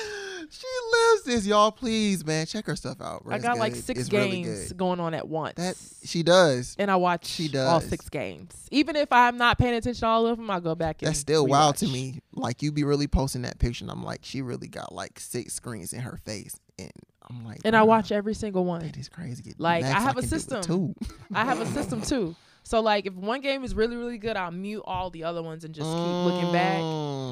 She 0.52 0.68
lives 0.92 1.24
this, 1.24 1.46
y'all. 1.46 1.72
Please, 1.72 2.26
man, 2.26 2.46
check 2.46 2.66
her 2.66 2.76
stuff 2.76 3.02
out. 3.02 3.24
bro. 3.24 3.36
I 3.36 3.40
got 3.40 3.58
like 3.58 3.76
six 3.76 4.02
It's 4.02 4.10
games 4.10 4.70
good. 4.70 4.78
going 4.78 5.00
on 5.00 5.14
at 5.14 5.28
once. 5.28 5.56
That 5.56 5.76
she 6.08 6.24
does. 6.24 6.76
and 6.80 6.90
I 6.90 6.96
watch 6.96 7.26
She 7.26 7.48
does. 7.48 7.68
all 7.68 7.82
six 7.82 8.10
games. 8.10 8.54
Even 8.72 8.96
if 8.96 9.12
I'm 9.12 9.38
not 9.38 9.58
paying 9.58 9.74
attention 9.76 10.02
to 10.02 10.08
all 10.08 10.26
of 10.28 10.38
them, 10.38 10.50
I 10.50 10.60
go 10.60 10.76
back 10.76 11.02
and 11.02 11.08
That's 11.10 11.20
still 11.20 11.46
wild 11.48 11.78
to 11.78 11.88
me. 11.88 12.22
Like 12.34 12.62
you 12.62 12.72
be 12.72 12.84
really 12.84 13.08
posting 13.08 13.42
that 13.44 13.60
picture, 13.60 13.84
and 13.84 13.92
I'm 13.92 14.04
like, 14.04 14.20
she 14.24 14.42
really 14.42 14.68
got 14.68 14.94
like 14.94 15.20
six 15.20 15.54
screens 15.54 15.94
in 15.94 16.02
her 16.02 16.18
face, 16.18 16.60
and 16.78 16.92
I'm 17.30 17.46
like, 17.46 17.60
And 17.66 17.76
I 17.76 17.84
watch 17.84 18.12
every 18.12 18.34
single 18.34 18.66
one. 18.66 18.82
That 18.82 18.98
is 18.98 19.10
crazy. 19.10 19.54
Like, 19.58 19.84
I 19.84 20.00
have 20.00 20.18
a 20.18 20.22
do 20.22 20.26
it 20.26 20.30
system. 20.30 20.62
too. 20.64 20.96
I 21.34 21.46
have 21.46 21.60
a 21.62 21.66
system 21.68 22.02
too. 22.02 22.36
So 22.70 22.82
like 22.82 23.08
if 23.08 23.14
one 23.16 23.42
game 23.42 23.64
is 23.64 23.74
really 23.74 23.96
really 23.96 24.18
good, 24.20 24.38
I'll 24.38 24.52
mute 24.52 24.84
all 24.86 25.10
the 25.10 25.24
other 25.24 25.42
ones 25.42 25.64
and 25.64 25.74
just 25.74 25.98
keep 25.98 26.22
looking 26.24 26.52
back. 26.52 26.84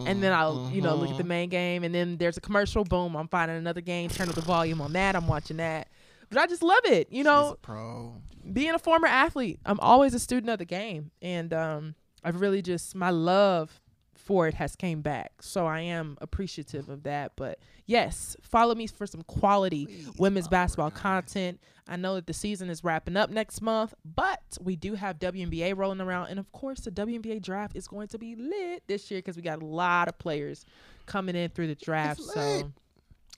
And 0.08 0.24
then 0.24 0.34
I'll, 0.34 0.64
you 0.72 0.82
know, 0.82 0.96
look 0.96 1.12
at 1.12 1.18
the 1.18 1.24
Mhm. 1.24 1.28
main 1.28 1.50
game 1.50 1.84
and 1.84 1.94
then 1.94 2.18
there's 2.18 2.38
a 2.38 2.42
commercial, 2.42 2.84
boom, 2.84 3.16
I'm 3.16 3.28
finding 3.28 3.58
another 3.58 3.82
game, 3.82 4.10
turn 4.10 4.30
up 4.30 4.36
the 4.36 4.42
volume 4.42 4.82
on 4.82 4.94
that, 4.94 5.16
I'm 5.16 5.28
watching 5.28 5.58
that. 5.58 5.90
But 6.30 6.40
I 6.40 6.48
just 6.48 6.64
love 6.64 6.80
it. 6.86 7.12
You 7.12 7.24
know, 7.24 7.52
a 7.52 7.56
pro. 7.58 8.16
being 8.52 8.72
a 8.74 8.80
former 8.80 9.08
athlete, 9.08 9.60
I'm 9.66 9.80
always 9.80 10.14
a 10.16 10.20
student 10.20 10.50
of 10.50 10.58
the 10.60 10.66
game. 10.66 11.12
And 11.22 11.54
um 11.54 11.96
I've 12.24 12.42
really 12.42 12.62
just 12.64 12.96
my 12.96 13.12
love 13.12 13.80
for 14.16 14.48
it 14.48 14.56
has 14.56 14.76
came 14.76 15.02
back. 15.02 15.34
So 15.42 15.68
I 15.68 15.82
am 15.82 16.18
appreciative 16.20 16.90
of 16.90 17.04
that. 17.04 17.34
But 17.36 17.60
yes, 17.86 18.36
follow 18.42 18.74
me 18.76 18.88
for 18.88 19.06
some 19.06 19.22
quality 19.22 19.86
Please 19.86 20.10
women's 20.18 20.48
basketball 20.48 20.90
guys. 20.90 21.00
content. 21.00 21.60
I 21.88 21.96
know 21.96 22.16
that 22.16 22.28
the 22.28 22.34
season 22.34 22.70
is 22.70 22.84
wrapping 22.84 23.16
up 23.16 23.30
next 23.30 23.62
month, 23.62 23.94
but 24.04 24.42
we 24.62 24.76
do 24.76 24.96
have 24.96 25.20
WNBA 25.20 25.76
rolling 25.78 26.02
around. 26.02 26.28
And 26.28 26.40
of 26.40 26.52
course, 26.52 26.82
the 26.82 26.92
WNBA 26.92 27.42
draft 27.42 27.76
is 27.78 27.88
going 27.88 28.08
to 28.10 28.18
be 28.18 28.36
lit 28.36 28.84
this 28.88 29.10
year 29.10 29.20
because 29.20 29.36
we 29.38 29.42
got 29.42 29.62
a 29.62 29.66
lot 29.66 30.08
of 30.08 30.18
players 30.20 30.66
coming 31.06 31.36
in 31.36 31.50
through 31.50 31.68
the 31.68 31.76
draft. 31.76 32.20
lit. 32.20 32.30
So 32.34 32.72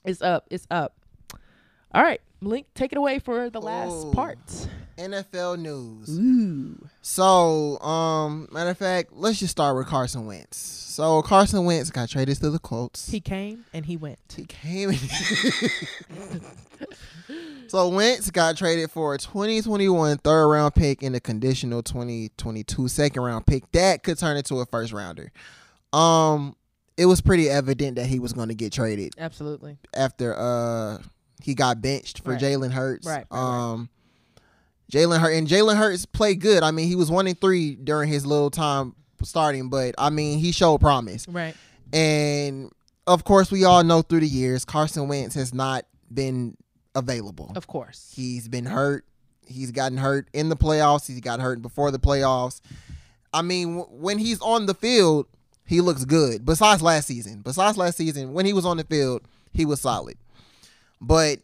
it's 0.04 0.20
up. 0.22 0.46
It's 0.50 0.66
up. 0.70 0.94
All 1.92 2.02
right, 2.02 2.20
Link, 2.40 2.66
take 2.74 2.92
it 2.92 2.98
away 2.98 3.18
for 3.18 3.50
the 3.50 3.60
last 3.60 3.90
Oh. 3.92 4.12
part. 4.12 4.38
NFL 4.96 5.56
news. 5.58 6.10
Ooh. 6.10 6.86
So, 7.00 7.80
um, 7.80 8.48
matter 8.52 8.70
of 8.70 8.76
fact, 8.78 9.10
let's 9.12 9.38
just 9.38 9.50
start 9.52 9.74
with 9.76 9.86
Carson 9.86 10.26
Wentz. 10.26 10.58
So 10.58 11.22
Carson 11.22 11.64
Wentz 11.64 11.90
got 11.90 12.08
traded 12.10 12.36
to 12.38 12.50
the 12.50 12.58
Colts. 12.58 13.08
He 13.08 13.18
came 13.20 13.64
and 13.72 13.86
he 13.86 13.96
went. 13.96 14.18
He 14.36 14.44
came. 14.44 14.90
so 17.70 17.88
Wentz 17.88 18.30
got 18.30 18.56
traded 18.56 18.90
for 18.90 19.14
a 19.14 19.18
2021 19.18 20.18
third 20.18 20.48
round 20.48 20.74
pick 20.74 21.02
and 21.02 21.14
a 21.16 21.20
conditional 21.20 21.82
2022 21.82 22.88
second 22.88 23.22
round 23.22 23.46
pick 23.46 23.70
that 23.72 24.02
could 24.02 24.18
turn 24.18 24.36
into 24.36 24.60
a 24.60 24.66
first 24.66 24.92
rounder. 24.92 25.32
Um, 25.92 26.56
it 26.96 27.06
was 27.06 27.20
pretty 27.20 27.48
evident 27.48 27.96
that 27.96 28.06
he 28.06 28.18
was 28.18 28.32
going 28.32 28.48
to 28.48 28.54
get 28.54 28.72
traded 28.72 29.14
Absolutely. 29.18 29.78
after 29.94 30.36
uh 30.36 30.98
he 31.42 31.54
got 31.54 31.80
benched 31.80 32.22
for 32.22 32.32
Right. 32.32 32.40
Jalen 32.40 32.70
Hurts. 32.70 33.06
Right, 33.06 33.24
right, 33.30 33.38
right. 33.38 33.70
um, 33.72 33.88
Jalen 34.92 35.20
Hurts 35.20 35.36
and 35.38 35.48
Jalen 35.48 35.76
Hurts 35.76 36.04
played 36.04 36.40
good. 36.40 36.62
I 36.62 36.70
mean, 36.70 36.88
he 36.88 36.96
was 36.96 37.10
one 37.10 37.26
and 37.26 37.40
three 37.40 37.76
during 37.76 38.08
his 38.10 38.26
little 38.26 38.50
time 38.50 38.94
starting, 39.22 39.68
but 39.70 39.94
I 39.96 40.10
mean, 40.10 40.38
he 40.38 40.52
showed 40.52 40.80
promise. 40.80 41.26
Right. 41.28 41.54
And 41.92 42.70
of 43.06 43.24
course, 43.24 43.50
we 43.50 43.64
all 43.64 43.82
know 43.84 44.02
through 44.02 44.20
the 44.20 44.26
years, 44.28 44.64
Carson 44.64 45.08
Wentz 45.08 45.34
has 45.34 45.54
not 45.54 45.86
been 46.12 46.56
available. 46.94 47.52
Of 47.56 47.66
course. 47.66 48.12
He's 48.14 48.48
been 48.48 48.66
hurt. 48.66 49.04
He's 49.46 49.70
gotten 49.72 49.98
hurt 49.98 50.28
in 50.32 50.48
the 50.48 50.56
playoffs. 50.56 51.06
He's 51.06 51.20
got 51.20 51.40
hurt 51.40 51.60
before 51.62 51.90
the 51.90 51.98
playoffs. 51.98 52.60
I 53.32 53.42
mean, 53.42 53.78
w- 53.78 53.96
when 54.00 54.18
he's 54.18 54.40
on 54.40 54.66
the 54.66 54.74
field, 54.74 55.26
he 55.64 55.80
looks 55.80 56.04
good. 56.04 56.44
Besides 56.44 56.82
last 56.82 57.06
season, 57.06 57.42
besides 57.42 57.76
last 57.76 57.96
season, 57.96 58.32
when 58.32 58.46
he 58.46 58.52
was 58.52 58.64
on 58.64 58.76
the 58.76 58.84
field, 58.84 59.22
he 59.52 59.64
was 59.64 59.80
solid. 59.80 60.16
But 61.00 61.38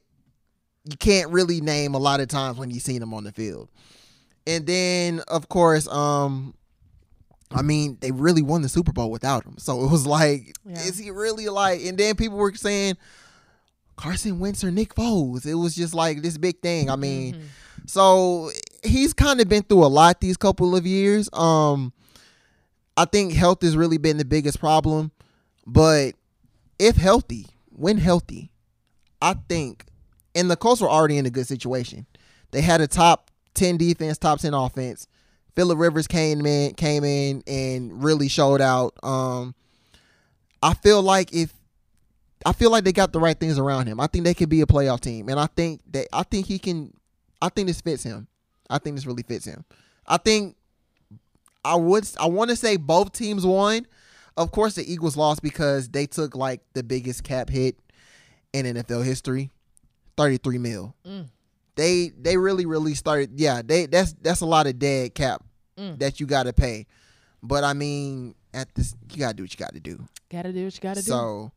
you 0.89 0.97
can't 0.97 1.31
really 1.31 1.61
name 1.61 1.95
a 1.95 1.99
lot 1.99 2.21
of 2.21 2.29
times 2.29 2.59
when 2.59 2.71
you've 2.71 2.83
seen 2.83 3.03
him 3.03 3.13
on 3.15 3.25
the 3.25 3.33
field. 3.33 3.69
And 4.47 4.67
then, 4.67 5.21
of 5.27 5.49
course, 5.49 5.89
um, 5.89 6.55
I 7.51 7.63
mean, 7.63 7.99
they 8.01 8.13
really 8.13 8.43
won 8.43 8.63
the 8.63 8.69
Super 8.69 8.93
Bowl 8.93 9.11
without 9.11 9.45
him. 9.45 9.57
So 9.59 9.85
it 9.85 9.91
was 9.91 10.07
like, 10.07 10.55
Yeah. 10.65 10.75
is 10.81 10.99
he 10.99 11.11
really 11.11 11.49
like? 11.49 11.85
And 11.85 11.99
then 11.99 12.15
people 12.17 12.37
were 12.39 12.55
saying 12.55 12.97
Carson 13.97 14.39
Wentz 14.39 14.63
or 14.63 14.71
Nick 14.71 14.95
Foles. 14.95 15.47
It 15.47 15.55
was 15.55 15.75
just 15.75 15.95
like 15.95 16.23
this 16.23 16.39
big 16.39 16.61
thing. 16.61 16.91
I 16.91 16.97
mean, 16.97 17.35
Mhm. 17.35 17.41
so 17.87 18.51
he's 18.85 19.13
kind 19.13 19.41
of 19.41 19.49
been 19.49 19.63
through 19.63 19.85
a 19.85 19.89
lot 19.89 20.21
these 20.21 20.37
couple 20.37 20.77
of 20.77 20.87
years. 20.87 21.29
Um, 21.33 21.93
I 22.97 23.05
think 23.07 23.33
health 23.33 23.63
has 23.63 23.77
really 23.77 23.99
been 23.99 24.17
the 24.19 24.25
biggest 24.25 24.61
problem. 24.61 25.13
But 25.67 26.15
if 26.79 26.97
healthy, 26.97 27.47
when 27.71 27.99
healthy, 27.99 28.53
I 29.21 29.35
think, 29.49 29.87
and 30.35 30.51
the 30.51 30.57
Colts 30.57 30.81
were 30.81 30.91
already 30.91 31.17
in 31.19 31.27
a 31.27 31.31
good 31.31 31.47
situation. 31.47 32.07
They 32.53 32.61
had 32.61 32.81
a 32.81 32.87
top 32.87 33.31
ten 33.55 33.77
defense, 33.77 34.19
top 34.19 34.41
ten 34.41 34.55
offense. 34.55 35.07
Philip 35.55 35.79
Rivers 35.79 36.07
came 36.07 36.45
in, 36.45 36.75
came 36.75 37.03
in 37.03 37.43
and 37.47 38.03
really 38.05 38.29
showed 38.29 38.61
out. 38.61 38.95
Um, 39.03 39.55
I 40.63 40.75
feel 40.75 41.03
like 41.03 41.33
if 41.33 41.53
I 42.47 42.53
feel 42.53 42.71
like 42.71 42.85
they 42.85 42.93
got 42.93 43.13
the 43.13 43.19
right 43.19 43.39
things 43.39 43.59
around 43.59 43.89
him. 43.89 43.99
I 44.01 44.07
think 44.07 44.25
they 44.25 44.33
could 44.33 44.49
be 44.49 44.61
a 44.61 44.67
playoff 44.67 45.01
team, 45.01 45.29
and 45.29 45.39
I 45.39 45.47
think 45.47 45.81
that 45.91 46.07
I 46.13 46.23
think 46.23 46.47
he 46.47 46.59
can. 46.61 46.95
I 47.43 47.49
think 47.49 47.67
this 47.67 47.81
fits 47.81 48.05
him. 48.05 48.29
I 48.71 48.79
think 48.79 48.97
this 48.97 49.05
really 49.05 49.25
fits 49.25 49.45
him. 49.45 49.65
I 50.07 50.17
think 50.17 50.57
I 51.65 51.75
would. 51.75 52.09
I 52.21 52.27
want 52.27 52.51
to 52.51 52.57
say 52.57 52.77
both 52.77 53.13
teams 53.13 53.45
won. 53.45 53.87
Of 54.37 54.53
course, 54.53 54.75
the 54.77 54.91
Eagles 54.91 55.17
lost 55.17 55.43
because 55.43 55.89
they 55.89 56.07
took 56.07 56.37
like 56.37 56.61
the 56.75 56.85
biggest 56.85 57.25
cap 57.25 57.51
hit 57.51 57.77
in 58.53 58.65
NFL 58.65 59.05
history, 59.05 59.51
thirty 60.17 60.37
three 60.37 60.59
mil. 60.59 60.95
Mm. 61.05 61.27
They 61.75 62.13
they 62.17 62.37
really 62.37 62.65
really 62.65 62.95
started. 62.95 63.33
Yeah, 63.41 63.61
they 63.65 63.87
that's 63.87 64.13
that's 64.23 64.41
a 64.41 64.47
lot 64.47 64.67
of 64.67 64.79
dead 64.79 65.15
cap 65.15 65.43
Mm. 65.79 65.99
that 65.99 66.21
you 66.21 66.27
got 66.27 66.45
to 66.45 66.55
pay. 66.55 66.87
But 67.43 67.65
I 67.65 67.75
mean, 67.75 68.35
at 68.55 68.75
this, 68.75 68.95
you 69.13 69.19
got 69.19 69.31
to 69.31 69.35
do 69.35 69.43
what 69.43 69.53
you 69.53 69.59
got 69.59 69.75
to 69.75 69.81
do. 69.81 70.09
Gotta 70.31 70.51
do 70.53 70.65
what 70.65 70.75
you 70.75 70.81
gotta 70.81 71.03
do. 71.03 71.07
So 71.07 71.53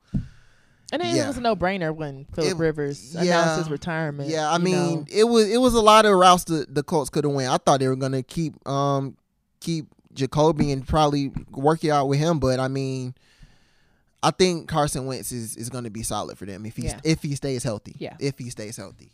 And 0.91 1.01
then 1.01 1.15
Yeah. 1.15 1.25
it 1.25 1.27
was 1.27 1.37
a 1.37 1.41
no 1.41 1.55
brainer 1.55 1.95
when 1.95 2.25
Philip 2.33 2.51
It- 2.51 2.57
Rivers 2.57 3.13
yeah. 3.13 3.21
announced 3.21 3.59
his 3.59 3.69
retirement. 3.69 4.29
Yeah, 4.29 4.51
I 4.51 4.57
mean, 4.57 4.73
know. 5.01 5.05
it 5.09 5.23
was 5.25 5.47
it 5.49 5.57
was 5.57 5.73
a 5.73 5.81
lot 5.81 6.05
of 6.05 6.17
routes 6.17 6.43
the 6.45 6.65
the 6.69 6.83
Colts 6.83 7.09
could 7.09 7.23
have 7.23 7.33
went. 7.33 7.51
I 7.51 7.57
thought 7.57 7.79
they 7.79 7.87
were 7.87 7.95
gonna 7.95 8.23
keep 8.23 8.55
um 8.67 9.15
keep 9.59 9.87
Jacoby 10.13 10.71
and 10.71 10.87
probably 10.87 11.31
work 11.51 11.83
it 11.83 11.89
out 11.91 12.07
with 12.07 12.17
him, 12.19 12.39
but 12.39 12.59
I 12.59 12.67
mean, 12.67 13.13
I 14.23 14.31
think 14.31 14.67
Carson 14.67 15.05
Wentz 15.05 15.31
is 15.31 15.55
is 15.55 15.69
gonna 15.69 15.89
be 15.91 16.03
solid 16.03 16.37
for 16.37 16.45
them 16.45 16.65
if 16.65 16.75
he 16.75 16.83
Yeah. 16.85 16.99
if 17.03 17.21
he 17.21 17.35
stays 17.35 17.63
healthy. 17.63 17.95
Yeah. 17.99 18.15
if 18.19 18.37
he 18.39 18.49
stays 18.49 18.75
healthy. 18.77 19.11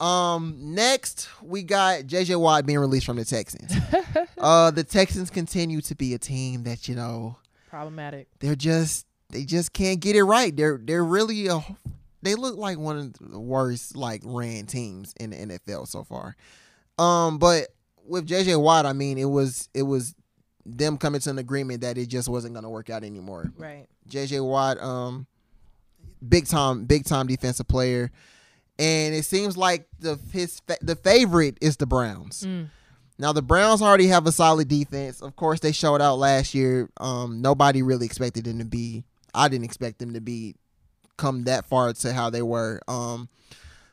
Um, 0.00 0.56
next 0.58 1.28
we 1.40 1.62
got 1.62 2.00
JJ 2.08 2.38
Watt 2.40 2.66
being 2.66 2.80
released 2.80 3.06
from 3.06 3.16
the 3.16 3.24
Texans. 3.24 3.72
uh, 4.38 4.72
the 4.72 4.82
Texans 4.82 5.30
continue 5.30 5.80
to 5.82 5.94
be 5.94 6.12
a 6.14 6.18
team 6.18 6.64
that 6.64 6.88
you 6.88 6.96
know 6.96 7.36
problematic. 7.70 8.26
they're 8.40 8.56
just 8.56 9.06
they 9.34 9.44
just 9.44 9.72
can't 9.72 10.00
get 10.00 10.16
it 10.16 10.22
right. 10.22 10.56
They're 10.56 10.80
they're 10.82 11.04
really 11.04 11.48
a 11.48 11.60
they 12.22 12.36
look 12.36 12.56
like 12.56 12.78
one 12.78 12.96
of 12.96 13.32
the 13.32 13.38
worst 13.38 13.96
like 13.96 14.22
ran 14.24 14.66
teams 14.66 15.12
in 15.20 15.30
the 15.30 15.36
NFL 15.36 15.88
so 15.88 16.04
far. 16.04 16.36
Um, 16.98 17.38
but 17.38 17.68
with 18.06 18.26
JJ 18.26 18.60
Watt, 18.62 18.86
I 18.86 18.92
mean, 18.92 19.18
it 19.18 19.24
was 19.24 19.68
it 19.74 19.82
was 19.82 20.14
them 20.64 20.96
coming 20.96 21.20
to 21.20 21.30
an 21.30 21.38
agreement 21.38 21.82
that 21.82 21.98
it 21.98 22.06
just 22.06 22.28
wasn't 22.28 22.54
going 22.54 22.62
to 22.62 22.70
work 22.70 22.88
out 22.88 23.04
anymore. 23.04 23.52
Right. 23.58 23.86
JJ 24.08 24.42
Watt, 24.46 24.80
um, 24.80 25.26
big 26.26 26.46
time, 26.46 26.84
big 26.84 27.04
time 27.04 27.26
defensive 27.26 27.66
player, 27.66 28.12
and 28.78 29.14
it 29.14 29.24
seems 29.24 29.56
like 29.56 29.88
the 29.98 30.18
his 30.32 30.60
fa- 30.60 30.78
the 30.80 30.96
favorite 30.96 31.58
is 31.60 31.76
the 31.76 31.86
Browns. 31.86 32.44
Mm. 32.46 32.68
Now 33.18 33.32
the 33.32 33.42
Browns 33.42 33.82
already 33.82 34.06
have 34.06 34.26
a 34.26 34.32
solid 34.32 34.68
defense. 34.68 35.20
Of 35.20 35.36
course, 35.36 35.60
they 35.60 35.72
showed 35.72 36.00
out 36.00 36.18
last 36.18 36.54
year. 36.54 36.88
Um, 36.98 37.42
nobody 37.42 37.82
really 37.82 38.06
expected 38.06 38.44
them 38.44 38.60
to 38.60 38.64
be. 38.64 39.04
I 39.34 39.48
didn't 39.48 39.64
expect 39.64 39.98
them 39.98 40.14
to 40.14 40.20
be 40.20 40.54
come 41.16 41.44
that 41.44 41.66
far 41.66 41.92
to 41.92 42.12
how 42.12 42.30
they 42.30 42.42
were. 42.42 42.80
Um, 42.88 43.28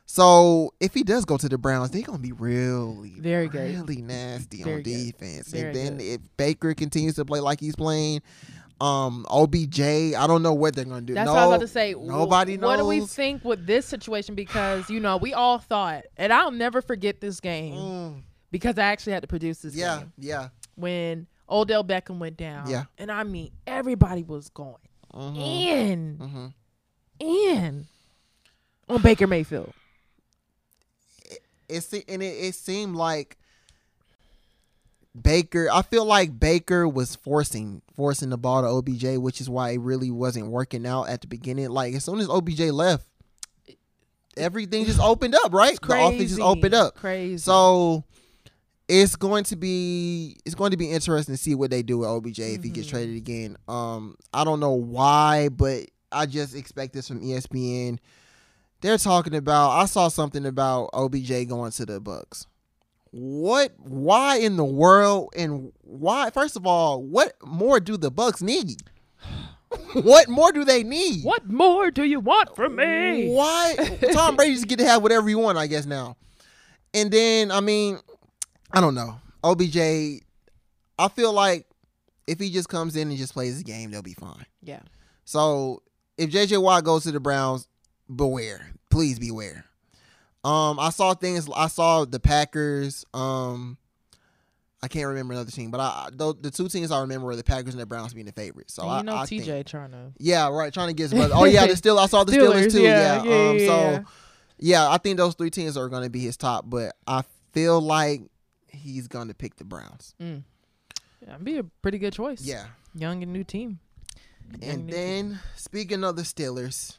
so 0.06 0.74
if 0.80 0.92
he 0.94 1.04
does 1.04 1.24
go 1.24 1.36
to 1.38 1.48
the 1.48 1.56
Browns, 1.58 1.90
they're 1.90 2.02
gonna 2.02 2.18
be 2.18 2.32
really, 2.32 3.14
Very 3.18 3.48
good. 3.48 3.74
really 3.74 4.02
nasty 4.02 4.62
Very 4.62 4.76
on 4.76 4.82
good. 4.82 4.90
defense. 5.12 5.48
Very 5.48 5.66
and 5.68 5.76
then 5.76 5.96
good. 5.98 6.04
if 6.04 6.20
Baker 6.36 6.74
continues 6.74 7.14
to 7.14 7.24
play 7.24 7.40
like 7.40 7.60
he's 7.60 7.76
playing, 7.76 8.20
um, 8.80 9.24
OBJ, 9.30 9.80
I 9.80 10.26
don't 10.26 10.42
know 10.42 10.52
what 10.52 10.74
they're 10.74 10.84
gonna 10.84 11.00
do. 11.02 11.14
That's 11.14 11.26
no, 11.26 11.34
what 11.34 11.42
I 11.42 11.46
was 11.46 11.54
about 11.56 11.60
to 11.62 11.68
say. 11.68 11.94
Nobody 11.94 12.56
knows. 12.56 12.66
What 12.66 12.76
do 12.78 12.86
we 12.86 13.00
think 13.06 13.44
with 13.44 13.64
this 13.66 13.86
situation? 13.86 14.34
Because 14.34 14.90
you 14.90 15.00
know 15.00 15.16
we 15.16 15.32
all 15.32 15.58
thought, 15.58 16.04
and 16.16 16.32
I'll 16.32 16.50
never 16.50 16.82
forget 16.82 17.20
this 17.20 17.40
game 17.40 17.74
Mm, 17.74 18.22
because 18.50 18.76
I 18.78 18.84
actually 18.84 19.12
had 19.14 19.22
to 19.22 19.28
produce 19.28 19.60
this 19.60 19.74
yeah, 19.74 19.98
game 20.00 20.12
yeah. 20.18 20.40
Yeah. 20.40 20.48
When 20.74 21.26
Odell 21.48 21.84
Beckham 21.84 22.18
went 22.18 22.36
down. 22.36 22.68
Yeah. 22.68 22.84
and 22.98 23.10
I 23.10 23.22
mean 23.22 23.50
everybody 23.66 24.24
was 24.24 24.48
going 24.48 24.74
Mhm, 25.14 25.36
in, 25.36 26.18
mhm. 26.18 26.52
in 27.20 27.86
on 28.88 29.02
Baker 29.02 29.26
Mayfield. 29.26 29.72
it 31.68 31.80
se- 31.82 32.04
and 32.08 32.22
it, 32.22 32.26
it 32.26 32.54
seemed 32.54 32.96
like 32.96 33.36
Baker, 35.20 35.68
I 35.70 35.82
feel 35.82 36.04
like 36.06 36.38
Baker 36.40 36.88
was 36.88 37.16
forcing 37.16 37.82
forcing 37.94 38.30
the 38.30 38.38
ball 38.38 38.62
to 38.62 38.68
OBJ, 38.68 39.18
which 39.18 39.40
is 39.42 39.50
why 39.50 39.70
it 39.72 39.80
really 39.80 40.10
wasn't 40.10 40.46
working 40.46 40.86
out 40.86 41.04
at 41.10 41.20
the 41.20 41.26
beginning. 41.26 41.68
Like 41.68 41.94
as 41.94 42.04
soon 42.04 42.18
as 42.18 42.28
OBJ 42.30 42.60
left, 42.70 43.06
everything 44.36 44.86
just 44.86 45.00
opened 45.00 45.34
up, 45.34 45.52
right? 45.52 45.78
The 45.80 45.86
offense 46.06 46.30
just 46.30 46.40
opened 46.40 46.72
up. 46.74 46.94
Crazy. 46.94 47.36
So 47.36 48.04
it's 48.94 49.16
going 49.16 49.44
to 49.44 49.56
be 49.56 50.36
it's 50.44 50.54
going 50.54 50.70
to 50.70 50.76
be 50.76 50.90
interesting 50.90 51.34
to 51.34 51.40
see 51.40 51.54
what 51.54 51.70
they 51.70 51.82
do 51.82 51.98
with 51.98 52.08
OBJ 52.10 52.40
if 52.40 52.62
he 52.62 52.68
gets 52.68 52.86
Mm-hmm. 52.88 52.96
traded 52.96 53.16
again. 53.16 53.56
Um, 53.66 54.16
I 54.34 54.44
don't 54.44 54.60
know 54.60 54.72
why, 54.72 55.48
but 55.48 55.84
I 56.10 56.26
just 56.26 56.54
expect 56.54 56.92
this 56.92 57.08
from 57.08 57.22
ESPN. 57.22 57.98
They're 58.82 58.98
talking 58.98 59.34
about. 59.34 59.70
I 59.70 59.86
saw 59.86 60.08
something 60.08 60.44
about 60.44 60.90
OBJ 60.92 61.48
going 61.48 61.70
to 61.72 61.86
the 61.86 62.00
Bucs. 62.02 62.46
What? 63.12 63.72
Why 63.78 64.36
in 64.36 64.56
the 64.56 64.64
world? 64.64 65.30
And 65.36 65.72
why? 65.80 66.28
First 66.30 66.56
of 66.56 66.66
all, 66.66 67.02
what 67.02 67.32
more 67.42 67.80
do 67.80 67.96
the 67.96 68.10
Bucs 68.10 68.42
need? 68.42 68.82
what 69.94 70.28
more 70.28 70.52
do 70.52 70.64
they 70.64 70.82
need? 70.82 71.24
what 71.24 71.48
more 71.48 71.90
do 71.90 72.04
you 72.04 72.20
want 72.20 72.54
from 72.54 72.76
me? 72.76 73.30
Why? 73.30 73.74
Tom 74.12 74.36
Brady 74.36 74.54
just 74.54 74.68
get 74.68 74.80
to 74.80 74.84
have 74.86 75.02
whatever 75.02 75.30
you 75.30 75.38
want, 75.38 75.56
I 75.56 75.66
guess 75.66 75.86
now. 75.86 76.16
And 76.92 77.10
then, 77.10 77.50
I 77.50 77.60
mean, 77.60 77.98
I 78.72 78.80
don't 78.80 78.94
know. 78.94 79.20
OBJ, 79.44 79.76
I 80.98 81.08
feel 81.14 81.32
like 81.32 81.66
if 82.26 82.38
he 82.38 82.50
just 82.50 82.68
comes 82.68 82.96
in 82.96 83.08
and 83.08 83.18
just 83.18 83.32
plays 83.32 83.58
the 83.58 83.64
game, 83.64 83.90
they'll 83.90 84.02
be 84.02 84.14
fine. 84.14 84.46
Yeah. 84.62 84.80
So 85.24 85.82
if 86.16 86.30
JJ 86.30 86.62
Watt 86.62 86.84
goes 86.84 87.02
to 87.04 87.12
the 87.12 87.20
Browns, 87.20 87.66
beware. 88.14 88.68
Please 88.90 89.18
beware. 89.18 89.64
Um, 90.44 90.78
I 90.80 90.90
saw 90.90 91.14
things. 91.14 91.48
I 91.54 91.68
saw 91.68 92.04
the 92.04 92.18
Packers. 92.20 93.04
Um, 93.14 93.78
I 94.82 94.88
can't 94.88 95.06
remember 95.06 95.34
another 95.34 95.50
team, 95.52 95.70
but 95.70 95.78
I 95.80 96.08
the, 96.12 96.34
the 96.40 96.50
two 96.50 96.68
teams 96.68 96.90
I 96.90 97.00
remember 97.02 97.26
were 97.26 97.36
the 97.36 97.44
Packers 97.44 97.74
and 97.74 97.80
the 97.80 97.86
Browns 97.86 98.12
being 98.14 98.26
the 98.26 98.32
favorites. 98.32 98.74
So 98.74 98.82
And 98.82 98.90
I, 98.90 98.98
you 98.98 99.02
know 99.04 99.14
I 99.16 99.22
TJ 99.26 99.44
think- 99.46 99.66
trying 99.68 99.90
to 99.92 100.12
yeah, 100.18 100.48
right. 100.48 100.72
Trying 100.74 100.88
to 100.88 100.94
get 100.94 101.04
his 101.04 101.14
brother. 101.14 101.34
Oh 101.36 101.44
yeah, 101.44 101.66
the 101.66 101.76
still 101.76 101.98
I 101.98 102.06
saw 102.06 102.24
the 102.24 102.32
Steelers, 102.32 102.66
Steelers, 102.66 102.72
too. 102.72 102.82
yeah, 102.82 103.22
Yeah. 103.22 103.30
yeah, 103.30 103.50
um, 103.50 103.58
yeah, 103.58 103.66
so 103.66 103.76
yeah. 103.90 104.02
yeah, 104.58 104.88
I 104.90 104.98
think 104.98 105.16
those 105.18 105.34
three 105.36 105.50
teams 105.50 105.76
are 105.76 105.88
going 105.88 106.02
to 106.02 106.10
be 106.10 106.20
his 106.20 106.36
top, 106.36 106.64
but 106.68 106.96
I 107.06 107.22
feel 107.52 107.80
like 107.80 108.22
he's 108.72 109.06
going 109.08 109.28
to 109.28 109.34
pick 109.34 109.56
the 109.56 109.64
Browns. 109.64 110.14
yeah, 110.18 110.36
it'd 111.22 111.44
be 111.44 111.58
a 111.58 111.64
pretty 111.64 111.98
good 111.98 112.12
choice. 112.12 112.42
Yeah. 112.42 112.66
Young 112.94 113.22
and 113.22 113.32
new 113.32 113.44
team. 113.44 113.78
Young 114.60 114.70
And 114.70 114.86
new 114.86 114.92
team. 114.92 115.00
then 115.30 115.40
speaking 115.56 116.02
of 116.04 116.16
the 116.16 116.22
Steelers, 116.22 116.98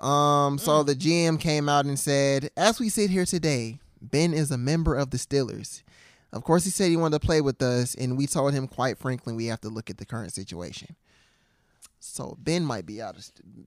um, 0.00 0.58
so 0.58 0.82
Mm. 0.82 0.86
the 0.86 0.94
GM 0.94 1.38
came 1.40 1.68
out 1.68 1.84
and 1.86 1.98
said, 1.98 2.50
as 2.56 2.78
we 2.80 2.88
sit 2.88 3.10
here 3.10 3.24
today, 3.24 3.78
Ben 4.00 4.34
is 4.34 4.50
a 4.50 4.58
member 4.58 4.94
of 4.96 5.10
the 5.10 5.16
Steelers. 5.16 5.82
Of 6.32 6.42
course, 6.42 6.64
he 6.64 6.70
said 6.70 6.90
he 6.90 6.96
wanted 6.96 7.20
to 7.20 7.26
play 7.26 7.40
with 7.40 7.62
us, 7.62 7.94
and 7.94 8.18
we 8.18 8.26
told 8.26 8.52
him 8.54 8.66
quite 8.66 8.98
frankly 8.98 9.32
we 9.34 9.46
have 9.46 9.60
to 9.62 9.68
look 9.68 9.88
at 9.88 9.98
the 9.98 10.04
current 10.04 10.32
situation. 10.32 10.96
So 12.06 12.36
Ben 12.38 12.64
might 12.64 12.84
be 12.84 13.00
out. 13.00 13.16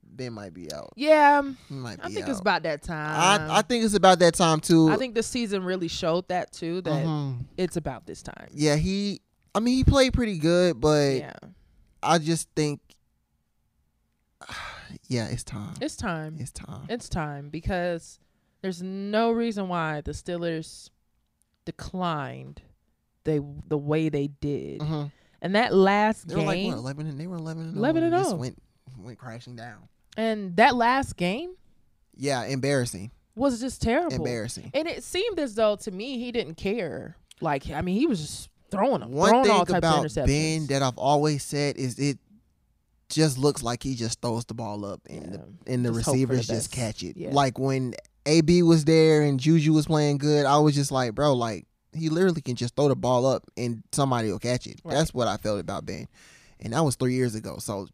Ben 0.03 0.31
might 0.31 0.53
be 0.53 0.71
out. 0.71 0.93
Yeah, 0.95 1.41
He 1.67 1.73
might 1.73 1.97
be 1.97 2.03
I 2.03 2.07
think 2.09 2.25
out. 2.25 2.29
it's 2.29 2.39
about 2.39 2.63
that 2.63 2.83
time. 2.83 3.49
I, 3.49 3.57
I 3.57 3.61
think 3.63 3.83
it's 3.83 3.95
about 3.95 4.19
that 4.19 4.35
time 4.35 4.59
too. 4.59 4.89
I 4.89 4.95
think 4.95 5.15
the 5.15 5.23
season 5.23 5.63
really 5.63 5.87
showed 5.87 6.27
that 6.27 6.51
too. 6.53 6.81
That 6.81 7.03
Mhm. 7.03 7.45
it's 7.57 7.77
about 7.77 8.05
this 8.05 8.21
time. 8.21 8.47
Yeah, 8.53 8.75
he. 8.75 9.21
I 9.55 9.59
mean, 9.59 9.75
he 9.75 9.83
played 9.83 10.13
pretty 10.13 10.37
good, 10.37 10.79
but 10.79 11.15
Yeah, 11.17 11.33
I 12.03 12.19
just 12.19 12.47
think, 12.55 12.79
yeah, 15.07 15.27
it's 15.29 15.43
time. 15.43 15.73
it's 15.81 15.95
time. 15.95 16.37
It's 16.39 16.51
time. 16.51 16.85
It's 16.89 17.09
time 17.09 17.49
because 17.49 18.19
there's 18.61 18.83
no 18.83 19.31
reason 19.31 19.67
why 19.67 20.01
the 20.01 20.11
Steelers 20.11 20.89
declined 21.65 22.61
they 23.23 23.39
the 23.67 23.77
way 23.77 24.09
they 24.09 24.27
did. 24.27 24.79
Mhm. 24.81 25.11
And 25.41 25.55
that 25.55 25.73
last 25.73 26.27
They 26.27 26.35
were 26.35 26.41
like 26.41 26.57
game, 26.57 26.69
what 26.71 26.77
eleven? 26.79 27.07
And 27.07 27.19
they 27.19 27.27
were 27.27 27.35
eleven 27.37 27.67
and 27.67 27.77
11 27.77 28.03
and 28.03 28.13
just 28.13 28.29
0. 28.29 28.39
went 28.39 28.57
went 28.97 29.17
crashing 29.19 29.55
down. 29.55 29.87
and 30.17 30.55
that 30.57 30.75
last 30.75 31.15
game 31.17 31.51
Yeah, 32.15 32.43
embarrassing. 32.45 33.11
was 33.35 33.59
just 33.59 33.81
terrible. 33.81 34.15
Embarrassing. 34.15 34.71
And 34.73 34.87
it 34.87 35.03
seemed 35.03 35.37
as 35.39 35.53
though 35.55 35.75
to 35.77 35.91
me 35.91 36.17
he 36.17 36.31
didn't 36.31 36.55
care. 36.55 37.17
Like 37.39 37.69
I 37.69 37.81
mean, 37.81 37.95
he 37.99 38.07
was 38.07 38.19
just 38.21 38.49
throwing 38.71 39.01
them, 39.01 39.11
One 39.11 39.29
throwing 39.29 39.49
all 39.51 39.63
thing 39.65 39.73
types 39.75 39.77
about 39.77 40.05
of 40.05 40.11
interceptions. 40.11 40.25
Ben 40.25 40.67
that 40.67 40.81
I've 40.81 40.97
always 40.97 41.43
said 41.43 41.77
is 41.77 41.99
it 41.99 42.17
just 43.09 43.37
looks 43.37 43.61
like 43.63 43.83
he 43.83 43.93
just 43.95 44.19
throws 44.21 44.43
the 44.45 44.53
ball 44.55 44.83
up 44.83 45.01
and 45.09 45.21
Yeah. 45.21 45.37
the, 45.65 45.71
and 45.73 45.85
the 45.85 45.89
Just 45.91 46.05
for 46.05 46.11
the 46.11 46.25
receivers 46.25 46.47
just 46.47 46.71
catch 46.71 47.03
it. 47.03 47.15
Yeah. 47.15 47.29
Like 47.31 47.59
when 47.59 47.93
AB 48.25 48.63
was 48.63 48.83
there 48.85 49.21
and 49.21 49.39
Juju 49.39 49.71
was 49.71 49.85
playing 49.85 50.17
good, 50.17 50.45
I 50.47 50.57
was 50.57 50.73
just 50.75 50.91
like, 50.91 51.13
bro, 51.13 51.33
like 51.35 51.66
he 51.97 52.09
literally 52.09 52.41
can 52.41 52.55
just 52.55 52.75
throw 52.75 52.87
the 52.87 52.95
ball 52.95 53.25
up 53.25 53.43
and 53.57 53.83
somebody 53.91 54.31
will 54.31 54.39
catch 54.39 54.67
it. 54.67 54.79
Right. 54.83 54.93
That's 54.95 55.13
what 55.13 55.27
I 55.27 55.37
felt 55.37 55.59
about 55.59 55.85
Ben, 55.85 56.07
and 56.59 56.73
that 56.73 56.83
was 56.83 56.95
three 56.95 57.13
years 57.15 57.35
ago. 57.35 57.57
So 57.59 57.87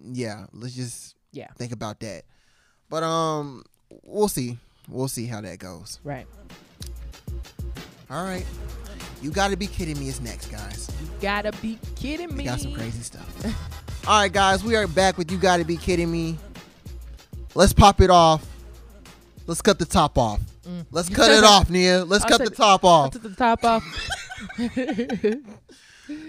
yeah, 0.00 0.46
let's 0.52 0.74
just 0.74 1.14
Yeah. 1.32 1.48
think 1.56 1.72
about 1.72 2.00
that. 2.00 2.24
But 2.90 3.02
um, 3.02 3.64
we'll 4.04 4.28
see. 4.28 4.58
We'll 4.88 5.08
see 5.08 5.26
how 5.26 5.40
that 5.42 5.58
goes. 5.58 6.00
right. 6.04 6.26
All 8.10 8.24
right. 8.24 8.46
You 9.20 9.30
got 9.30 9.50
to 9.50 9.56
be 9.56 9.66
kidding 9.66 9.98
me. 9.98 10.08
Is 10.08 10.20
next, 10.20 10.46
guys. 10.50 10.88
You 11.00 11.08
gotta 11.20 11.52
be 11.60 11.78
kidding 11.96 12.28
me. 12.30 12.36
We 12.36 12.44
got 12.44 12.60
some 12.60 12.72
crazy 12.72 13.02
stuff. 13.02 13.44
All 14.06 14.20
right, 14.20 14.32
guys, 14.32 14.64
we 14.64 14.76
are 14.76 14.86
back 14.86 15.18
with 15.18 15.30
You 15.30 15.36
Gotta 15.38 15.64
Be 15.64 15.76
Kidding 15.76 16.10
Me. 16.10 16.38
Let's 17.54 17.72
pop 17.74 18.00
it 18.00 18.08
off. 18.10 18.46
Let's 19.46 19.60
cut 19.60 19.78
the 19.78 19.84
top 19.84 20.16
off. 20.16 20.40
Let's 20.90 21.08
cut 21.08 21.30
it 21.30 21.44
off, 21.44 21.70
Nia. 21.70 22.04
Let's 22.04 22.24
Mm. 22.24 22.26
I 22.26 22.30
cut 22.30 22.44
the 22.44 22.50
top 22.54 22.84
off. 22.84 23.12
took 23.12 23.22
the 23.22 23.30
top 23.30 23.64
off. 23.64 23.82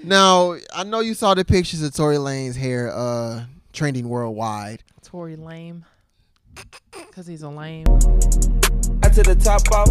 Now, 0.04 0.56
I 0.74 0.84
know 0.84 1.00
you 1.00 1.14
saw 1.14 1.34
the 1.34 1.46
pictures 1.46 1.82
of 1.82 1.94
Tory 1.94 2.18
Lanez 2.18 2.56
hair 2.56 2.92
uh 2.94 3.46
trending 3.72 4.10
worldwide. 4.10 4.84
Tory 5.04 5.36
lame. 5.38 5.86
Cause 7.14 7.26
he's 7.28 7.44
a 7.44 7.50
lame. 7.50 7.86
I 9.04 9.10
took 9.10 9.26
the 9.26 9.40
top 9.42 9.62
off. 9.72 9.88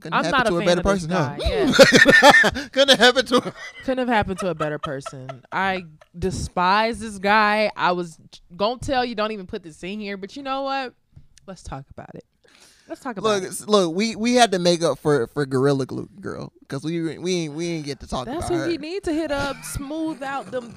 Couldn't 0.00 0.14
I'm 0.14 0.24
happen 0.24 0.30
not 0.38 0.46
a 0.46 0.50
to 0.50 0.56
a 0.56 0.58
fan 0.58 0.66
better 0.66 0.80
of 0.80 0.84
this 0.84 1.06
person, 1.06 1.10
guy. 1.10 1.38
huh? 1.40 2.50
Yeah. 2.54 2.68
Couldn't 2.72 2.98
happen 2.98 3.24
to 3.26 3.40
him. 3.40 3.52
Couldn't 3.84 3.98
have 3.98 4.08
happened 4.08 4.38
to 4.40 4.48
a 4.48 4.54
better 4.54 4.78
person. 4.78 5.42
I 5.52 5.84
despise 6.18 6.98
this 6.98 7.18
guy. 7.18 7.70
I 7.76 7.92
was 7.92 8.18
gonna 8.56 8.80
tell 8.80 9.04
you 9.04 9.14
don't 9.14 9.32
even 9.32 9.46
put 9.46 9.62
this 9.62 9.82
in 9.82 10.00
here, 10.00 10.16
but 10.16 10.36
you 10.36 10.42
know 10.42 10.62
what? 10.62 10.94
Let's 11.46 11.62
talk 11.62 11.84
about 11.90 12.14
it. 12.14 12.24
Let's 12.88 13.00
talk 13.00 13.16
about 13.16 13.42
Look, 13.42 13.52
it. 13.52 13.68
look, 13.68 13.94
we 13.94 14.16
we 14.16 14.34
had 14.34 14.52
to 14.52 14.58
make 14.58 14.82
up 14.82 14.98
for 14.98 15.26
for 15.28 15.46
Gorilla 15.46 15.86
Glue 15.86 16.08
girl 16.20 16.52
because 16.60 16.82
we 16.84 17.16
we 17.18 17.34
ain't 17.34 17.54
we 17.54 17.68
ain't 17.68 17.84
get 17.86 18.00
to 18.00 18.06
talk 18.06 18.26
That's 18.26 18.46
about 18.46 18.50
what 18.58 18.60
her. 18.66 18.70
he 18.70 18.76
needs 18.78 19.04
to 19.04 19.12
hit 19.12 19.30
up, 19.30 19.56
smooth 19.64 20.22
out 20.22 20.50
them 20.50 20.74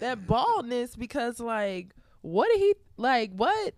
that 0.00 0.26
baldness 0.26 0.96
because 0.96 1.38
like 1.40 1.94
what 2.22 2.48
did 2.50 2.58
he 2.58 2.74
like 2.96 3.32
what? 3.32 3.74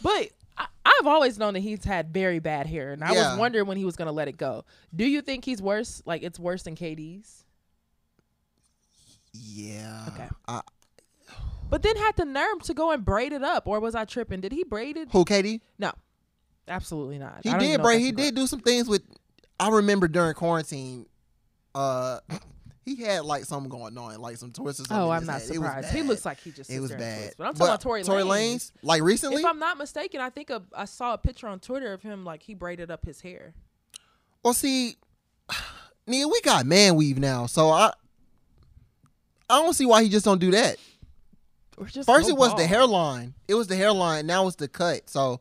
But 0.00 0.28
I, 0.56 0.66
I've 0.86 1.06
always 1.06 1.38
known 1.38 1.54
that 1.54 1.60
he's 1.60 1.84
had 1.84 2.12
very 2.14 2.38
bad 2.38 2.66
hair, 2.66 2.92
and 2.92 3.02
I 3.04 3.12
Yeah. 3.12 3.30
was 3.32 3.38
wondering 3.38 3.66
when 3.66 3.76
he 3.76 3.84
was 3.84 3.96
gonna 3.96 4.12
let 4.12 4.28
it 4.28 4.36
go. 4.36 4.64
Do 4.94 5.04
you 5.04 5.20
think 5.20 5.44
he's 5.44 5.60
worse? 5.60 6.00
Like 6.06 6.22
it's 6.22 6.38
worse 6.38 6.62
than 6.62 6.76
KD's? 6.76 7.44
Yeah. 9.32 10.04
Okay. 10.08 10.28
I, 10.46 10.60
But 11.68 11.82
then 11.82 11.96
had 11.96 12.16
the 12.16 12.24
nerve 12.24 12.62
to 12.64 12.74
go 12.74 12.90
and 12.92 13.04
braid 13.04 13.32
it 13.32 13.42
up, 13.42 13.66
or 13.66 13.80
was 13.80 13.94
I 13.94 14.04
tripping? 14.04 14.40
Did 14.40 14.52
he 14.52 14.64
braid 14.64 14.96
it? 14.96 15.08
who, 15.12 15.24
KD? 15.24 15.60
No, 15.78 15.92
absolutely 16.68 17.18
not. 17.18 17.40
He 17.42 17.52
did, 17.54 17.82
bro. 17.82 17.96
He 17.98 18.12
did 18.12 18.34
do 18.34 18.46
some 18.46 18.60
things 18.60 18.88
with. 18.88 19.02
I 19.60 19.70
remember 19.70 20.06
during 20.06 20.34
quarantine, 20.34 21.06
uh, 21.74 22.20
he 22.84 22.96
had 22.96 23.24
like 23.24 23.44
something 23.44 23.68
going 23.68 23.96
on, 23.98 24.20
like 24.20 24.36
some 24.36 24.52
twists. 24.52 24.80
or 24.80 24.84
something 24.84 24.96
Oh, 25.06 25.10
I'm 25.10 25.26
not 25.26 25.40
head. 25.40 25.42
Surprised. 25.42 25.92
He 25.92 26.02
looks 26.02 26.24
like 26.24 26.38
he 26.40 26.50
just. 26.52 26.70
it 26.70 26.80
was 26.80 26.92
bad. 26.92 27.34
But 27.36 27.46
I'm 27.48 27.54
talking 27.54 27.66
about 27.66 27.80
Tory, 27.80 28.02
Tory 28.02 28.22
like 28.82 29.02
recently. 29.02 29.40
If 29.40 29.46
I'm 29.46 29.58
not 29.58 29.78
mistaken, 29.78 30.20
I 30.20 30.30
think 30.30 30.50
a, 30.50 30.62
I 30.74 30.84
saw 30.84 31.14
a 31.14 31.18
picture 31.18 31.48
on 31.48 31.60
Twitter 31.60 31.92
of 31.92 32.02
him 32.02 32.24
like 32.24 32.42
he 32.42 32.54
braided 32.54 32.90
up 32.90 33.04
his 33.04 33.20
hair. 33.20 33.54
Well, 34.42 34.54
see, 34.54 34.96
Nia, 36.06 36.28
we 36.28 36.40
got 36.42 36.64
man 36.66 36.94
weave 36.94 37.18
now, 37.18 37.46
so 37.46 37.70
I, 37.70 37.92
I 39.50 39.60
don't 39.60 39.74
see 39.74 39.86
why 39.86 40.02
he 40.02 40.08
just 40.08 40.24
don't 40.24 40.40
do 40.40 40.52
that. 40.52 40.76
Just 41.86 42.08
First, 42.08 42.28
go 42.28 42.34
it 42.34 42.38
was 42.38 42.54
the 42.56 42.66
hairline. 42.66 43.34
It 43.46 43.54
was 43.54 43.66
the 43.68 43.76
hairline. 43.76 44.26
Now 44.26 44.46
it's 44.46 44.56
the 44.56 44.68
cut. 44.68 45.08
So 45.08 45.40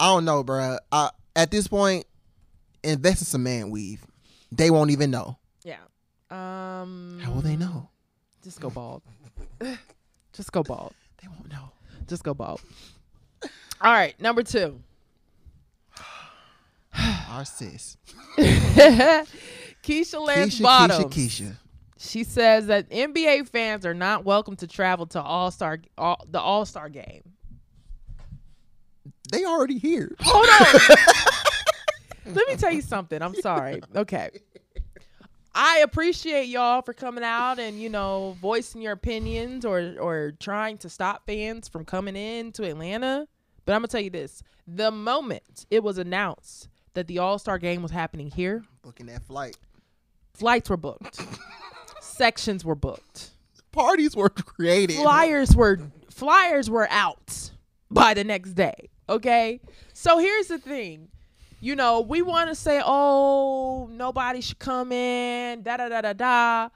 I 0.00 0.06
don't 0.06 0.24
know, 0.24 0.42
bro. 0.42 0.78
I, 0.90 1.10
at 1.36 1.50
this 1.50 1.68
point, 1.68 2.06
invest 2.82 3.20
in 3.20 3.26
some 3.26 3.42
man 3.42 3.70
weave. 3.70 4.02
They 4.50 4.70
won't 4.70 4.90
even 4.90 5.10
know. 5.10 5.36
Yeah. 5.62 5.76
Um. 6.30 7.20
How 7.22 7.32
will 7.32 7.42
they 7.42 7.56
know? 7.56 7.90
Just 8.42 8.60
go 8.60 8.70
bald. 8.70 9.02
just 10.32 10.50
go 10.52 10.62
bald. 10.62 10.94
They 11.20 11.28
won't 11.28 11.50
know. 11.50 11.70
Just 12.08 12.24
go 12.24 12.32
bald. 12.32 12.62
All 13.82 13.92
right, 13.92 14.18
number 14.18 14.42
two. 14.42 14.80
Our 17.30 17.44
sis, 17.44 17.96
Keisha 18.38 19.26
Lance 20.26 20.58
Keisha, 20.58 20.62
Bottoms. 20.62 21.04
Keisha, 21.14 21.42
Keisha. 21.42 21.56
She 21.98 22.24
says 22.24 22.66
that 22.68 22.88
NBA 22.88 23.48
fans 23.48 23.84
are 23.84 23.94
not 23.94 24.24
welcome 24.24 24.56
to 24.56 24.66
travel 24.66 25.06
to 25.08 25.20
All 25.20 25.50
Star 25.50 25.78
all, 25.98 26.24
the 26.30 26.40
All 26.40 26.64
Star 26.64 26.88
game. 26.88 27.22
They 29.30 29.44
already 29.44 29.78
here. 29.78 30.14
Hold 30.20 30.46
on. 30.48 30.96
Let 32.34 32.48
me 32.48 32.56
tell 32.56 32.72
you 32.72 32.82
something. 32.82 33.20
I'm 33.22 33.34
sorry. 33.34 33.80
Okay. 33.96 34.30
I 35.54 35.78
appreciate 35.78 36.44
y'all 36.44 36.80
for 36.82 36.92
coming 36.92 37.24
out 37.24 37.58
and 37.58 37.80
you 37.80 37.88
know 37.88 38.36
voicing 38.40 38.80
your 38.82 38.92
opinions 38.92 39.64
or 39.64 39.96
or 40.00 40.32
trying 40.38 40.78
to 40.78 40.88
stop 40.88 41.26
fans 41.26 41.68
from 41.68 41.84
coming 41.84 42.14
in 42.16 42.52
to 42.52 42.64
Atlanta. 42.64 43.26
But 43.64 43.72
I'm 43.72 43.80
gonna 43.80 43.88
tell 43.88 44.00
you 44.00 44.10
this: 44.10 44.42
the 44.68 44.90
moment 44.92 45.66
it 45.70 45.82
was 45.82 45.98
announced 45.98 46.68
that 46.94 47.08
the 47.08 47.18
All 47.18 47.38
Star 47.38 47.58
Game 47.58 47.82
was 47.82 47.90
happening 47.90 48.28
here, 48.30 48.64
Booking 48.82 49.06
that 49.06 49.24
flight. 49.26 49.56
flights 50.34 50.70
were 50.70 50.76
booked, 50.76 51.20
sections 52.00 52.64
were 52.64 52.76
booked, 52.76 53.30
Parties 53.72 54.14
were 54.14 54.28
created. 54.30 54.96
flyers 54.98 55.56
were 55.56 55.80
flyers 56.10 56.70
were 56.70 56.88
out 56.90 57.50
by 57.90 58.14
the 58.14 58.22
next 58.22 58.52
day. 58.52 58.88
Okay, 59.10 59.60
so 59.92 60.18
here's 60.18 60.46
the 60.46 60.58
thing. 60.58 61.08
You 61.60 61.74
know, 61.74 62.00
we 62.00 62.22
want 62.22 62.48
to 62.48 62.54
say, 62.54 62.80
oh, 62.82 63.88
nobody 63.90 64.40
should 64.40 64.60
come 64.60 64.92
in, 64.92 65.62
da 65.62 65.78
da 65.78 65.88
da 65.88 66.00
da 66.00 66.12
da. 66.12 66.68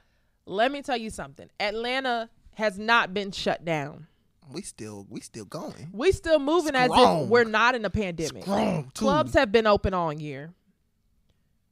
Let 0.44 0.72
me 0.72 0.82
tell 0.82 0.96
you 0.96 1.10
something. 1.10 1.48
Atlanta 1.60 2.28
has 2.54 2.76
not 2.76 3.14
been 3.14 3.30
shut 3.30 3.64
down. 3.64 4.08
We 4.52 4.62
still 4.62 5.06
we 5.08 5.20
still 5.20 5.44
going. 5.44 5.90
We 5.92 6.10
still 6.10 6.40
moving 6.40 6.74
as 6.74 6.90
Strong. 6.90 7.22
if 7.22 7.28
we're 7.28 7.44
not 7.44 7.76
in 7.76 7.84
a 7.84 7.90
pandemic. 7.90 8.42
Strong. 8.42 8.90
Clubs 8.94 9.32
have 9.34 9.52
been 9.52 9.68
open 9.68 9.94
all 9.94 10.12
year. 10.12 10.52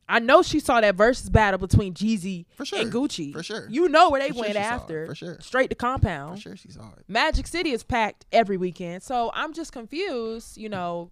I 0.08 0.18
know 0.18 0.42
she 0.42 0.60
saw 0.60 0.80
that 0.80 0.96
Verzuz 0.96 1.30
battle 1.32 1.58
between 1.58 1.94
Jeezy 1.94 2.44
sure. 2.64 2.80
and 2.80 2.92
Gucci. 2.92 3.32
For 3.32 3.42
sure. 3.42 3.66
You 3.70 3.88
know 3.88 4.10
where 4.10 4.20
they 4.20 4.30
For 4.30 4.40
went 4.40 4.50
it. 4.50 4.56
after. 4.56 5.06
For 5.06 5.14
sure. 5.14 5.38
Straight 5.40 5.70
to 5.70 5.76
compound. 5.76 6.36
For 6.36 6.42
sure 6.50 6.56
she 6.56 6.70
saw 6.70 6.88
it. 6.98 7.04
Magic 7.08 7.46
City 7.46 7.70
is 7.70 7.82
packed 7.82 8.26
every 8.32 8.56
weekend. 8.56 9.02
So 9.02 9.30
I'm 9.32 9.52
just 9.52 9.72
confused. 9.72 10.58
You 10.58 10.68
know, 10.68 11.10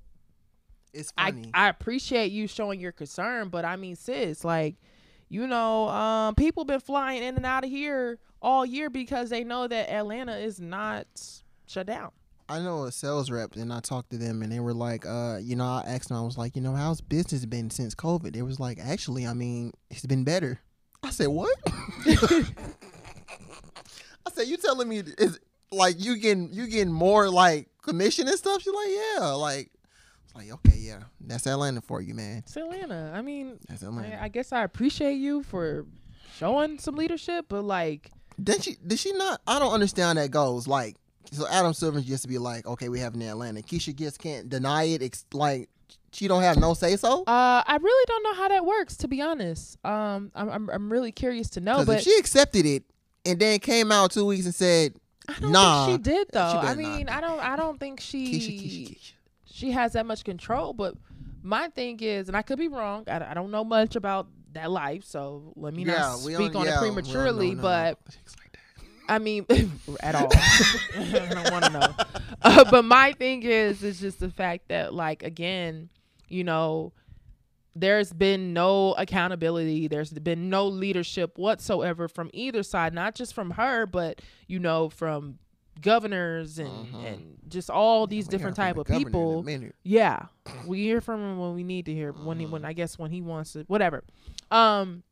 It's 0.93 1.13
I, 1.17 1.31
funny. 1.31 1.51
I 1.55 1.69
appreciate 1.69 2.33
you 2.33 2.47
showing 2.47 2.81
your 2.81 2.93
concern, 2.93 3.49
but 3.49 3.65
I 3.65 3.77
mean, 3.77 3.97
sis, 3.97 4.45
like, 4.45 4.75
you 5.29 5.47
know, 5.47 5.89
um, 5.89 6.35
people 6.35 6.65
been 6.65 6.81
flying 6.81 7.23
in 7.23 7.37
and 7.37 7.47
out 7.47 7.65
of 7.65 7.71
here 7.71 8.19
all 8.43 8.67
year 8.67 8.91
because 8.91 9.31
they 9.31 9.45
know 9.45 9.69
that 9.69 9.89
Atlanta 9.89 10.37
is 10.37 10.61
not 10.61 11.07
shut 11.67 11.87
down. 11.87 12.11
I 12.51 12.59
know 12.59 12.83
a 12.83 12.91
sales 12.91 13.31
rep 13.31 13.55
and 13.55 13.73
I 13.73 13.79
talked 13.79 14.11
to 14.11 14.19
them 14.19 14.43
and 14.43 14.51
they 14.51 14.59
were 14.59 14.75
like, 14.75 15.07
uh, 15.07 15.39
you 15.41 15.55
know, 15.55 15.65
I 15.65 15.85
asked 15.87 16.09
them, 16.09 16.19
I 16.19 16.23
was 16.23 16.37
like, 16.37 16.57
you 16.57 16.63
know, 16.63 16.75
how's 16.75 17.01
business 17.01 17.47
been 17.47 17.71
since 17.71 17.95
COVID? 17.95 18.35
It 18.35 18.43
was 18.43 18.59
like, 18.59 18.81
actually, 18.81 19.25
I 19.25 19.35
mean, 19.35 19.73
it's 19.89 20.05
been 20.05 20.25
better. 20.25 20.59
I 21.05 21.11
said, 21.11 21.29
what? 21.29 21.57
I 22.07 22.45
said, 24.33 24.49
you 24.49 24.57
telling 24.57 24.89
me 24.89 24.99
is 25.19 25.39
like 25.71 26.05
you 26.05 26.17
getting 26.17 26.53
you 26.53 26.67
getting 26.67 26.93
more 26.93 27.31
like 27.31 27.69
commission 27.83 28.27
and 28.27 28.37
stuff? 28.37 28.63
She's 28.63 28.75
like, 28.75 28.89
yeah, 28.89 29.27
like, 29.29 29.71
it's 30.25 30.35
like, 30.35 30.53
okay, 30.53 30.77
yeah, 30.77 31.05
that's 31.21 31.47
Atlanta 31.47 31.81
for 31.81 32.01
you, 32.01 32.15
man. 32.15 32.39
It's 32.39 32.57
Atlanta. 32.57 33.13
I 33.15 33.23
mean, 33.23 33.61
That's 33.69 33.83
Atlanta. 33.83 34.21
I, 34.21 34.25
I 34.25 34.29
guess 34.29 34.51
I 34.51 34.65
appreciate 34.65 35.15
you 35.15 35.45
for 35.45 35.87
showing 36.37 36.81
some 36.81 36.97
leadership, 36.97 37.47
but 37.49 37.63
like, 37.63 38.11
Did 38.43 38.65
she? 38.65 38.77
Did 38.85 38.99
she 38.99 39.13
not? 39.13 39.41
I 39.47 39.61
don't 39.61 39.73
understand 39.73 40.19
that 40.19 40.33
goes. 40.33 40.67
Like, 40.67 40.97
so 41.33 41.47
Adam 41.49 41.73
Silver 41.73 42.01
just 42.01 42.23
to 42.23 42.29
be 42.29 42.39
like, 42.39 42.67
okay, 42.67 42.89
we 42.89 43.01
have 43.01 43.15
in 43.15 43.23
Atlanta. 43.23 43.61
Keisha 43.61 43.95
just 43.95 44.19
can't 44.19 44.49
deny 44.49 44.85
it. 44.85 45.03
Ex- 45.03 45.25
like, 45.33 45.69
she 46.13 46.27
don't 46.29 46.43
have 46.43 46.59
no 46.59 46.75
say 46.75 46.97
so. 46.97 47.23
uh, 47.23 47.63
I 47.67 47.79
really 47.81 48.05
don't 48.07 48.23
know 48.25 48.35
how 48.35 48.49
that 48.49 48.65
works, 48.65 48.97
to 48.99 49.09
be 49.09 49.23
honest. 49.23 49.79
Um, 49.85 50.33
I'm 50.35 50.49
I'm, 50.49 50.71
I'm 50.71 50.93
really 50.93 51.13
curious 51.13 51.51
to 51.51 51.61
know, 51.61 51.85
but 51.85 51.99
if 51.99 52.05
she 52.05 52.17
accepted 52.19 52.67
it 52.67 52.85
and 53.25 53.39
then 53.39 53.59
came 53.61 53.93
out 53.93 54.11
two 54.11 54.27
weeks 54.27 54.45
and 54.45 54.55
said, 54.55 54.95
I 55.29 55.39
don't 55.41 55.53
nah, 55.53 55.87
think 55.87 56.05
she 56.05 56.11
did 56.11 56.29
though. 56.33 56.51
she 56.51 56.69
I 56.69 56.75
mean. 56.75 57.09
I 57.09 57.21
don't 57.21 57.41
I 57.41 57.57
don't 57.57 57.79
think 57.79 58.01
she 58.01 58.33
Keisha, 58.33 58.61
Keisha, 58.61 58.91
Keisha. 58.91 59.13
she 59.53 59.71
has 59.71 59.93
that 59.93 60.07
much 60.07 60.25
control. 60.25 60.73
But 60.73 60.95
my 61.43 61.69
thing 61.69 62.01
is, 62.01 62.29
and 62.29 62.37
I 62.37 62.43
could 62.43 62.59
be 62.59 62.69
wrong. 62.69 63.05
I, 63.07 63.31
I 63.31 63.35
don't 63.35 63.51
know 63.51 63.65
much 63.65 63.95
about 63.95 64.27
that 64.53 64.71
life, 64.71 65.05
so 65.05 65.53
let 65.55 65.75
me 65.75 65.85
not 65.85 66.19
speak 66.19 66.57
on 66.57 66.67
yeah, 66.67 66.77
it 66.77 66.79
prematurely. 66.79 67.55
but 67.55 67.61
no. 67.63 68.15
Like 68.41 68.50
that. 68.50 68.50
I 69.11 69.19
mean, 69.19 69.45
at 70.01 70.15
all. 70.15 70.31
I 70.33 71.29
don't 71.29 71.51
want 71.51 71.65
to 71.65 71.71
know. 71.71 71.95
Uh, 72.43 72.65
but 72.71 72.87
my 72.87 73.13
thing 73.13 73.43
is, 73.43 73.83
is 73.83 74.01
just 74.01 74.19
the 74.19 74.31
fact 74.31 74.69
that, 74.69 74.95
like, 74.95 75.23
again, 75.23 75.91
you 76.29 76.43
know, 76.43 76.95
there's 77.77 78.15
been 78.15 78.55
no 78.55 78.95
accountability. 78.95 79.89
There's 79.89 80.11
been 80.11 80.49
no 80.49 80.67
leadership 80.67 81.37
whatsoever 81.37 82.09
from 82.09 82.31
either 82.33 82.63
side, 82.63 82.95
not 82.95 83.15
just 83.15 83.35
from 83.35 83.51
her, 83.51 83.85
but 83.85 84.23
you 84.47 84.59
know, 84.59 84.89
from 84.89 85.39
governors 85.83 86.59
and 86.59 86.95
and 87.05 87.37
just 87.49 87.69
all 87.69 88.07
these 88.07 88.27
We 88.27 88.31
different 88.31 88.57
type 88.57 88.79
of 88.79 88.87
the 88.87 88.93
governor 88.95 89.01
in 89.01 89.07
a 89.07 89.11
people. 89.11 89.43
Yeah, 89.83 90.27
we 90.67 90.85
hear 90.85 91.03
from 91.03 91.21
him 91.21 91.39
when 91.39 91.55
we 91.55 91.63
need 91.63 91.85
to 91.87 91.93
hear. 91.93 92.13
When 92.13 92.39
he, 92.41 92.47
when 92.47 92.65
I 92.65 92.73
guess 92.73 92.99
when 92.99 93.11
he 93.11 93.21
wants 93.21 93.53
to, 93.53 93.65
whatever. 93.67 94.03
Um, 94.51 95.03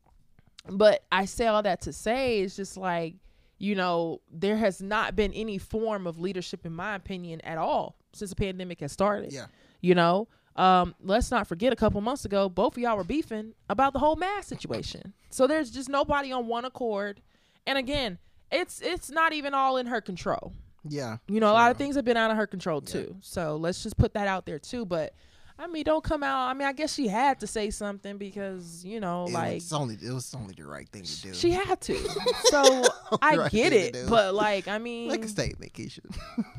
but 0.67 1.03
I 1.11 1.25
say 1.25 1.45
all 1.45 1.61
that 1.61 1.81
to 1.81 1.93
say 1.93 2.41
it's 2.41 2.55
just 2.55 2.75
like 2.75 3.15
you 3.59 3.75
know 3.75 4.21
there 4.31 4.57
has 4.57 4.81
not 4.81 5.15
been 5.15 5.31
any 5.33 5.57
form 5.57 6.07
of 6.07 6.19
leadership, 6.19 6.65
in 6.65 6.73
my 6.73 6.95
opinion, 6.95 7.41
at 7.41 7.57
all 7.57 7.95
since 8.13 8.31
the 8.31 8.35
pandemic 8.35 8.79
has 8.79 8.91
started. 8.91 9.31
Yeah. 9.31 9.45
You 9.81 9.95
know, 9.95 10.27
um, 10.55 10.95
let's 11.01 11.31
not 11.31 11.47
forget 11.47 11.71
a 11.71 11.75
couple 11.75 12.01
months 12.01 12.25
ago, 12.25 12.49
both 12.49 12.75
of 12.75 12.79
y'all 12.79 12.97
were 12.97 13.03
beefing 13.03 13.53
about 13.69 13.93
the 13.93 13.99
whole 13.99 14.15
mask 14.15 14.49
situation. 14.49 15.13
So 15.29 15.47
there's 15.47 15.69
just 15.69 15.89
nobody 15.89 16.31
on 16.31 16.47
one 16.47 16.65
accord. 16.65 17.21
And 17.65 17.77
again, 17.77 18.17
it's 18.51 18.81
it's 18.81 19.09
not 19.09 19.31
even 19.33 19.53
all 19.53 19.77
in 19.77 19.85
her 19.85 20.01
control. 20.01 20.53
Yeah. 20.87 21.17
You 21.27 21.39
know, 21.39 21.51
a 21.51 21.53
lot 21.53 21.71
of 21.71 21.77
things 21.77 21.95
have 21.95 22.05
been 22.05 22.17
out 22.17 22.31
of 22.31 22.37
her 22.37 22.47
control 22.47 22.81
too. 22.81 23.15
So 23.21 23.57
let's 23.57 23.83
just 23.83 23.97
put 23.97 24.13
that 24.15 24.27
out 24.27 24.45
there 24.45 24.59
too. 24.59 24.85
But 24.85 25.13
I 25.61 25.67
mean, 25.67 25.83
don't 25.83 26.03
come 26.03 26.23
out. 26.23 26.47
I 26.47 26.53
mean, 26.53 26.65
I 26.67 26.71
guess 26.71 26.93
she 26.93 27.09
had 27.09 27.41
to 27.41 27.47
say 27.47 27.69
something 27.69 28.17
because 28.17 28.83
you 28.85 29.01
know, 29.01 29.25
It 29.27 29.33
like 29.33 29.55
was 29.55 29.73
only 29.73 29.95
it 30.01 30.11
was 30.13 30.33
only 30.33 30.53
the 30.55 30.65
right 30.65 30.87
thing 30.87 31.03
to 31.03 31.21
do. 31.21 31.33
she 31.33 31.51
had 31.51 31.81
to. 31.81 31.95
So 32.45 32.83
I 33.21 33.35
Right 33.35 33.51
get 33.51 33.73
it. 33.73 33.97
But 34.07 34.33
like, 34.35 34.67
I 34.69 34.77
mean, 34.87 35.09
like 35.09 35.25
a 35.25 35.27
statement, 35.27 35.73
Keisha. 35.73 35.99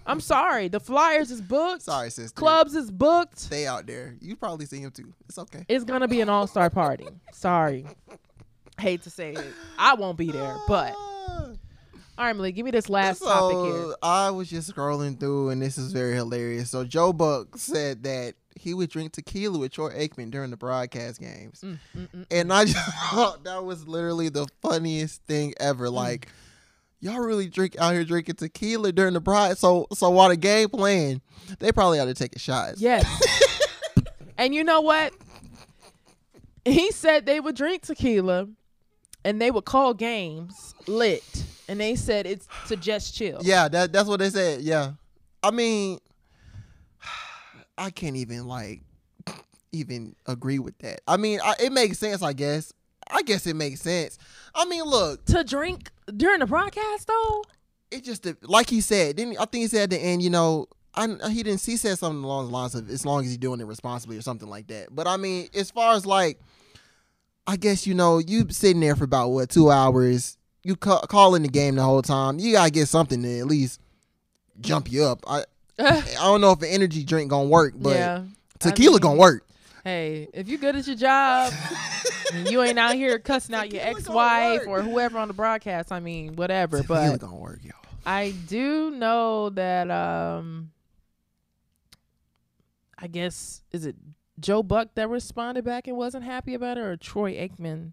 I'm 0.06 0.20
sorry. 0.20 0.68
The 0.68 0.80
Flyers 0.80 1.30
is 1.30 1.40
booked. 1.40 1.82
Sorry, 1.82 2.10
sister. 2.10 2.34
Clubs 2.38 2.74
is 2.74 2.90
booked. 2.90 3.38
Stay 3.38 3.66
out 3.66 3.86
there. 3.86 4.16
You 4.20 4.36
probably 4.36 4.66
see 4.66 4.80
him 4.80 4.90
too. 4.90 5.14
It's 5.28 5.38
okay. 5.38 5.64
It's 5.68 5.84
gonna 5.84 6.06
be 6.08 6.20
an 6.20 6.28
all 6.28 6.46
star 6.46 6.68
party. 6.68 7.08
Sorry. 7.32 7.86
Hate 8.78 9.02
to 9.04 9.10
say 9.10 9.32
it. 9.32 9.44
I 9.78 9.94
won't 9.94 10.18
be 10.18 10.30
there. 10.30 10.58
But 10.68 10.94
all 10.98 11.56
right, 12.18 12.36
Malik, 12.36 12.54
give 12.54 12.64
me 12.66 12.70
this 12.70 12.90
last 12.90 13.20
so, 13.20 13.26
topic 13.26 13.72
here. 13.74 13.94
I 14.02 14.30
was 14.30 14.50
just 14.50 14.74
scrolling 14.74 15.18
through, 15.18 15.48
and 15.50 15.62
this 15.62 15.78
is 15.78 15.92
very 15.92 16.14
hilarious. 16.14 16.68
So 16.70 16.84
Joe 16.84 17.12
Buck 17.14 17.56
said 17.56 18.02
that 18.04 18.34
he 18.56 18.74
would 18.74 18.90
drink 18.90 19.12
tequila 19.12 19.58
with 19.58 19.72
Troy 19.72 19.90
Aikman 19.90 20.30
during 20.30 20.50
the 20.50 20.56
broadcast 20.56 21.20
games, 21.20 21.60
Mm, 21.64 21.78
mm, 21.96 22.08
mm. 22.08 22.26
and 22.30 22.52
I 22.52 22.64
just 22.64 22.92
thought 23.10 23.44
that 23.44 23.64
was 23.64 23.86
literally 23.86 24.28
the 24.28 24.46
funniest 24.62 25.22
thing 25.24 25.54
ever. 25.60 25.86
Mm. 25.86 25.92
Like, 25.92 26.28
y'all 27.00 27.20
really 27.20 27.48
drink 27.48 27.76
out 27.78 27.92
here 27.92 28.04
drinking 28.04 28.36
tequila 28.36 28.92
during 28.92 29.14
the 29.14 29.20
broad. 29.20 29.58
So, 29.58 29.86
so 29.92 30.10
while 30.10 30.28
the 30.28 30.36
game 30.36 30.68
playing, 30.68 31.20
they 31.58 31.72
probably 31.72 31.98
ought 32.00 32.06
to 32.06 32.14
take 32.14 32.36
a 32.36 32.38
shot. 32.38 32.74
Yes. 32.76 33.04
and 34.38 34.54
you 34.54 34.64
know 34.64 34.80
what? 34.80 35.12
He 36.64 36.90
said 36.92 37.26
they 37.26 37.40
would 37.40 37.56
drink 37.56 37.82
tequila 37.82 38.48
and 39.24 39.40
they 39.40 39.50
would 39.50 39.64
call 39.64 39.94
games 39.94 40.74
lit. 40.86 41.44
And 41.68 41.80
they 41.80 41.94
said 41.94 42.26
it's 42.26 42.48
to 42.68 42.76
just 42.76 43.14
chill. 43.14 43.38
Yeah, 43.42 43.68
that 43.68 43.92
that's 43.92 44.08
what 44.08 44.18
they 44.18 44.30
said. 44.30 44.62
Yeah, 44.62 44.92
I 45.42 45.52
mean, 45.52 46.00
I 47.80 47.90
can't 47.90 48.16
even 48.16 48.46
like 48.46 48.82
even 49.72 50.14
agree 50.26 50.58
with 50.58 50.76
that. 50.78 51.00
I 51.08 51.16
mean, 51.16 51.40
I, 51.42 51.54
it 51.60 51.72
makes 51.72 51.98
sense. 51.98 52.22
I 52.22 52.32
guess. 52.32 52.72
I 53.10 53.22
guess 53.22 53.46
it 53.46 53.56
makes 53.56 53.80
sense. 53.80 54.18
I 54.54 54.64
mean, 54.66 54.84
look, 54.84 55.24
To 55.24 55.42
drink 55.42 55.90
during 56.16 56.40
the 56.40 56.46
broadcast 56.46 57.08
though? 57.08 57.42
it 57.90 58.04
just 58.04 58.24
like 58.42 58.70
he 58.70 58.80
said. 58.80 59.16
Didn't 59.16 59.36
I 59.40 59.46
think 59.46 59.62
he 59.62 59.66
said 59.66 59.84
at 59.84 59.90
the 59.90 59.98
end? 59.98 60.22
You 60.22 60.30
know, 60.30 60.66
I 60.94 61.08
he 61.30 61.42
didn't. 61.42 61.60
He 61.64 61.76
said 61.76 61.98
something 61.98 62.22
along 62.22 62.46
the 62.46 62.52
lines 62.52 62.74
of 62.76 62.88
as 62.90 63.04
long 63.04 63.20
as 63.22 63.26
he's 63.26 63.38
doing 63.38 63.60
it 63.60 63.66
responsibly 63.66 64.16
or 64.16 64.22
something 64.22 64.48
like 64.48 64.68
that. 64.68 64.94
But 64.94 65.06
I 65.08 65.16
mean, 65.16 65.48
as 65.54 65.70
far 65.72 65.94
as 65.94 66.06
like, 66.06 66.38
I 67.46 67.56
guess 67.56 67.86
you 67.86 67.94
know, 67.94 68.18
you 68.18 68.46
sitting 68.50 68.80
there 68.80 68.94
for 68.94 69.04
about 69.04 69.30
what 69.30 69.48
two 69.50 69.70
hours. 69.70 70.36
You 70.62 70.76
ca- 70.76 71.06
calling 71.06 71.42
the 71.42 71.48
game 71.48 71.76
the 71.76 71.82
whole 71.82 72.02
time. 72.02 72.38
You 72.38 72.52
gotta 72.52 72.70
get 72.70 72.86
something 72.86 73.22
to 73.22 73.38
at 73.38 73.46
least 73.46 73.80
jump 74.60 74.92
you 74.92 75.04
up. 75.04 75.24
I 75.26 75.44
I 76.18 76.24
don't 76.24 76.40
know 76.40 76.52
if 76.52 76.60
an 76.62 76.68
energy 76.68 77.04
drink 77.04 77.30
gonna 77.30 77.48
work, 77.48 77.74
but 77.76 77.96
yeah. 77.96 78.22
tequila 78.58 78.94
mean- 78.94 79.00
gonna 79.00 79.18
work. 79.18 79.46
Hey, 79.84 80.28
if 80.34 80.48
you 80.48 80.58
good 80.58 80.76
at 80.76 80.86
your 80.86 80.96
job 80.96 81.54
and 82.34 82.50
you 82.50 82.62
ain't 82.62 82.78
out 82.78 82.94
here 82.94 83.18
cussing 83.18 83.54
out 83.54 83.72
your 83.72 83.82
ex 83.82 84.06
wife 84.08 84.66
or 84.66 84.82
whoever 84.82 85.18
on 85.18 85.28
the 85.28 85.34
broadcast, 85.34 85.90
I 85.90 86.00
mean, 86.00 86.36
whatever. 86.36 86.82
Tequila 86.82 87.12
But 87.12 87.20
gonna 87.20 87.36
work, 87.36 87.60
y'all. 87.62 87.74
I 88.04 88.34
do 88.46 88.90
know 88.90 89.50
that 89.50 89.90
um 89.90 90.70
I 92.98 93.06
guess 93.06 93.62
is 93.72 93.86
it 93.86 93.96
Joe 94.38 94.62
Buck 94.62 94.94
that 94.94 95.08
responded 95.08 95.64
back 95.64 95.86
and 95.88 95.96
wasn't 95.96 96.24
happy 96.24 96.54
about 96.54 96.76
it 96.76 96.82
or 96.82 96.96
Troy 96.96 97.34
Aikman? 97.34 97.92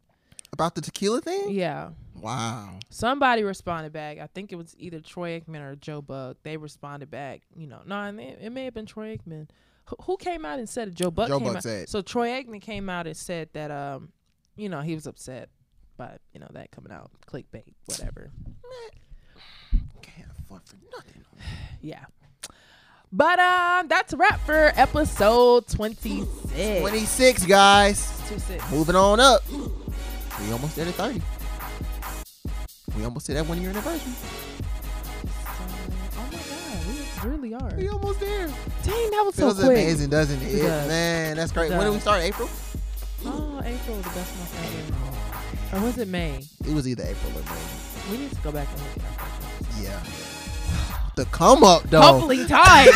About 0.53 0.75
the 0.75 0.81
tequila 0.81 1.21
thing? 1.21 1.51
Yeah. 1.51 1.89
Wow. 2.19 2.79
Somebody 2.89 3.43
responded 3.43 3.93
back. 3.93 4.17
I 4.19 4.27
think 4.27 4.51
it 4.51 4.55
was 4.55 4.75
either 4.79 4.99
Troy 4.99 5.39
Aikman 5.39 5.61
or 5.61 5.75
Joe 5.75 6.01
Buck. 6.01 6.37
They 6.43 6.57
responded 6.57 7.11
back. 7.11 7.41
You 7.55 7.67
know, 7.67 7.81
no, 7.85 8.01
it 8.03 8.11
may, 8.13 8.35
it 8.41 8.51
may 8.51 8.65
have 8.65 8.73
been 8.73 8.85
Troy 8.85 9.15
Aikman. 9.17 9.49
Who, 9.85 9.95
who 10.03 10.17
came 10.17 10.45
out 10.45 10.59
and 10.59 10.67
said 10.67 10.89
it? 10.89 10.95
Joe 10.95 11.11
Buck 11.11 11.27
Joe 11.29 11.39
came 11.39 11.47
Buck 11.47 11.57
out. 11.57 11.63
said. 11.63 11.89
So 11.89 12.01
Troy 12.01 12.29
Aikman 12.29 12.61
came 12.61 12.89
out 12.89 13.07
and 13.07 13.15
said 13.15 13.49
that 13.53 13.71
um, 13.71 14.09
you 14.55 14.67
know, 14.69 14.81
he 14.81 14.95
was 14.95 15.05
upset 15.07 15.49
by 15.95 16.17
you 16.33 16.39
know 16.39 16.47
that 16.53 16.71
coming 16.71 16.91
out, 16.91 17.11
clickbait, 17.27 17.73
whatever. 17.85 18.31
Can't 20.01 20.29
afford 20.39 20.61
for 20.65 20.75
nothing. 20.91 21.23
Yeah. 21.79 22.05
But 23.11 23.39
um, 23.39 23.87
that's 23.87 24.11
a 24.11 24.17
wrap 24.17 24.39
for 24.41 24.73
episode 24.75 25.67
twenty 25.67 26.25
six. 26.49 26.79
26, 26.81 27.45
guys. 27.45 28.21
Two 28.27 28.39
six. 28.39 28.71
Moving 28.71 28.95
on 28.95 29.19
up. 29.19 29.41
We 29.49 30.51
almost 30.51 30.75
did 30.75 30.87
at 30.87 30.95
30. 30.95 31.21
We 32.97 33.05
almost 33.05 33.27
did 33.27 33.35
that 33.37 33.45
one 33.47 33.61
year 33.61 33.69
anniversary. 33.69 34.11
Oh 36.19 36.29
my 36.31 36.37
god, 36.39 37.23
we 37.23 37.29
really 37.29 37.53
are. 37.53 37.73
We 37.77 37.87
almost 37.89 38.19
there. 38.19 38.47
Dang, 38.47 39.11
that 39.11 39.23
was 39.25 39.35
so 39.35 39.41
Feels 39.43 39.59
quick. 39.59 39.69
amazing, 39.77 40.09
doesn't 40.09 40.41
it? 40.41 40.55
It 40.55 40.61
does. 40.63 40.87
Man, 40.87 41.35
that's 41.37 41.51
great. 41.51 41.69
When 41.71 41.81
did 41.81 41.91
we 41.93 41.99
start? 41.99 42.23
April? 42.23 42.49
Oh, 43.25 43.61
April 43.63 43.95
was 43.97 44.05
the 44.05 44.11
best 44.11 44.37
month 44.37 44.91
ever. 45.71 45.77
Or 45.77 45.85
was 45.85 45.97
it 45.97 46.07
May? 46.07 46.43
It 46.65 46.73
was 46.73 46.87
either 46.87 47.03
April 47.03 47.31
or 47.33 47.43
May. 47.43 48.11
We 48.11 48.17
need 48.23 48.31
to 48.31 48.41
go 48.41 48.51
back 48.51 48.67
and 48.71 48.79
look 48.81 48.97
at 49.05 49.21
our 49.21 49.83
Yeah. 49.83 49.99
The 51.17 51.25
come 51.25 51.63
up 51.63 51.81
though. 51.89 51.99
Coupling 51.99 52.45
time. 52.45 52.89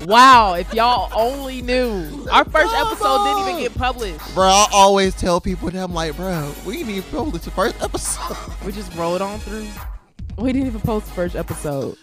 wow, 0.06 0.54
if 0.54 0.72
y'all 0.72 1.10
only 1.20 1.60
knew. 1.60 2.28
Our 2.30 2.44
first 2.44 2.72
episode 2.72 3.24
didn't 3.24 3.48
even 3.48 3.60
get 3.60 3.74
published. 3.74 4.34
Bro, 4.34 4.44
I 4.44 4.68
always 4.72 5.12
tell 5.16 5.40
people 5.40 5.68
that 5.68 5.82
I'm 5.82 5.92
like, 5.92 6.14
bro, 6.14 6.54
we 6.64 6.76
didn't 6.76 6.90
even 6.90 7.10
publish 7.10 7.42
the 7.42 7.50
first 7.50 7.82
episode. 7.82 8.36
We 8.64 8.70
just 8.70 8.94
rolled 8.94 9.20
on 9.20 9.40
through. 9.40 9.66
We 10.38 10.52
didn't 10.52 10.66
even 10.68 10.80
post 10.80 11.06
the 11.06 11.12
first 11.12 11.34
episode. 11.36 11.96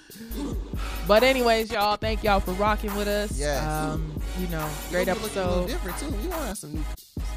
But 1.07 1.21
anyways, 1.23 1.71
y'all, 1.71 1.97
thank 1.97 2.23
y'all 2.23 2.39
for 2.39 2.51
rocking 2.53 2.93
with 2.95 3.07
us. 3.07 3.37
Yes. 3.37 3.63
Um, 3.63 4.19
you 4.39 4.47
know, 4.47 4.67
great 4.89 5.07
We're 5.07 5.13
looking 5.15 5.37
A 5.37 5.47
little 5.49 5.67
different 5.67 5.97
too. 5.99 6.07
We 6.07 6.29
gonna 6.29 6.45
have 6.47 6.57
some 6.57 6.73
new, 6.73 6.83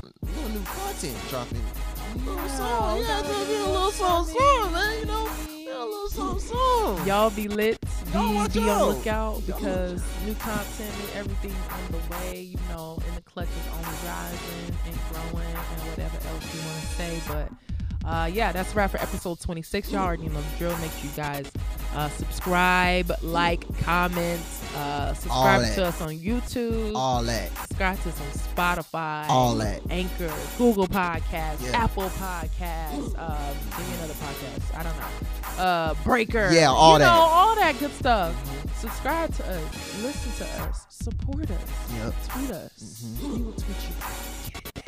some 0.00 0.12
little 0.22 0.48
new 0.50 0.64
content 0.64 1.16
dropping. 1.28 1.60
A 1.60 2.18
little 2.18 2.34
Yeah, 2.36 2.56
song, 2.56 2.98
yeah, 3.00 3.06
gotta 3.06 3.20
it's 3.20 3.28
gonna 3.28 3.44
do 3.44 3.50
be 3.52 3.56
a 3.60 3.66
little 3.66 3.90
song, 3.90 4.26
song, 4.26 4.72
man. 4.72 4.98
You 5.00 5.06
know, 5.06 5.28
yeah, 5.50 5.82
a 5.82 5.84
little 5.84 6.08
song, 6.08 6.40
song. 6.40 7.06
Y'all 7.06 7.30
be 7.30 7.48
lit. 7.48 7.78
Be, 7.80 8.12
Y'all 8.12 8.34
watch 8.34 8.54
be 8.54 8.60
on 8.60 8.68
out. 8.70 8.88
lookout 8.88 9.46
because 9.46 10.02
new 10.24 10.34
content, 10.34 10.92
new 10.98 11.18
everything 11.20 11.54
on 11.72 11.92
the 11.92 11.98
way. 12.16 12.40
You 12.40 12.58
know, 12.70 12.98
and 13.06 13.16
the 13.16 13.22
clutch 13.22 13.48
is 13.48 13.72
only 13.74 13.98
rising 14.06 14.76
and 14.86 14.98
growing 15.10 15.46
and 15.48 15.80
whatever 15.90 16.16
else 16.28 16.54
you 16.54 16.60
want 16.62 16.80
to 16.80 16.86
say. 16.96 17.20
But 17.28 17.75
uh, 18.06 18.30
yeah, 18.32 18.52
that's 18.52 18.72
a 18.72 18.76
wrap 18.76 18.90
for 18.92 18.98
episode 18.98 19.40
26. 19.40 19.90
Y'all 19.92 20.02
already 20.04 20.28
know 20.28 20.40
the 20.40 20.58
drill. 20.58 20.76
Make 20.78 20.92
sure 20.92 21.10
you 21.10 21.16
guys 21.16 21.50
uh, 21.94 22.08
subscribe, 22.10 23.10
like, 23.22 23.64
comment, 23.82 24.40
uh, 24.76 25.12
subscribe 25.14 25.74
to 25.74 25.84
us 25.86 26.00
on 26.00 26.10
YouTube. 26.10 26.92
All 26.94 27.22
that, 27.24 27.50
subscribe 27.58 28.00
to 28.02 28.08
us 28.10 28.20
on 28.20 28.26
Spotify, 28.54 29.28
all 29.28 29.54
that. 29.56 29.80
Anchor, 29.90 30.32
Google 30.58 30.86
Podcasts, 30.86 31.62
Yeah. 31.64 31.82
Apple 31.84 32.10
Podcasts, 32.10 33.18
um, 33.18 33.56
give 33.76 33.88
me 33.88 33.94
another 33.96 34.14
podcast. 34.14 34.78
I 34.78 34.82
don't 34.82 34.96
know. 34.98 35.62
Uh, 35.62 35.94
Breaker. 36.04 36.50
Yeah, 36.52 36.68
all 36.70 36.94
you 36.94 36.98
that. 37.00 37.04
know, 37.14 37.20
all 37.20 37.54
that 37.56 37.78
good 37.80 37.92
stuff. 37.94 38.34
Subscribe 38.78 39.34
to 39.36 39.46
us, 39.48 40.02
listen 40.02 40.46
to 40.46 40.62
us, 40.64 40.86
support 40.90 41.50
us, 41.50 41.60
Yep. 41.96 42.14
tweet 42.28 42.50
us. 42.50 42.70
Mhm. 42.82 43.22
We 43.36 43.42
will 43.42 43.52
tweet 43.52 43.76
you 43.88 43.94
back. 44.00 44.84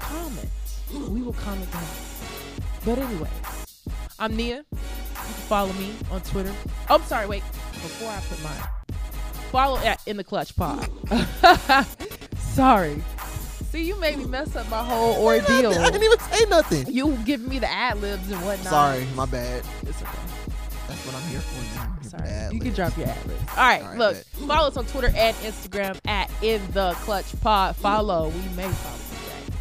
Comment. 0.00 0.50
We 0.92 1.22
will 1.22 1.32
comment 1.32 1.70
back. 1.72 1.84
But 2.84 2.98
anyway, 2.98 3.30
I'm 4.18 4.36
Nia. 4.36 4.56
You 4.56 4.64
can 4.70 5.34
follow 5.48 5.72
me 5.74 5.92
on 6.10 6.20
Twitter. 6.22 6.52
Oh, 6.90 6.96
I'm 6.96 7.02
sorry. 7.02 7.26
Wait. 7.26 7.42
Before 7.72 8.10
I 8.10 8.20
put 8.20 8.42
mine, 8.42 8.98
follow 9.50 9.78
at 9.78 10.00
in 10.06 10.16
the 10.16 10.24
clutch 10.24 10.54
pod. 10.56 10.88
sorry. 12.38 13.02
See, 13.70 13.84
you 13.84 13.98
made 13.98 14.18
me 14.18 14.26
mess 14.26 14.54
up 14.54 14.68
my 14.70 14.84
whole 14.84 15.22
ordeal. 15.24 15.72
I 15.72 15.90
didn't 15.90 16.04
even 16.04 16.18
say 16.20 16.44
nothing. 16.48 16.94
You 16.94 17.16
giving 17.24 17.48
me 17.48 17.58
the 17.58 17.70
ad 17.70 18.00
libs 18.00 18.30
and 18.30 18.40
whatnot. 18.44 18.66
Sorry, 18.72 19.06
my 19.16 19.26
bad. 19.26 19.64
It's 19.82 20.00
okay. 20.00 20.12
That's 20.86 21.06
what 21.06 21.14
I'm 21.16 21.22
here 21.28 21.40
for. 21.40 21.76
Man. 21.76 21.88
I'm 21.88 22.02
here 22.02 22.10
for 22.10 22.18
the 22.18 22.28
Sorry. 22.28 22.54
You 22.54 22.60
can 22.60 22.72
drop 22.74 22.96
your 22.96 23.08
ad 23.08 23.26
libs. 23.26 23.40
All 23.50 23.56
right, 23.56 23.82
All 23.82 23.88
right, 23.88 23.98
look. 23.98 24.14
bet. 24.14 24.26
Follow 24.46 24.68
us 24.68 24.76
on 24.76 24.86
Twitter 24.86 25.12
and 25.16 25.36
Instagram 25.38 25.98
at 26.06 26.30
in 26.42 26.62
the 26.72 26.92
clutch 26.98 27.40
pod. 27.40 27.74
Follow. 27.76 28.28
We 28.28 28.56
may 28.56 28.68
follow. 28.68 29.03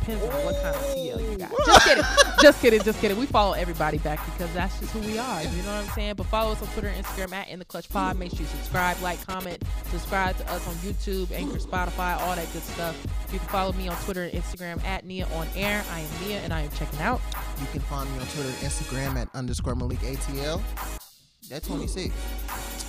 Depends 0.04 0.24
on 0.26 0.45
what 0.45 0.62
kind 0.62 0.76
of 0.76 0.82
TL 0.82 1.32
you 1.32 1.38
got. 1.38 1.51
Just 1.66 1.86
kidding. 1.86 2.04
just 2.41 2.62
kidding. 2.62 2.82
Just 2.82 2.99
kidding. 2.99 3.18
We 3.18 3.26
follow 3.26 3.54
everybody 3.54 3.99
back 3.99 4.20
because 4.26 4.54
that's 4.54 4.78
just 4.82 4.91
who 4.91 4.99
we 4.99 5.18
are. 5.18 5.41
You 5.43 5.62
know 5.62 5.76
what 5.76 5.86
I'm 5.86 5.89
saying? 5.95 6.16
But 6.16 6.26
follow 6.26 6.51
us 6.51 6.62
on 6.62 6.68
Twitter 6.70 6.89
and 6.89 7.06
Instagram 7.06 7.32
at 7.32 7.47
in 7.47 7.60
the 7.60 7.64
clutch 7.64 7.88
pod. 7.88 8.20
Make 8.20 8.32
sure 8.32 8.41
you 8.41 8.47
subscribe, 8.47 8.99
like, 9.01 9.26
comment, 9.26 9.64
subscribe 9.86 10.36
to 10.39 10.51
us 10.51 10.68
on 10.68 10.74
YouTube, 10.76 11.32
Anchor, 11.32 11.58
Spotify, 11.58 12.20
all 12.20 12.36
that 12.36 12.51
good 12.51 12.64
stuff. 12.64 13.01
You 13.32 13.39
can 13.39 13.47
follow 13.47 13.72
me 13.72 13.88
on 13.88 13.95
Twitter 14.04 14.24
and 14.24 14.34
Instagram 14.34 14.84
at 14.84 15.06
Nia 15.06 15.26
on 15.36 15.47
air. 15.56 15.86
I 15.89 16.01
am 16.01 16.28
Nia 16.28 16.39
and 16.39 16.54
I 16.54 16.62
am 16.62 16.70
checking 16.72 16.99
out. 16.99 17.22
You 17.62 17.68
can 17.68 17.80
find 17.80 18.12
me 18.12 18.20
on 18.20 18.26
Twitter 18.26 18.49
and 18.49 18.58
Instagram 18.58 19.16
at 19.16 19.30
underscore 19.34 19.76
Malik 19.76 19.99
ATL. 19.99 20.62
That's 21.54 21.68
26. 21.68 22.16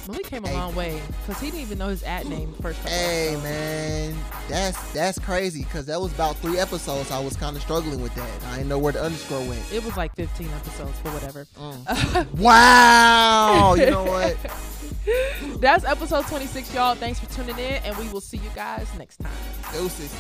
Malik 0.09 0.25
came 0.25 0.43
a 0.43 0.49
hey, 0.49 0.55
long 0.55 0.75
way 0.75 0.99
because 1.21 1.39
he 1.39 1.51
didn't 1.51 1.61
even 1.61 1.77
know 1.77 1.89
his 1.89 2.03
ad 2.03 2.27
name 2.27 2.55
first. 2.63 2.79
Hey 2.89 3.39
man, 3.43 4.17
that's 4.49 4.93
that's 4.95 5.19
crazy 5.19 5.65
because 5.65 5.85
that 5.85 6.01
was 6.01 6.15
about 6.15 6.37
three 6.37 6.59
episodes. 6.59 7.11
I 7.11 7.21
was 7.21 7.37
kind 7.37 7.57
of 7.57 7.63
struggling 7.63 8.01
with 8.01 8.15
that. 8.15 8.43
I 8.47 8.57
didn't 8.57 8.71
know 8.71 8.79
where 8.79 8.95
the 8.95 9.03
underscore 9.03 9.47
went. 9.47 9.61
It 9.71 9.85
was 9.85 9.99
like 9.99 10.17
15 10.17 10.49
episodes, 10.49 10.99
but 11.05 11.13
whatever. 11.13 11.47
Mm. 11.59 12.31
wow, 12.39 13.75
you 13.75 13.91
know 13.91 14.05
what? 14.05 15.61
that's 15.61 15.85
episode 15.85 16.27
26, 16.27 16.73
y'all. 16.73 16.95
Thanks 16.95 17.21
for 17.21 17.27
tuning 17.35 17.59
in, 17.59 17.83
and 17.85 17.95
we 17.99 18.09
will 18.09 18.23
see 18.23 18.39
you 18.39 18.51
guys 18.55 18.89
next 18.97 19.19
time. 19.19 19.31
Deuces. 19.75 20.15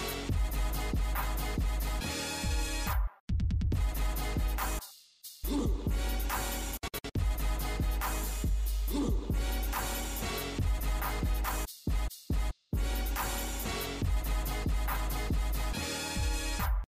Ooh. 5.51 5.80